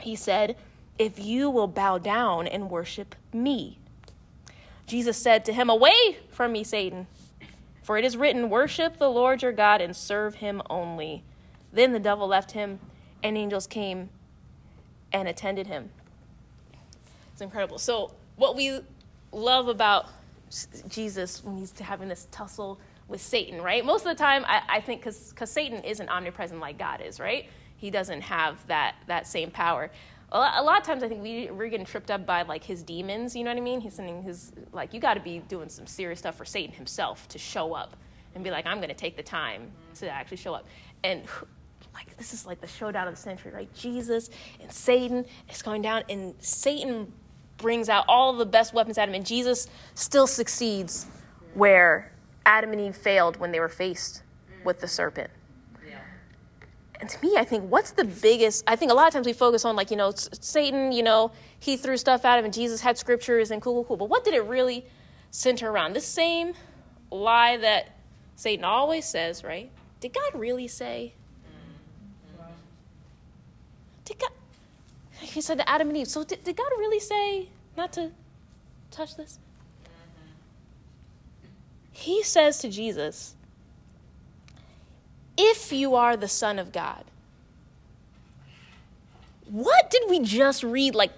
he 0.00 0.14
said, 0.14 0.54
if 1.00 1.18
you 1.18 1.50
will 1.50 1.66
bow 1.66 1.98
down 1.98 2.46
and 2.46 2.70
worship 2.70 3.16
me. 3.32 3.78
Jesus 4.86 5.16
said 5.16 5.44
to 5.46 5.52
him, 5.52 5.68
Away 5.68 6.18
from 6.30 6.52
me, 6.52 6.62
Satan, 6.62 7.08
for 7.82 7.98
it 7.98 8.04
is 8.04 8.16
written, 8.16 8.50
Worship 8.50 8.98
the 8.98 9.10
Lord 9.10 9.42
your 9.42 9.50
God 9.50 9.80
and 9.80 9.96
serve 9.96 10.36
him 10.36 10.62
only. 10.70 11.24
Then 11.72 11.92
the 11.92 11.98
devil 11.98 12.28
left 12.28 12.52
him, 12.52 12.78
and 13.20 13.36
angels 13.36 13.66
came 13.66 14.10
and 15.12 15.26
attended 15.26 15.66
him. 15.66 15.90
It's 17.32 17.40
incredible. 17.40 17.78
So, 17.78 18.12
what 18.36 18.54
we 18.54 18.78
love 19.32 19.66
about 19.66 20.06
Jesus 20.88 21.42
when 21.42 21.58
he's 21.58 21.76
having 21.80 22.08
this 22.08 22.28
tussle 22.30 22.78
with 23.08 23.20
Satan, 23.20 23.62
right? 23.62 23.84
Most 23.84 24.04
of 24.04 24.16
the 24.16 24.22
time, 24.22 24.44
I, 24.46 24.62
I 24.68 24.80
think 24.80 25.02
because 25.02 25.50
Satan 25.50 25.84
isn't 25.84 26.08
omnipresent 26.08 26.60
like 26.60 26.78
God 26.78 27.00
is, 27.00 27.20
right? 27.20 27.46
He 27.76 27.90
doesn't 27.90 28.22
have 28.22 28.66
that, 28.66 28.96
that 29.06 29.26
same 29.26 29.50
power. 29.50 29.90
A 30.32 30.38
lot, 30.38 30.54
a 30.56 30.62
lot, 30.62 30.80
of 30.80 30.86
times, 30.86 31.04
I 31.04 31.08
think 31.08 31.22
we, 31.22 31.50
we're 31.50 31.68
getting 31.68 31.86
tripped 31.86 32.10
up 32.10 32.26
by 32.26 32.42
like 32.42 32.64
his 32.64 32.82
demons, 32.82 33.36
you 33.36 33.44
know 33.44 33.50
what 33.50 33.58
I 33.58 33.62
mean? 33.62 33.80
He's 33.80 33.94
sending 33.94 34.22
his, 34.22 34.52
like, 34.72 34.92
you 34.92 34.98
got 34.98 35.14
to 35.14 35.20
be 35.20 35.38
doing 35.38 35.68
some 35.68 35.86
serious 35.86 36.18
stuff 36.18 36.36
for 36.36 36.44
Satan 36.44 36.74
himself 36.74 37.28
to 37.28 37.38
show 37.38 37.74
up 37.74 37.96
and 38.34 38.42
be 38.42 38.50
like, 38.50 38.66
I'm 38.66 38.78
going 38.78 38.88
to 38.88 38.94
take 38.94 39.16
the 39.16 39.22
time 39.22 39.70
to 39.96 40.08
actually 40.08 40.38
show 40.38 40.52
up. 40.52 40.66
And 41.04 41.22
like, 41.94 42.16
this 42.16 42.34
is 42.34 42.44
like 42.44 42.60
the 42.60 42.66
showdown 42.66 43.06
of 43.06 43.14
the 43.14 43.20
century, 43.20 43.52
right? 43.52 43.72
Jesus 43.72 44.30
and 44.60 44.72
Satan 44.72 45.24
is 45.48 45.62
going 45.62 45.82
down, 45.82 46.02
and 46.08 46.34
Satan 46.40 47.12
brings 47.56 47.88
out 47.88 48.04
all 48.08 48.32
the 48.32 48.44
best 48.44 48.74
weapons 48.74 48.98
at 48.98 49.08
him, 49.08 49.14
and 49.14 49.24
Jesus 49.24 49.68
still 49.94 50.26
succeeds 50.26 51.06
where 51.54 52.12
Adam 52.46 52.72
and 52.72 52.80
Eve 52.80 52.96
failed 52.96 53.36
when 53.36 53.52
they 53.52 53.60
were 53.60 53.68
faced 53.68 54.22
with 54.64 54.80
the 54.80 54.88
serpent. 54.88 55.30
And 56.98 57.10
to 57.10 57.20
me, 57.20 57.36
I 57.36 57.44
think 57.44 57.70
what's 57.70 57.90
the 57.90 58.04
biggest? 58.04 58.64
I 58.66 58.76
think 58.76 58.90
a 58.90 58.94
lot 58.94 59.06
of 59.06 59.12
times 59.12 59.26
we 59.26 59.34
focus 59.34 59.66
on 59.66 59.76
like 59.76 59.90
you 59.90 59.98
know 59.98 60.12
Satan, 60.14 60.92
you 60.92 61.02
know 61.02 61.30
he 61.58 61.76
threw 61.76 61.96
stuff 61.96 62.24
at 62.24 62.38
him, 62.38 62.46
and 62.46 62.54
Jesus 62.54 62.80
had 62.80 62.96
scriptures 62.96 63.50
and 63.50 63.60
cool, 63.60 63.74
cool, 63.74 63.84
cool. 63.84 63.96
But 63.98 64.08
what 64.08 64.24
did 64.24 64.32
it 64.32 64.44
really 64.44 64.86
center 65.30 65.70
around? 65.70 65.92
The 65.92 66.00
same 66.00 66.54
lie 67.10 67.58
that 67.58 67.98
Satan 68.36 68.64
always 68.64 69.04
says, 69.04 69.44
right? 69.44 69.70
Did 70.00 70.14
God 70.14 70.40
really 70.40 70.68
say? 70.68 71.12
Did 74.04 74.18
God? 74.18 74.30
he 75.20 75.40
said 75.40 75.58
to 75.58 75.68
Adam 75.68 75.88
and 75.88 75.96
Eve, 75.96 76.08
so 76.08 76.24
did, 76.24 76.44
did 76.44 76.56
God 76.56 76.70
really 76.78 77.00
say 77.00 77.48
not 77.76 77.92
to 77.94 78.12
touch 78.90 79.16
this? 79.16 79.38
He 81.96 82.22
says 82.22 82.58
to 82.58 82.68
Jesus, 82.68 83.34
if 85.38 85.72
you 85.72 85.94
are 85.94 86.14
the 86.14 86.28
Son 86.28 86.58
of 86.58 86.70
God, 86.70 87.04
what 89.46 89.90
did 89.90 90.02
we 90.10 90.20
just 90.20 90.62
read 90.62 90.94
like 90.94 91.12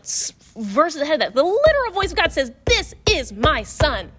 verses 0.56 1.02
ahead 1.02 1.14
of 1.14 1.20
that, 1.20 1.34
the 1.34 1.42
literal 1.42 1.92
voice 1.92 2.12
of 2.12 2.16
God 2.16 2.30
says, 2.30 2.52
This 2.64 2.94
is 3.10 3.32
my 3.32 3.64
son, 3.64 4.12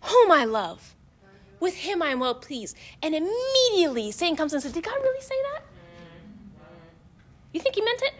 whom 0.00 0.32
I 0.32 0.44
love. 0.44 0.96
With 1.60 1.74
him 1.74 2.02
I 2.02 2.08
am 2.08 2.18
well 2.18 2.34
pleased. 2.34 2.76
And 3.00 3.14
immediately 3.14 4.10
Satan 4.10 4.34
comes 4.36 4.52
and 4.52 4.60
says, 4.60 4.72
Did 4.72 4.82
God 4.82 4.96
really 5.00 5.22
say 5.22 5.36
that? 5.52 5.62
You 7.52 7.60
think 7.60 7.76
he 7.76 7.82
meant 7.82 8.02
it? 8.02 8.14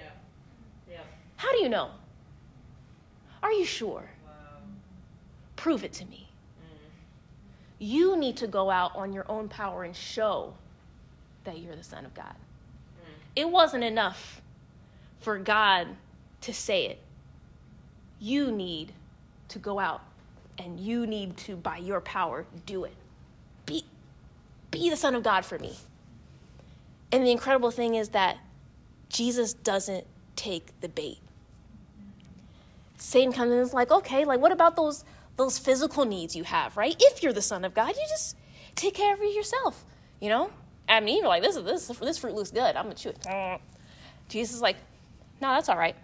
How 1.36 1.50
do 1.50 1.58
you 1.58 1.68
know? 1.68 1.90
Are 3.42 3.52
you 3.52 3.64
sure? 3.64 4.08
Prove 5.56 5.82
it 5.82 5.92
to 5.94 6.04
me. 6.04 6.21
You 7.82 8.16
need 8.16 8.36
to 8.36 8.46
go 8.46 8.70
out 8.70 8.94
on 8.94 9.12
your 9.12 9.24
own 9.28 9.48
power 9.48 9.82
and 9.82 9.94
show 9.96 10.54
that 11.42 11.58
you're 11.58 11.74
the 11.74 11.82
Son 11.82 12.04
of 12.04 12.14
God. 12.14 12.26
Hmm. 12.26 13.12
It 13.34 13.50
wasn't 13.50 13.82
enough 13.82 14.40
for 15.18 15.36
God 15.36 15.88
to 16.42 16.54
say 16.54 16.86
it. 16.86 17.00
You 18.20 18.52
need 18.52 18.92
to 19.48 19.58
go 19.58 19.80
out 19.80 20.00
and 20.58 20.78
you 20.78 21.08
need 21.08 21.36
to, 21.38 21.56
by 21.56 21.78
your 21.78 22.00
power, 22.00 22.46
do 22.66 22.84
it. 22.84 22.94
Be, 23.66 23.84
be 24.70 24.88
the 24.88 24.96
Son 24.96 25.16
of 25.16 25.24
God 25.24 25.44
for 25.44 25.58
me. 25.58 25.74
And 27.10 27.26
the 27.26 27.32
incredible 27.32 27.72
thing 27.72 27.96
is 27.96 28.10
that 28.10 28.38
Jesus 29.08 29.54
doesn't 29.54 30.06
take 30.36 30.68
the 30.82 30.88
bait. 30.88 31.18
Satan 32.96 33.32
comes 33.32 33.50
in 33.50 33.58
and 33.58 33.66
is 33.66 33.74
like, 33.74 33.90
okay, 33.90 34.24
like 34.24 34.38
what 34.38 34.52
about 34.52 34.76
those 34.76 35.04
those 35.42 35.58
physical 35.58 36.04
needs 36.04 36.36
you 36.36 36.44
have, 36.44 36.76
right? 36.76 36.94
If 36.98 37.22
you're 37.22 37.32
the 37.32 37.42
son 37.42 37.64
of 37.64 37.74
God, 37.74 37.88
you 37.88 38.04
just 38.08 38.36
take 38.74 38.94
care 38.94 39.14
of 39.14 39.20
it 39.20 39.34
yourself, 39.34 39.84
you 40.20 40.28
know? 40.28 40.50
I 40.88 41.00
mean, 41.00 41.24
are 41.24 41.28
like, 41.28 41.42
this, 41.42 41.56
this, 41.56 41.88
this 41.98 42.18
fruit 42.18 42.34
looks 42.34 42.50
good. 42.50 42.76
I'm 42.76 42.84
going 42.84 42.96
to 42.96 43.02
chew 43.02 43.08
it. 43.10 43.60
Jesus 44.28 44.56
is 44.56 44.62
like, 44.62 44.76
no, 45.40 45.48
that's 45.48 45.68
all 45.68 45.76
right. 45.76 45.96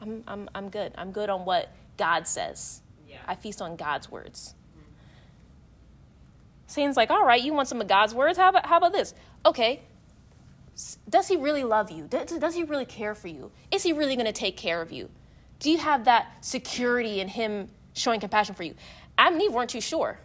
I'm, 0.00 0.22
I'm, 0.28 0.48
I'm 0.54 0.68
good. 0.68 0.92
I'm 0.96 1.10
good 1.10 1.28
on 1.28 1.44
what 1.44 1.70
God 1.96 2.26
says. 2.26 2.82
Yeah. 3.08 3.16
I 3.26 3.34
feast 3.34 3.60
on 3.60 3.76
God's 3.76 4.10
words. 4.10 4.54
Mm-hmm. 4.76 4.92
Satan's 6.68 6.96
like, 6.96 7.10
all 7.10 7.24
right, 7.24 7.42
you 7.42 7.52
want 7.52 7.66
some 7.66 7.80
of 7.80 7.88
God's 7.88 8.14
words? 8.14 8.38
How 8.38 8.50
about, 8.50 8.66
how 8.66 8.76
about 8.76 8.92
this? 8.92 9.14
Okay, 9.44 9.82
does 11.08 11.26
he 11.26 11.36
really 11.36 11.64
love 11.64 11.90
you? 11.90 12.04
Does, 12.04 12.30
does 12.30 12.54
he 12.54 12.62
really 12.62 12.84
care 12.84 13.14
for 13.14 13.28
you? 13.28 13.50
Is 13.72 13.82
he 13.82 13.92
really 13.92 14.14
going 14.14 14.26
to 14.26 14.32
take 14.32 14.56
care 14.56 14.80
of 14.80 14.92
you? 14.92 15.10
Do 15.58 15.70
you 15.70 15.78
have 15.78 16.04
that 16.04 16.44
security 16.44 17.20
in 17.20 17.26
him 17.26 17.68
showing 17.94 18.20
compassion 18.20 18.54
for 18.54 18.62
you? 18.62 18.74
Adam 19.16 19.34
and 19.34 19.42
Eve 19.42 19.52
weren't 19.52 19.70
too 19.70 19.80
sure. 19.80 20.18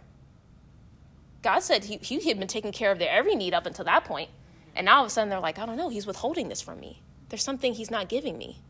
God 1.42 1.60
said 1.60 1.84
he, 1.84 1.98
he 1.98 2.28
had 2.28 2.38
been 2.38 2.48
taking 2.48 2.72
care 2.72 2.90
of 2.90 2.98
their 2.98 3.10
every 3.10 3.34
need 3.34 3.52
up 3.52 3.66
until 3.66 3.84
that 3.84 4.04
point. 4.04 4.30
And 4.74 4.86
now 4.86 4.96
all 4.96 5.02
of 5.02 5.08
a 5.08 5.10
sudden 5.10 5.28
they're 5.28 5.40
like, 5.40 5.58
I 5.58 5.66
don't 5.66 5.76
know, 5.76 5.88
he's 5.88 6.06
withholding 6.06 6.48
this 6.48 6.62
from 6.62 6.80
me. 6.80 7.02
There's 7.28 7.42
something 7.42 7.74
he's 7.74 7.90
not 7.90 8.08
giving 8.08 8.38
me. 8.38 8.60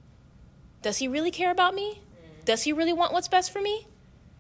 Does 0.82 0.99
he 0.99 1.09
really 1.09 1.30
care 1.30 1.51
about 1.51 1.74
me? 1.74 2.01
Does 2.45 2.62
he 2.62 2.72
really 2.72 2.92
want 2.92 3.12
what's 3.12 3.28
best 3.28 3.53
for 3.53 3.61
me? 3.61 3.86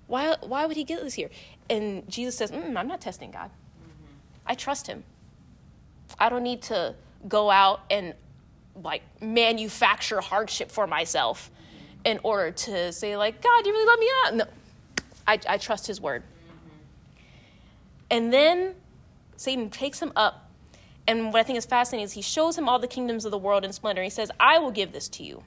Why, 0.06 0.36
why 0.40 0.66
would 0.66 0.76
he 0.76 0.84
get 0.84 1.02
this 1.02 1.14
here? 1.14 1.30
And 1.70 2.08
Jesus 2.08 2.36
says, 2.36 2.50
mm, 2.50 2.76
I'm 2.76 2.88
not 2.88 3.00
testing 3.00 3.30
God. 3.30 3.50
I 4.46 4.54
trust 4.54 4.86
him. 4.86 5.04
I 6.18 6.28
don't 6.28 6.42
need 6.42 6.62
to 6.62 6.94
go 7.26 7.50
out 7.50 7.80
and 7.90 8.14
like 8.82 9.02
manufacture 9.22 10.20
hardship 10.20 10.70
for 10.70 10.86
myself 10.86 11.50
in 12.04 12.20
order 12.22 12.50
to 12.50 12.92
say 12.92 13.16
like 13.16 13.42
god 13.42 13.66
you 13.66 13.72
really 13.72 13.86
love 13.86 13.98
me 13.98 14.08
not 14.24 14.34
no. 14.34 14.44
I, 15.26 15.40
I 15.48 15.56
trust 15.56 15.86
his 15.86 16.02
word. 16.02 16.22
Mm-hmm. 16.22 16.68
And 18.10 18.32
then 18.32 18.74
satan 19.36 19.70
takes 19.70 20.00
him 20.00 20.12
up 20.16 20.50
and 21.06 21.32
what 21.32 21.40
i 21.40 21.42
think 21.42 21.58
is 21.58 21.66
fascinating 21.66 22.04
is 22.04 22.12
he 22.12 22.22
shows 22.22 22.56
him 22.56 22.68
all 22.68 22.78
the 22.78 22.88
kingdoms 22.88 23.24
of 23.24 23.30
the 23.30 23.38
world 23.38 23.64
in 23.64 23.72
splendor. 23.72 24.02
He 24.02 24.10
says 24.10 24.30
i 24.38 24.58
will 24.58 24.70
give 24.70 24.92
this 24.92 25.08
to 25.10 25.22
you. 25.22 25.42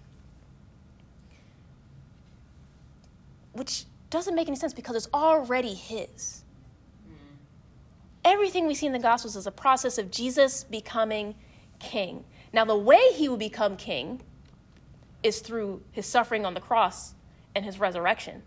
Which 3.53 3.85
doesn't 4.09 4.35
make 4.35 4.47
any 4.47 4.57
sense 4.57 4.73
because 4.73 4.95
it's 4.95 5.09
already 5.13 5.73
his. 5.73 6.43
Mm-hmm. 7.05 7.35
Everything 8.25 8.67
we 8.67 8.73
see 8.73 8.85
in 8.85 8.93
the 8.93 8.99
gospels 8.99 9.35
is 9.35 9.47
a 9.47 9.51
process 9.51 9.97
of 9.97 10.11
jesus 10.11 10.63
becoming 10.63 11.35
king. 11.79 12.23
Now, 12.53 12.65
the 12.65 12.77
way 12.77 13.01
he 13.13 13.29
will 13.29 13.37
become 13.37 13.77
king 13.77 14.21
is 15.23 15.39
through 15.39 15.81
his 15.91 16.05
suffering 16.05 16.45
on 16.45 16.53
the 16.53 16.61
cross 16.61 17.13
and 17.55 17.65
his 17.65 17.79
resurrection. 17.79 18.43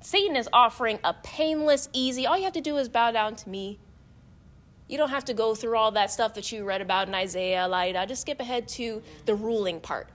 Satan 0.00 0.36
is 0.36 0.48
offering 0.52 0.98
a 1.04 1.14
painless, 1.14 1.88
easy, 1.92 2.26
all 2.26 2.36
you 2.36 2.44
have 2.44 2.52
to 2.54 2.60
do 2.60 2.76
is 2.76 2.88
bow 2.88 3.10
down 3.12 3.36
to 3.36 3.48
me. 3.48 3.78
You 4.88 4.98
don't 4.98 5.10
have 5.10 5.24
to 5.26 5.34
go 5.34 5.54
through 5.54 5.76
all 5.76 5.92
that 5.92 6.10
stuff 6.10 6.34
that 6.34 6.52
you 6.52 6.64
read 6.64 6.82
about 6.82 7.08
in 7.08 7.14
Isaiah, 7.14 7.68
Lida. 7.68 8.06
Just 8.06 8.22
skip 8.22 8.40
ahead 8.40 8.68
to 8.68 9.02
the 9.24 9.34
ruling 9.34 9.80
part. 9.80 10.08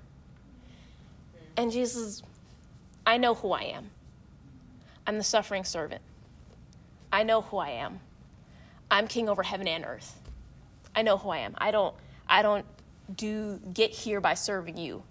And 1.56 1.72
Jesus, 1.72 2.22
I 3.06 3.18
know 3.18 3.34
who 3.34 3.52
I 3.52 3.64
am. 3.64 3.90
I'm 5.08 5.18
the 5.18 5.24
suffering 5.24 5.64
servant. 5.64 6.02
I 7.12 7.24
know 7.24 7.42
who 7.42 7.58
I 7.58 7.70
am. 7.70 8.02
I'm 8.92 9.08
king 9.08 9.30
over 9.30 9.42
heaven 9.42 9.68
and 9.68 9.86
earth. 9.86 10.20
I 10.96 11.02
know 11.02 11.18
who 11.18 11.30
I 11.30 11.40
am. 11.40 11.56
I 11.58 11.72
don't 11.72 11.96
I 12.28 12.42
don't 12.42 12.66
do 13.14 13.60
get 13.74 13.92
here 13.92 14.20
by 14.22 14.34
serving 14.34 14.78
you, 14.78 15.04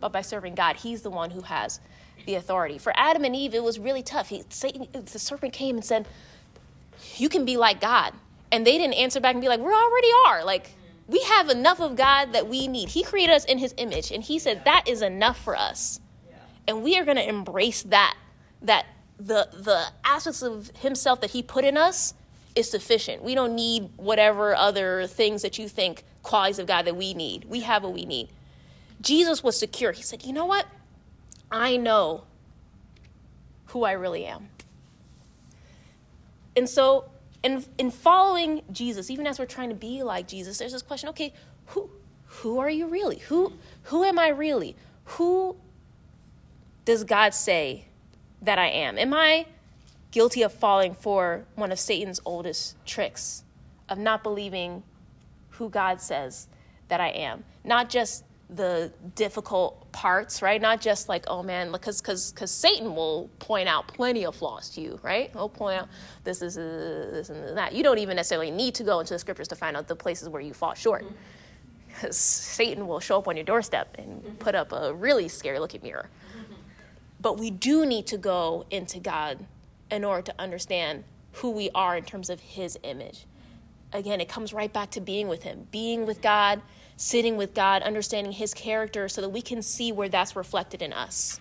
but 0.00 0.12
by 0.12 0.22
serving 0.22 0.54
God. 0.54 0.76
He's 0.76 1.02
the 1.02 1.10
one 1.10 1.30
who 1.30 1.42
has 1.42 1.80
the 2.26 2.34
authority. 2.36 2.78
For 2.78 2.92
Adam 2.96 3.24
and 3.24 3.34
Eve, 3.34 3.54
it 3.54 3.62
was 3.62 3.78
really 3.78 4.02
tough. 4.02 4.28
He, 4.28 4.44
Satan, 4.48 4.88
the 4.92 5.18
serpent 5.18 5.52
came 5.52 5.76
and 5.76 5.84
said, 5.84 6.06
"You 7.16 7.28
can 7.28 7.44
be 7.44 7.56
like 7.56 7.80
God," 7.80 8.14
and 8.50 8.66
they 8.66 8.78
didn't 8.78 8.94
answer 8.94 9.20
back 9.20 9.34
and 9.34 9.42
be 9.42 9.48
like, 9.48 9.60
"We 9.60 9.72
already 9.72 10.08
are." 10.26 10.44
Like 10.44 10.70
we 11.06 11.20
have 11.20 11.50
enough 11.50 11.80
of 11.80 11.96
God 11.96 12.32
that 12.32 12.48
we 12.48 12.66
need. 12.66 12.90
He 12.90 13.02
created 13.02 13.34
us 13.34 13.44
in 13.44 13.58
His 13.58 13.74
image, 13.76 14.10
and 14.10 14.22
He 14.22 14.38
said 14.38 14.64
that 14.64 14.84
is 14.86 15.02
enough 15.02 15.42
for 15.42 15.56
us, 15.56 16.00
and 16.66 16.82
we 16.82 16.98
are 16.98 17.04
going 17.04 17.16
to 17.16 17.28
embrace 17.28 17.82
that. 17.84 18.16
That 18.62 18.86
the 19.18 19.48
the 19.52 19.86
aspects 20.04 20.42
of 20.42 20.70
Himself 20.78 21.20
that 21.20 21.30
He 21.30 21.42
put 21.42 21.64
in 21.64 21.76
us 21.76 22.14
is 22.54 22.70
sufficient. 22.70 23.22
We 23.22 23.34
don't 23.34 23.54
need 23.54 23.90
whatever 23.96 24.54
other 24.54 25.06
things 25.06 25.42
that 25.42 25.58
you 25.58 25.68
think 25.68 26.04
qualities 26.24 26.58
of 26.58 26.66
God 26.66 26.86
that 26.86 26.96
we 26.96 27.14
need. 27.14 27.44
We 27.44 27.60
have 27.60 27.84
what 27.84 27.92
we 27.92 28.04
need. 28.04 28.28
Jesus 29.00 29.44
was 29.44 29.56
secure. 29.56 29.92
He 29.92 30.02
said, 30.02 30.24
You 30.24 30.32
know 30.32 30.46
what? 30.46 30.66
I 31.52 31.76
know 31.76 32.24
who 33.66 33.84
I 33.84 33.92
really 33.92 34.24
am. 34.26 34.48
And 36.56 36.68
so, 36.68 37.04
in, 37.42 37.64
in 37.78 37.90
following 37.90 38.62
Jesus, 38.72 39.10
even 39.10 39.26
as 39.26 39.38
we're 39.38 39.46
trying 39.46 39.68
to 39.68 39.74
be 39.74 40.02
like 40.02 40.26
Jesus, 40.26 40.58
there's 40.58 40.72
this 40.72 40.82
question 40.82 41.08
okay, 41.10 41.32
who, 41.66 41.90
who 42.26 42.58
are 42.58 42.70
you 42.70 42.86
really? 42.86 43.18
Who, 43.18 43.52
who 43.84 44.02
am 44.02 44.18
I 44.18 44.28
really? 44.28 44.74
Who 45.04 45.56
does 46.84 47.04
God 47.04 47.34
say 47.34 47.86
that 48.42 48.58
I 48.58 48.66
am? 48.66 48.98
Am 48.98 49.12
I 49.14 49.46
guilty 50.10 50.42
of 50.42 50.52
falling 50.52 50.94
for 50.94 51.44
one 51.56 51.72
of 51.72 51.78
Satan's 51.78 52.20
oldest 52.24 52.76
tricks 52.86 53.42
of 53.88 53.98
not 53.98 54.22
believing 54.22 54.82
who 55.56 55.68
God 55.68 56.00
says 56.00 56.48
that 56.88 57.00
I 57.00 57.08
am. 57.08 57.44
Not 57.64 57.88
just 57.88 58.24
the 58.50 58.92
difficult 59.14 59.90
parts, 59.90 60.42
right? 60.42 60.60
Not 60.60 60.80
just 60.80 61.08
like, 61.08 61.24
oh 61.28 61.42
man, 61.42 61.72
because 61.72 62.00
because 62.00 62.32
because 62.32 62.50
Satan 62.50 62.94
will 62.94 63.30
point 63.38 63.68
out 63.68 63.88
plenty 63.88 64.26
of 64.26 64.36
flaws 64.36 64.68
to 64.70 64.80
you, 64.80 65.00
right? 65.02 65.30
He'll 65.32 65.48
point 65.48 65.80
out 65.80 65.88
this 66.24 66.42
is 66.42 66.58
uh, 66.58 67.08
this 67.12 67.30
and 67.30 67.56
that. 67.56 67.72
You 67.72 67.82
don't 67.82 67.98
even 67.98 68.16
necessarily 68.16 68.50
need 68.50 68.74
to 68.76 68.84
go 68.84 69.00
into 69.00 69.14
the 69.14 69.18
scriptures 69.18 69.48
to 69.48 69.56
find 69.56 69.76
out 69.76 69.88
the 69.88 69.96
places 69.96 70.28
where 70.28 70.42
you 70.42 70.52
fall 70.52 70.74
short, 70.74 71.04
because 71.88 72.16
mm-hmm. 72.16 72.54
Satan 72.62 72.86
will 72.86 73.00
show 73.00 73.18
up 73.18 73.28
on 73.28 73.36
your 73.36 73.46
doorstep 73.46 73.96
and 73.98 74.22
mm-hmm. 74.22 74.34
put 74.36 74.54
up 74.54 74.72
a 74.72 74.92
really 74.92 75.28
scary 75.28 75.58
looking 75.58 75.82
mirror. 75.82 76.10
Mm-hmm. 76.36 76.54
But 77.20 77.38
we 77.38 77.50
do 77.50 77.86
need 77.86 78.06
to 78.08 78.18
go 78.18 78.66
into 78.70 79.00
God 79.00 79.46
in 79.90 80.04
order 80.04 80.22
to 80.22 80.34
understand 80.38 81.04
who 81.32 81.50
we 81.50 81.70
are 81.74 81.96
in 81.96 82.04
terms 82.04 82.28
of 82.28 82.40
His 82.40 82.78
image. 82.82 83.26
Again, 83.94 84.20
it 84.20 84.28
comes 84.28 84.52
right 84.52 84.72
back 84.72 84.90
to 84.90 85.00
being 85.00 85.28
with 85.28 85.44
Him, 85.44 85.68
being 85.70 86.04
with 86.04 86.20
God, 86.20 86.60
sitting 86.96 87.36
with 87.36 87.54
God, 87.54 87.82
understanding 87.82 88.32
His 88.32 88.52
character 88.52 89.08
so 89.08 89.20
that 89.20 89.28
we 89.28 89.40
can 89.40 89.62
see 89.62 89.92
where 89.92 90.08
that's 90.08 90.34
reflected 90.34 90.82
in 90.82 90.92
us. 90.92 91.40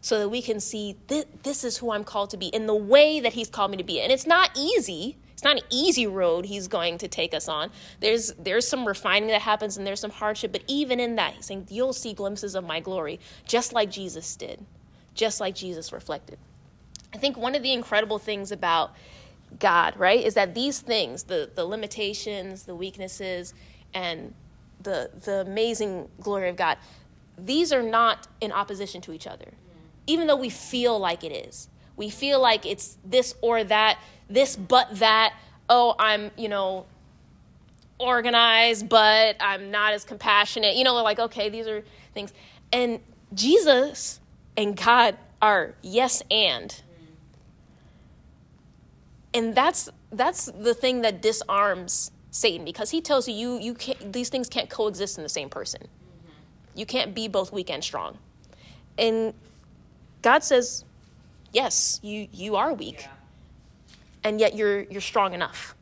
So 0.00 0.18
that 0.18 0.30
we 0.30 0.40
can 0.40 0.58
see 0.58 0.96
this, 1.08 1.26
this 1.42 1.64
is 1.64 1.76
who 1.76 1.92
I'm 1.92 2.02
called 2.02 2.30
to 2.30 2.38
be 2.38 2.46
in 2.46 2.66
the 2.66 2.74
way 2.74 3.20
that 3.20 3.34
He's 3.34 3.50
called 3.50 3.70
me 3.70 3.76
to 3.76 3.84
be. 3.84 4.00
And 4.00 4.10
it's 4.10 4.26
not 4.26 4.50
easy. 4.56 5.18
It's 5.32 5.44
not 5.44 5.56
an 5.56 5.64
easy 5.68 6.06
road 6.06 6.46
he's 6.46 6.66
going 6.66 6.96
to 6.96 7.08
take 7.08 7.34
us 7.34 7.46
on. 7.46 7.70
There's 8.00 8.32
there's 8.38 8.66
some 8.66 8.88
refining 8.88 9.28
that 9.28 9.42
happens 9.42 9.76
and 9.76 9.86
there's 9.86 10.00
some 10.00 10.10
hardship, 10.10 10.50
but 10.50 10.62
even 10.66 10.98
in 10.98 11.16
that, 11.16 11.34
he's 11.34 11.44
saying, 11.44 11.66
You'll 11.68 11.92
see 11.92 12.14
glimpses 12.14 12.54
of 12.54 12.64
my 12.64 12.80
glory, 12.80 13.20
just 13.44 13.74
like 13.74 13.90
Jesus 13.90 14.34
did, 14.34 14.64
just 15.14 15.38
like 15.38 15.54
Jesus 15.54 15.92
reflected. 15.92 16.38
I 17.12 17.18
think 17.18 17.36
one 17.36 17.54
of 17.54 17.62
the 17.62 17.74
incredible 17.74 18.18
things 18.18 18.50
about 18.50 18.94
God, 19.58 19.96
right, 19.96 20.22
is 20.24 20.34
that 20.34 20.54
these 20.54 20.80
things, 20.80 21.24
the, 21.24 21.50
the 21.54 21.64
limitations, 21.64 22.64
the 22.64 22.74
weaknesses, 22.74 23.54
and 23.94 24.34
the, 24.82 25.10
the 25.24 25.40
amazing 25.40 26.08
glory 26.20 26.48
of 26.48 26.56
God, 26.56 26.78
these 27.38 27.72
are 27.72 27.82
not 27.82 28.26
in 28.40 28.52
opposition 28.52 29.00
to 29.02 29.12
each 29.12 29.26
other, 29.26 29.52
even 30.06 30.26
though 30.26 30.36
we 30.36 30.50
feel 30.50 30.98
like 30.98 31.24
it 31.24 31.32
is. 31.32 31.68
We 31.96 32.10
feel 32.10 32.40
like 32.40 32.66
it's 32.66 32.98
this 33.04 33.34
or 33.40 33.64
that, 33.64 33.98
this 34.28 34.56
but 34.56 34.98
that. 34.98 35.34
Oh, 35.68 35.94
I'm, 35.98 36.30
you 36.36 36.48
know, 36.48 36.86
organized, 37.98 38.88
but 38.88 39.36
I'm 39.40 39.70
not 39.70 39.94
as 39.94 40.04
compassionate. 40.04 40.76
You 40.76 40.84
know, 40.84 40.94
like, 41.02 41.18
okay, 41.18 41.48
these 41.48 41.66
are 41.66 41.82
things. 42.14 42.32
And 42.72 43.00
Jesus 43.34 44.20
and 44.56 44.76
God 44.76 45.16
are 45.40 45.74
yes 45.82 46.22
and. 46.30 46.82
And 49.36 49.54
that's 49.54 49.90
that's 50.10 50.46
the 50.46 50.72
thing 50.72 51.02
that 51.02 51.20
disarms 51.20 52.10
Satan 52.30 52.64
because 52.64 52.90
he 52.90 53.02
tells 53.02 53.28
you 53.28 53.34
you, 53.34 53.58
you 53.60 53.74
can't, 53.74 54.10
these 54.10 54.30
things 54.30 54.48
can't 54.48 54.70
coexist 54.70 55.18
in 55.18 55.22
the 55.22 55.28
same 55.28 55.50
person. 55.50 55.82
Mm-hmm. 55.82 56.78
You 56.78 56.86
can't 56.86 57.14
be 57.14 57.28
both 57.28 57.52
weak 57.52 57.70
and 57.70 57.84
strong. 57.84 58.16
And 58.96 59.34
God 60.22 60.42
says, 60.42 60.86
yes, 61.52 62.00
you 62.02 62.28
you 62.32 62.56
are 62.56 62.72
weak. 62.72 63.00
Yeah. 63.00 63.10
And 64.24 64.40
yet 64.40 64.54
you're 64.54 64.80
you're 64.84 65.02
strong 65.02 65.34
enough 65.34 65.76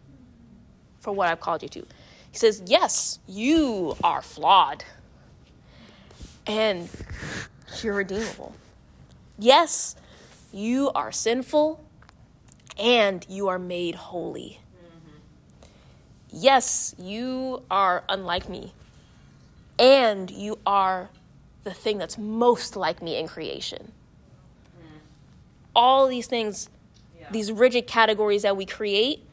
for 0.99 1.13
what 1.13 1.29
I've 1.29 1.41
called 1.41 1.63
you 1.63 1.69
to. 1.69 1.87
He 2.33 2.39
says, 2.39 2.61
yes, 2.67 3.21
you 3.29 3.97
are 4.03 4.21
flawed. 4.21 4.85
And 6.49 6.89
you're 7.83 7.95
redeemable. 7.95 8.53
Yes, 9.39 9.95
you 10.53 10.91
are 10.97 11.13
sinful 11.13 11.84
and 12.79 13.25
you 13.29 13.49
are 13.49 13.59
made 13.59 13.95
holy. 13.95 14.61
Mm-hmm. 14.77 15.17
Yes, 16.31 16.95
you 16.99 17.63
are 17.71 18.05
unlike 18.09 18.49
me 18.49 18.73
and 19.79 20.31
you 20.31 20.59
are 20.67 21.11
the 21.65 21.73
thing 21.73 21.99
that's 21.99 22.19
most 22.19 22.77
like 22.77 23.03
me 23.03 23.17
in 23.19 23.27
creation. 23.27 23.93
Mm. 24.79 24.99
All 25.75 26.07
these 26.07 26.27
things, 26.27 26.69
yeah. 27.19 27.27
these 27.31 27.51
rigid 27.51 27.87
categories 27.87 28.43
that 28.43 28.57
we 28.57 28.67
create, 28.67 29.25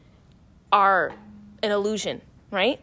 are 0.72 1.12
an 1.62 1.70
illusion, 1.70 2.22
right? 2.50 2.80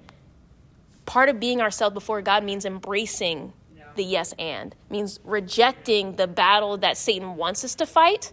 Part 1.06 1.30
of 1.30 1.40
being 1.40 1.60
ourselves 1.60 1.94
before 1.94 2.22
God 2.22 2.44
means 2.44 2.66
embracing 2.66 3.54
the 3.96 4.04
yes 4.04 4.34
and 4.40 4.74
means 4.90 5.20
rejecting 5.26 6.16
the 6.16 6.28
battle 6.28 6.78
that 6.78 6.96
Satan 6.96 7.36
wants 7.36 7.66
us 7.66 7.76
to 7.76 7.86
fight 7.86 8.32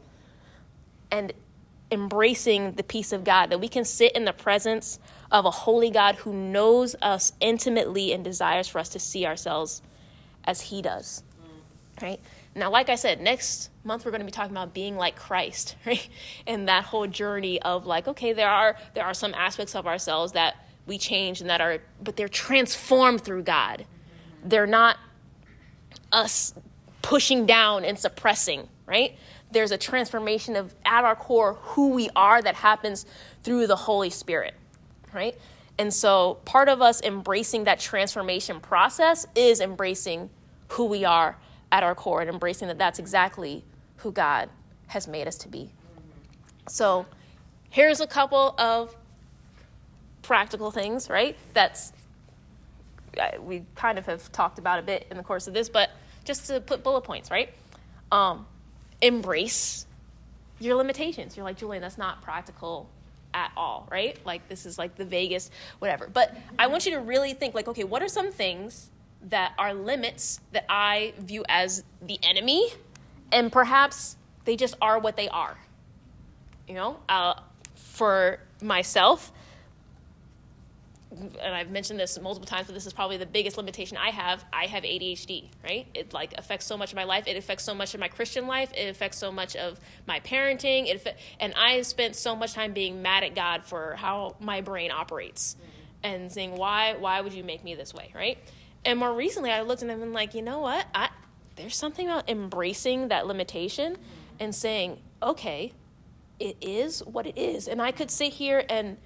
and 1.10 1.32
embracing 1.90 2.72
the 2.72 2.82
peace 2.82 3.12
of 3.12 3.24
God 3.24 3.50
that 3.50 3.60
we 3.60 3.68
can 3.68 3.84
sit 3.84 4.12
in 4.12 4.24
the 4.24 4.32
presence 4.32 4.98
of 5.30 5.44
a 5.44 5.50
holy 5.50 5.90
God 5.90 6.16
who 6.16 6.32
knows 6.32 6.96
us 7.00 7.32
intimately 7.40 8.12
and 8.12 8.24
desires 8.24 8.68
for 8.68 8.78
us 8.78 8.88
to 8.90 8.98
see 8.98 9.26
ourselves 9.26 9.82
as 10.44 10.60
he 10.60 10.82
does. 10.82 11.22
Right? 12.02 12.20
Now, 12.54 12.70
like 12.70 12.88
I 12.88 12.94
said, 12.94 13.20
next 13.20 13.70
month 13.84 14.04
we're 14.04 14.10
going 14.10 14.20
to 14.20 14.26
be 14.26 14.32
talking 14.32 14.52
about 14.52 14.72
being 14.72 14.96
like 14.96 15.16
Christ, 15.16 15.76
right? 15.86 16.08
And 16.46 16.68
that 16.68 16.84
whole 16.84 17.06
journey 17.06 17.60
of 17.62 17.86
like, 17.86 18.08
okay, 18.08 18.32
there 18.32 18.50
are 18.50 18.76
there 18.94 19.04
are 19.04 19.14
some 19.14 19.34
aspects 19.34 19.74
of 19.74 19.86
ourselves 19.86 20.32
that 20.32 20.56
we 20.86 20.98
change 20.98 21.40
and 21.40 21.50
that 21.50 21.60
are 21.60 21.78
but 22.02 22.16
they're 22.16 22.28
transformed 22.28 23.22
through 23.22 23.42
God. 23.42 23.84
They're 24.44 24.66
not 24.66 24.96
us 26.12 26.54
pushing 27.02 27.46
down 27.46 27.84
and 27.84 27.98
suppressing, 27.98 28.68
right? 28.86 29.16
There's 29.50 29.70
a 29.70 29.78
transformation 29.78 30.56
of 30.56 30.74
at 30.84 31.04
our 31.04 31.16
core 31.16 31.54
who 31.54 31.90
we 31.90 32.10
are 32.16 32.42
that 32.42 32.56
happens 32.56 33.06
through 33.42 33.66
the 33.66 33.76
Holy 33.76 34.10
Spirit, 34.10 34.54
right? 35.12 35.36
And 35.78 35.92
so 35.92 36.38
part 36.44 36.68
of 36.68 36.80
us 36.80 37.02
embracing 37.02 37.64
that 37.64 37.78
transformation 37.78 38.60
process 38.60 39.26
is 39.34 39.60
embracing 39.60 40.30
who 40.70 40.86
we 40.86 41.04
are 41.04 41.36
at 41.70 41.82
our 41.82 41.94
core 41.94 42.20
and 42.20 42.30
embracing 42.30 42.68
that 42.68 42.78
that's 42.78 42.98
exactly 42.98 43.64
who 43.98 44.12
God 44.12 44.48
has 44.88 45.06
made 45.06 45.26
us 45.26 45.36
to 45.38 45.48
be. 45.48 45.70
So 46.68 47.06
here's 47.70 48.00
a 48.00 48.06
couple 48.06 48.54
of 48.58 48.96
practical 50.22 50.70
things, 50.70 51.08
right? 51.08 51.36
That's 51.54 51.92
we 53.40 53.64
kind 53.74 53.98
of 53.98 54.04
have 54.06 54.30
talked 54.32 54.58
about 54.58 54.78
a 54.78 54.82
bit 54.82 55.06
in 55.10 55.16
the 55.16 55.22
course 55.22 55.46
of 55.46 55.54
this, 55.54 55.68
but 55.68 55.90
just 56.24 56.46
to 56.48 56.60
put 56.60 56.82
bullet 56.82 57.02
points, 57.02 57.30
right? 57.30 57.50
Um, 58.12 58.46
embrace 59.00 59.86
your 60.58 60.76
limitations. 60.76 61.36
You're 61.36 61.44
like, 61.44 61.56
Julian, 61.58 61.82
that's 61.82 61.98
not 61.98 62.22
practical 62.22 62.88
at 63.34 63.52
all, 63.56 63.86
right? 63.90 64.18
Like, 64.24 64.48
this 64.48 64.64
is 64.66 64.78
like 64.78 64.96
the 64.96 65.04
vaguest, 65.04 65.50
whatever. 65.78 66.08
But 66.08 66.36
I 66.58 66.68
want 66.68 66.86
you 66.86 66.92
to 66.92 67.00
really 67.00 67.34
think, 67.34 67.54
like, 67.54 67.68
okay, 67.68 67.84
what 67.84 68.02
are 68.02 68.08
some 68.08 68.32
things 68.32 68.90
that 69.28 69.52
are 69.58 69.74
limits 69.74 70.40
that 70.52 70.64
I 70.68 71.12
view 71.18 71.44
as 71.48 71.84
the 72.00 72.18
enemy? 72.22 72.68
And 73.32 73.52
perhaps 73.52 74.16
they 74.44 74.56
just 74.56 74.76
are 74.80 74.98
what 74.98 75.16
they 75.16 75.28
are. 75.28 75.58
You 76.68 76.74
know, 76.74 76.98
uh, 77.08 77.34
for 77.74 78.40
myself, 78.62 79.32
and 81.16 81.54
I've 81.54 81.70
mentioned 81.70 81.98
this 81.98 82.18
multiple 82.20 82.46
times, 82.46 82.66
but 82.66 82.74
this 82.74 82.86
is 82.86 82.92
probably 82.92 83.16
the 83.16 83.26
biggest 83.26 83.56
limitation 83.56 83.96
I 83.96 84.10
have. 84.10 84.44
I 84.52 84.66
have 84.66 84.82
ADHD, 84.82 85.48
right? 85.64 85.86
It 85.94 86.12
like 86.12 86.34
affects 86.36 86.66
so 86.66 86.76
much 86.76 86.92
of 86.92 86.96
my 86.96 87.04
life. 87.04 87.24
It 87.26 87.36
affects 87.36 87.64
so 87.64 87.74
much 87.74 87.94
of 87.94 88.00
my 88.00 88.08
Christian 88.08 88.46
life. 88.46 88.70
It 88.74 88.88
affects 88.88 89.18
so 89.18 89.32
much 89.32 89.56
of 89.56 89.80
my 90.06 90.20
parenting. 90.20 90.88
It 90.88 91.16
and 91.40 91.54
I 91.54 91.72
have 91.72 91.86
spent 91.86 92.16
so 92.16 92.36
much 92.36 92.52
time 92.52 92.72
being 92.72 93.02
mad 93.02 93.24
at 93.24 93.34
God 93.34 93.64
for 93.64 93.94
how 93.96 94.36
my 94.40 94.60
brain 94.60 94.90
operates, 94.90 95.54
mm-hmm. 95.54 96.14
and 96.14 96.32
saying 96.32 96.56
why 96.56 96.96
why 96.98 97.20
would 97.20 97.32
you 97.32 97.44
make 97.44 97.64
me 97.64 97.74
this 97.74 97.94
way, 97.94 98.10
right? 98.14 98.38
And 98.84 98.98
more 98.98 99.14
recently, 99.14 99.50
I 99.50 99.62
looked 99.62 99.82
at 99.82 99.88
them 99.88 100.02
and 100.02 100.12
like, 100.12 100.34
you 100.34 100.42
know 100.42 100.60
what? 100.60 100.86
I, 100.94 101.08
there's 101.56 101.76
something 101.76 102.06
about 102.06 102.28
embracing 102.28 103.08
that 103.08 103.26
limitation 103.26 103.94
mm-hmm. 103.94 104.02
and 104.40 104.54
saying, 104.54 104.98
okay, 105.22 105.72
it 106.38 106.56
is 106.60 107.00
what 107.00 107.26
it 107.26 107.38
is, 107.38 107.68
and 107.68 107.80
I 107.80 107.92
could 107.92 108.10
sit 108.10 108.34
here 108.34 108.64
and 108.68 108.98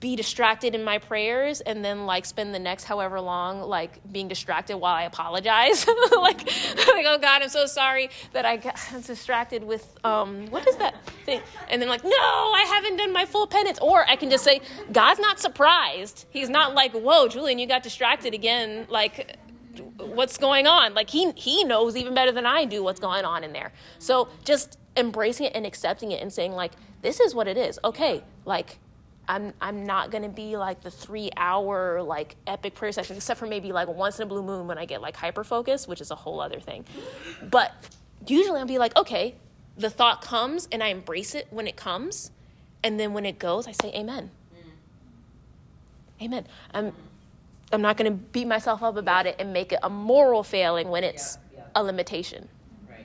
be 0.00 0.16
distracted 0.16 0.74
in 0.74 0.82
my 0.82 0.98
prayers 0.98 1.60
and 1.60 1.84
then 1.84 2.06
like 2.06 2.24
spend 2.24 2.54
the 2.54 2.58
next 2.58 2.84
however 2.84 3.20
long 3.20 3.60
like 3.60 4.00
being 4.10 4.28
distracted 4.28 4.76
while 4.78 4.94
I 4.94 5.02
apologize. 5.02 5.86
like, 6.16 6.46
like, 6.46 7.06
oh 7.06 7.18
God, 7.20 7.42
I'm 7.42 7.48
so 7.48 7.66
sorry 7.66 8.08
that 8.32 8.46
I 8.46 8.56
got 8.56 8.78
distracted 9.06 9.64
with 9.64 9.98
um 10.04 10.46
what 10.46 10.66
is 10.66 10.76
that 10.76 10.94
thing? 11.26 11.42
And 11.68 11.82
then 11.82 11.88
like, 11.88 12.04
no, 12.04 12.10
I 12.10 12.64
haven't 12.68 12.96
done 12.96 13.12
my 13.12 13.26
full 13.26 13.46
penance. 13.46 13.78
Or 13.80 14.08
I 14.08 14.16
can 14.16 14.30
just 14.30 14.44
say, 14.44 14.60
God's 14.92 15.20
not 15.20 15.38
surprised. 15.38 16.26
He's 16.30 16.48
not 16.48 16.74
like, 16.74 16.92
whoa, 16.92 17.28
Julian, 17.28 17.58
you 17.58 17.66
got 17.66 17.82
distracted 17.82 18.34
again. 18.34 18.86
Like 18.88 19.36
what's 19.98 20.38
going 20.38 20.66
on? 20.66 20.94
Like 20.94 21.10
he 21.10 21.32
he 21.32 21.64
knows 21.64 21.96
even 21.96 22.14
better 22.14 22.32
than 22.32 22.46
I 22.46 22.64
do 22.64 22.82
what's 22.82 23.00
going 23.00 23.24
on 23.24 23.44
in 23.44 23.52
there. 23.52 23.72
So 23.98 24.28
just 24.44 24.78
embracing 24.96 25.46
it 25.46 25.52
and 25.54 25.66
accepting 25.66 26.12
it 26.12 26.22
and 26.22 26.32
saying 26.32 26.52
like, 26.52 26.72
this 27.02 27.20
is 27.20 27.34
what 27.34 27.48
it 27.48 27.56
is. 27.56 27.78
Okay, 27.84 28.22
like 28.44 28.78
I'm 29.28 29.52
I'm 29.60 29.86
not 29.86 30.10
gonna 30.10 30.28
be 30.28 30.56
like 30.56 30.82
the 30.82 30.90
three 30.90 31.30
hour 31.36 32.02
like 32.02 32.36
epic 32.46 32.74
prayer 32.74 32.92
session, 32.92 33.16
except 33.16 33.38
for 33.38 33.46
maybe 33.46 33.72
like 33.72 33.88
once 33.88 34.18
in 34.18 34.24
a 34.24 34.26
blue 34.26 34.42
moon 34.42 34.66
when 34.66 34.78
I 34.78 34.84
get 34.84 35.00
like 35.00 35.16
hyper 35.16 35.44
focused, 35.44 35.88
which 35.88 36.00
is 36.00 36.10
a 36.10 36.14
whole 36.14 36.40
other 36.40 36.60
thing. 36.60 36.84
But 37.42 37.72
usually 38.26 38.58
I'll 38.60 38.66
be 38.66 38.78
like, 38.78 38.96
okay, 38.96 39.36
the 39.76 39.90
thought 39.90 40.22
comes 40.22 40.68
and 40.72 40.82
I 40.82 40.88
embrace 40.88 41.34
it 41.34 41.46
when 41.50 41.66
it 41.66 41.76
comes, 41.76 42.30
and 42.82 42.98
then 42.98 43.12
when 43.12 43.24
it 43.24 43.38
goes, 43.38 43.68
I 43.68 43.72
say 43.72 43.92
amen. 43.94 44.30
Amen. 46.20 46.46
I'm 46.74 46.92
I'm 47.72 47.82
not 47.82 47.96
gonna 47.96 48.10
beat 48.10 48.46
myself 48.46 48.82
up 48.82 48.96
about 48.96 49.26
it 49.26 49.36
and 49.38 49.52
make 49.52 49.72
it 49.72 49.78
a 49.82 49.90
moral 49.90 50.42
failing 50.42 50.88
when 50.88 51.04
it's 51.04 51.38
yeah, 51.52 51.60
yeah. 51.60 51.64
a 51.74 51.82
limitation. 51.82 52.48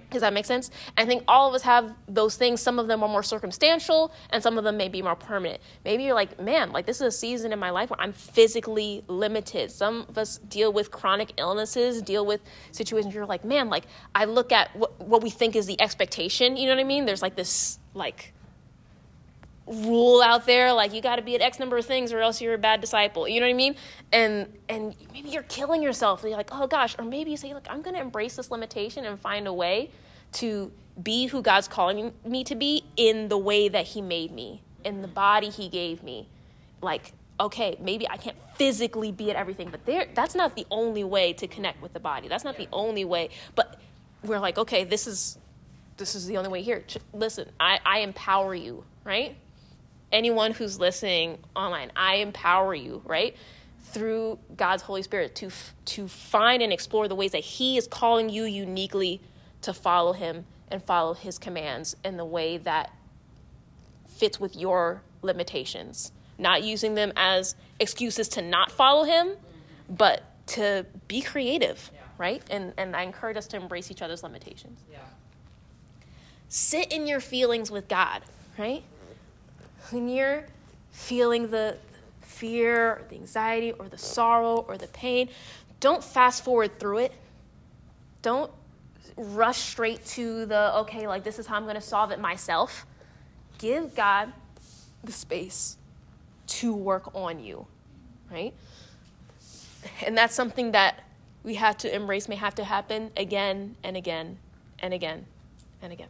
Does 0.10 0.22
that 0.22 0.32
make 0.34 0.46
sense? 0.46 0.72
I 0.96 1.06
think 1.06 1.24
all 1.28 1.50
of 1.50 1.56
us 1.56 1.64
have 1.64 1.94
those 2.08 2.38
things. 2.38 2.62
Some 2.62 2.80
of 2.80 2.88
them 2.88 3.04
are 3.04 3.10
more 3.10 3.24
circumstantial, 3.24 4.14
and 4.30 4.42
some 4.42 4.58
of 4.58 4.64
them 4.64 4.78
may 4.78 4.88
be 4.88 5.02
more 5.02 5.16
permanent. 5.16 5.62
Maybe 5.84 6.04
you're 6.04 6.16
like, 6.16 6.40
man, 6.40 6.72
like 6.72 6.86
this 6.86 6.98
is 6.98 7.02
a 7.02 7.12
season 7.12 7.52
in 7.52 7.60
my 7.60 7.72
life 7.72 7.90
where 7.90 8.00
I'm 8.00 8.14
physically 8.14 9.04
limited. 9.08 9.70
Some 9.70 10.06
of 10.08 10.18
us 10.18 10.38
deal 10.38 10.72
with 10.72 10.92
chronic 10.92 11.34
illnesses, 11.38 12.02
deal 12.02 12.26
with 12.26 12.42
situations 12.72 13.14
you're 13.14 13.26
like, 13.26 13.44
man, 13.44 13.70
like 13.70 13.84
I 14.16 14.26
look 14.26 14.54
at 14.54 14.74
what, 14.78 14.98
what 15.02 15.22
we 15.22 15.30
think 15.30 15.56
is 15.58 15.66
the 15.66 15.80
expectation. 15.82 16.56
You 16.56 16.68
know 16.68 16.76
what 16.76 16.82
I 16.82 16.86
mean? 16.86 17.06
There's 17.06 17.22
like 17.22 17.36
this, 17.36 17.80
like, 17.94 18.34
rule 19.68 20.22
out 20.22 20.46
there 20.46 20.72
like 20.72 20.94
you 20.94 21.02
got 21.02 21.18
to 21.18 21.22
be 21.22 21.36
at 21.36 21.42
x 21.42 21.60
number 21.60 21.78
of 21.78 21.86
things 21.86 22.14
or 22.14 22.20
else 22.20 22.42
you're 22.42 22.54
a 22.54 22.58
bad 22.58 22.80
disciple. 22.80 23.28
You 23.28 23.40
know 23.42 23.46
what 23.46 23.52
i 23.52 23.56
mean? 23.56 23.76
And 24.14 24.58
and 24.70 24.96
maybe 25.12 25.30
you're 25.30 25.44
killing 25.44 25.84
yourself. 25.84 26.24
And 26.24 26.30
you're 26.30 26.38
like 26.38 26.50
oh 26.52 26.68
gosh. 26.68 26.96
Or 26.98 27.04
maybe 27.04 27.32
you 27.32 27.38
say 27.38 27.54
look 27.54 27.68
i'm 27.70 27.82
going 27.82 27.96
to 27.96 28.02
embrace 28.02 28.36
this 28.36 28.50
limitation 28.50 29.06
and 29.06 29.20
find 29.20 29.48
a 29.48 29.54
way 29.54 29.92
to 30.34 30.72
be 31.02 31.28
who 31.28 31.42
god's 31.42 31.68
calling 31.68 32.14
me 32.26 32.44
to 32.46 32.56
be 32.56 32.84
in 32.96 33.28
the 33.28 33.38
way 33.38 33.68
that 33.68 33.86
he 33.86 34.02
made 34.02 34.32
me 34.32 34.62
in 34.84 35.02
the 35.02 35.08
body 35.08 35.50
he 35.50 35.68
gave 35.68 36.02
me. 36.02 36.28
Like 36.82 37.12
okay 37.40 37.78
maybe 37.80 38.10
i 38.10 38.18
can't 38.18 38.38
physically 38.56 39.12
be 39.12 39.30
at 39.30 39.36
everything 39.36 39.70
but 39.70 39.86
there 39.86 40.08
that's 40.16 40.34
not 40.34 40.56
the 40.56 40.66
only 40.72 41.04
way 41.04 41.34
to 41.34 41.46
connect 41.48 41.82
with 41.82 41.92
the 41.94 42.00
body. 42.00 42.30
That's 42.30 42.46
not 42.46 42.58
the 42.58 42.70
only 42.72 43.04
way. 43.04 43.30
But 43.56 43.80
we're 44.24 44.40
like 44.40 44.58
okay 44.58 44.86
this 44.86 45.08
is 45.08 45.38
this 45.98 46.16
is 46.16 46.26
the 46.26 46.38
only 46.38 46.50
way 46.50 46.62
here. 46.62 46.86
Listen 47.12 47.50
i 47.60 47.80
i 47.86 48.00
empower 48.00 48.56
you 48.56 48.86
right 49.04 49.36
anyone 50.12 50.54
who's 50.54 50.80
listening 50.80 51.40
online, 51.56 51.92
I 51.96 52.16
empower 52.16 52.74
you, 52.74 53.02
right? 53.06 53.36
Through 53.84 54.40
God's 54.56 54.84
Holy 54.84 55.02
Spirit 55.02 55.36
to 55.36 55.50
to 55.86 56.08
find 56.08 56.62
and 56.62 56.74
explore 56.74 57.08
the 57.08 57.16
ways 57.16 57.32
that 57.32 57.44
he 57.44 57.78
is 57.78 57.88
calling 57.88 58.30
you 58.30 58.44
uniquely 58.44 59.22
to 59.62 59.74
follow 59.74 60.14
him 60.14 60.46
and 60.70 60.84
follow 60.84 61.14
his 61.14 61.38
commands 61.38 61.96
in 62.04 62.18
the 62.18 62.26
way 62.26 62.58
that 62.58 62.92
fits 64.08 64.40
with 64.40 64.56
your 64.56 65.02
limitations. 65.22 66.12
Not 66.38 66.64
using 66.64 66.96
them 66.96 67.14
as 67.16 67.56
excuses 67.80 68.28
to 68.30 68.42
not 68.42 68.72
follow 68.72 69.04
him, 69.04 69.32
but 69.90 70.24
to 70.48 70.86
be 71.08 71.22
creative, 71.22 71.92
right? 72.18 72.44
And, 72.50 72.74
and 72.78 72.96
I 72.96 73.04
encourage 73.04 73.38
us 73.38 73.48
to 73.48 73.58
embrace 73.58 73.90
each 73.90 74.02
other's 74.02 74.24
limitations. 74.24 74.80
Yeah. 74.92 75.00
Sit 76.50 76.92
in 76.92 77.08
your 77.08 77.20
feelings 77.20 77.72
with 77.72 77.88
God, 77.88 78.22
right? 78.58 78.84
When 79.92 80.10
you're 80.10 80.46
feeling 80.92 81.50
the 81.50 81.78
fear, 82.22 82.92
or 82.92 83.02
the 83.10 83.16
anxiety, 83.16 83.72
or 83.74 83.88
the 83.88 83.98
sorrow, 83.98 84.66
or 84.68 84.78
the 84.78 84.88
pain, 84.88 85.30
don't 85.80 86.04
fast 86.04 86.44
forward 86.44 86.80
through 86.80 87.00
it. 87.00 87.14
Don't 88.22 88.52
rush 89.16 89.58
straight 89.58 90.06
to 90.06 90.46
the, 90.46 90.76
okay, 90.78 91.08
like 91.08 91.24
this 91.24 91.40
is 91.40 91.48
how 91.48 91.56
I'm 91.56 91.64
going 91.64 91.76
to 91.76 91.82
solve 91.82 92.12
it 92.12 92.20
myself. 92.20 92.86
Give 93.58 93.94
God 93.96 94.32
the 95.04 95.12
space 95.12 95.78
to 96.48 96.74
work 96.74 97.14
on 97.16 97.40
you, 97.40 97.66
right? 98.32 98.54
And 100.06 100.18
that's 100.18 100.36
something 100.36 100.72
that 100.72 101.04
we 101.44 101.56
have 101.56 101.78
to 101.80 101.96
embrace, 101.96 102.28
may 102.28 102.36
have 102.36 102.56
to 102.56 102.64
happen 102.64 103.12
again 103.16 103.76
and 103.84 103.96
again 103.96 104.38
and 104.80 104.94
again 104.94 105.26
and 105.82 105.94
again. 105.94 106.10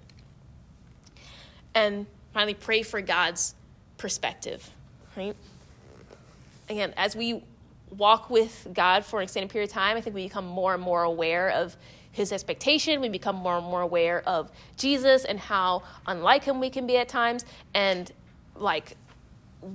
And 1.75 2.07
finally, 2.34 2.55
pray 2.55 2.82
for 2.82 3.01
God's 3.01 3.53
perspective, 3.97 4.69
right? 5.15 5.35
Again, 6.69 6.93
as 6.97 7.15
we 7.15 7.43
walk 7.89 8.29
with 8.29 8.67
God 8.73 9.05
for 9.05 9.19
an 9.19 9.23
extended 9.23 9.49
period 9.49 9.69
of 9.69 9.73
time, 9.73 9.97
I 9.97 10.01
think 10.01 10.15
we 10.15 10.23
become 10.23 10.45
more 10.45 10.73
and 10.73 10.83
more 10.83 11.03
aware 11.03 11.49
of 11.49 11.75
his 12.11 12.31
expectation. 12.31 12.99
We 12.99 13.09
become 13.09 13.35
more 13.35 13.57
and 13.57 13.65
more 13.65 13.81
aware 13.81 14.21
of 14.27 14.51
Jesus 14.75 15.23
and 15.23 15.39
how 15.39 15.83
unlike 16.05 16.43
him 16.43 16.59
we 16.59 16.69
can 16.69 16.87
be 16.87 16.97
at 16.97 17.07
times. 17.07 17.45
And 17.73 18.11
like 18.55 18.97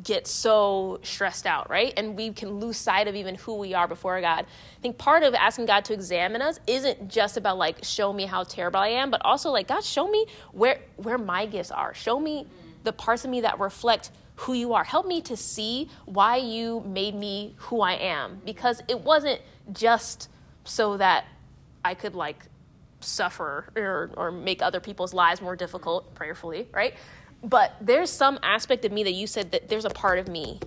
get 0.03 0.27
so 0.27 1.01
stressed 1.03 1.47
out, 1.47 1.69
right? 1.69 1.93
And 1.97 2.17
we 2.17 2.33
can 2.33 2.61
lose 2.61 2.77
sight 2.77 3.09
of 3.09 3.15
even 3.15 3.35
who 3.35 3.57
we 3.57 3.75
are 3.75 3.89
before 3.89 4.21
God. 4.21 4.45
I 4.45 4.81
think 4.81 4.97
part 4.97 5.23
of 5.23 5.35
asking 5.35 5.67
God 5.67 5.85
to 5.87 5.93
examine 5.93 6.41
us 6.41 6.61
isn't 6.67 7.09
just 7.09 7.37
about 7.37 7.59
like 7.59 7.85
show 7.85 8.13
me 8.13 8.27
how 8.27 8.45
terrible 8.45 8.81
I 8.81 8.89
am, 8.89 9.11
but 9.11 9.21
also 9.25 9.51
like 9.51 9.69
God, 9.69 9.85
show 9.85 10.09
me 10.09 10.27
where 10.53 10.81
where 10.97 11.19
my 11.19 11.47
gifts 11.47 11.71
are. 11.71 11.95
Show 11.95 12.21
me 12.21 12.47
the 12.85 12.93
parts 12.93 13.25
of 13.25 13.31
me 13.31 13.41
that 13.43 13.59
reflect 13.59 14.11
who 14.37 14.55
you 14.55 14.73
are. 14.73 14.85
Help 14.85 15.07
me 15.07 15.21
to 15.23 15.37
see 15.37 15.89
why 16.07 16.37
you 16.37 16.81
made 16.87 17.15
me 17.15 17.55
who 17.59 17.81
I 17.81 17.95
am 17.95 18.41
because 18.45 18.83
it 18.89 19.01
wasn't 19.01 19.41
just 19.73 20.29
so 20.65 20.97
that 20.97 21.27
I 21.85 21.95
could 21.95 22.15
like 22.15 22.47
suffer 23.01 23.69
or, 23.77 24.11
or 24.17 24.31
make 24.31 24.63
other 24.63 24.81
people's 24.81 25.13
lives 25.13 25.41
more 25.41 25.57
difficult 25.57 26.15
prayerfully, 26.15 26.69
right? 26.73 26.95
but 27.43 27.75
there's 27.81 28.11
some 28.11 28.39
aspect 28.43 28.85
of 28.85 28.93
me 28.93 29.03
that 29.03 29.13
you 29.13 29.27
said 29.27 29.51
that 29.53 29.69
there's 29.69 29.85
a 29.85 29.91
part 29.91 30.19
of 30.19 30.29
me 30.29 30.61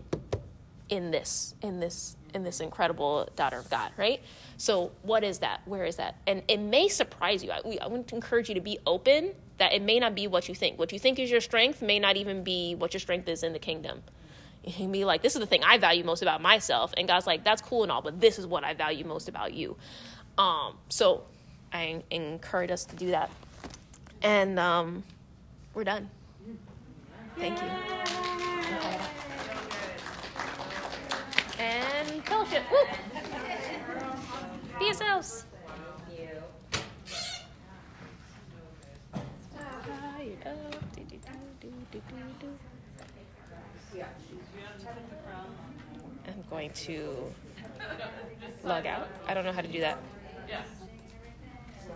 in 0.90 1.10
this 1.10 1.56
in 1.62 1.80
this 1.80 2.16
in 2.34 2.44
this 2.44 2.60
incredible 2.60 3.28
daughter 3.36 3.58
of 3.58 3.70
god 3.70 3.92
right 3.98 4.22
so 4.58 4.92
what 5.02 5.24
is 5.24 5.40
that 5.40 5.62
where 5.66 5.86
is 5.86 5.96
that 5.96 6.16
and 6.28 6.44
it 6.48 6.60
may 6.60 6.88
surprise 6.88 7.44
you 7.44 7.52
i, 7.52 7.58
I 7.82 7.88
to 7.88 8.16
encourage 8.16 8.50
you 8.50 8.56
to 8.56 8.62
be 8.62 8.78
open 8.86 9.32
that 9.58 9.74
it 9.74 9.82
may 9.82 10.00
not 10.00 10.16
be 10.16 10.28
what 10.28 10.50
you 10.50 10.56
think 10.56 10.78
what 10.78 10.92
you 10.92 11.00
think 11.00 11.20
is 11.20 11.32
your 11.32 11.42
strength 11.42 11.82
may 11.82 12.00
not 12.00 12.18
even 12.18 12.44
be 12.44 12.76
what 12.76 12.94
your 12.94 13.02
strength 13.02 13.28
is 13.28 13.44
in 13.44 13.54
the 13.54 13.60
kingdom 13.60 14.02
you 14.64 14.88
be 14.88 15.06
like 15.06 15.22
this 15.22 15.36
is 15.36 15.40
the 15.40 15.46
thing 15.46 15.64
i 15.64 15.78
value 15.78 16.04
most 16.04 16.22
about 16.22 16.42
myself 16.42 16.94
and 16.98 17.08
god's 17.08 17.28
like 17.28 17.44
that's 17.44 17.62
cool 17.62 17.84
and 17.84 17.92
all 17.92 18.02
but 18.02 18.20
this 18.20 18.40
is 18.40 18.48
what 18.48 18.64
i 18.64 18.74
value 18.74 19.06
most 19.06 19.28
about 19.30 19.54
you 19.54 19.76
um, 20.38 20.76
so 20.90 21.24
i 21.74 22.04
encourage 22.12 22.72
us 22.72 22.86
to 22.86 22.96
do 22.96 23.08
that 23.08 23.30
and 24.22 24.60
um, 24.60 25.04
we're 25.74 25.84
done 25.84 26.10
Thank 27.38 27.62
you. 27.62 27.68
And 31.60 32.24
fellowship. 32.26 32.64
Woo! 32.72 32.78
Be. 34.80 35.55
I'm 46.28 46.44
going 46.50 46.72
to 46.72 47.34
log 48.64 48.86
out. 48.86 49.08
I 49.28 49.34
don't 49.34 49.46
know 49.46 49.52
how 49.52 49.62
to 49.62 49.68
do 49.68 49.80
that. 49.82 49.98
Yeah. 50.48 50.62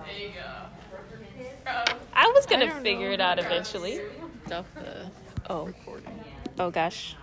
There 0.06 0.28
you 0.28 0.30
go. 0.34 1.74
I 2.14 2.32
was 2.34 2.46
gonna 2.46 2.72
figure 2.82 3.12
it 3.12 3.20
out 3.22 3.40
eventually. 3.40 4.00
Stop 4.46 4.66
the 4.76 5.12
Oh. 5.50 5.66
recording. 5.66 6.20
Oh 6.60 6.70
gosh. 6.72 7.16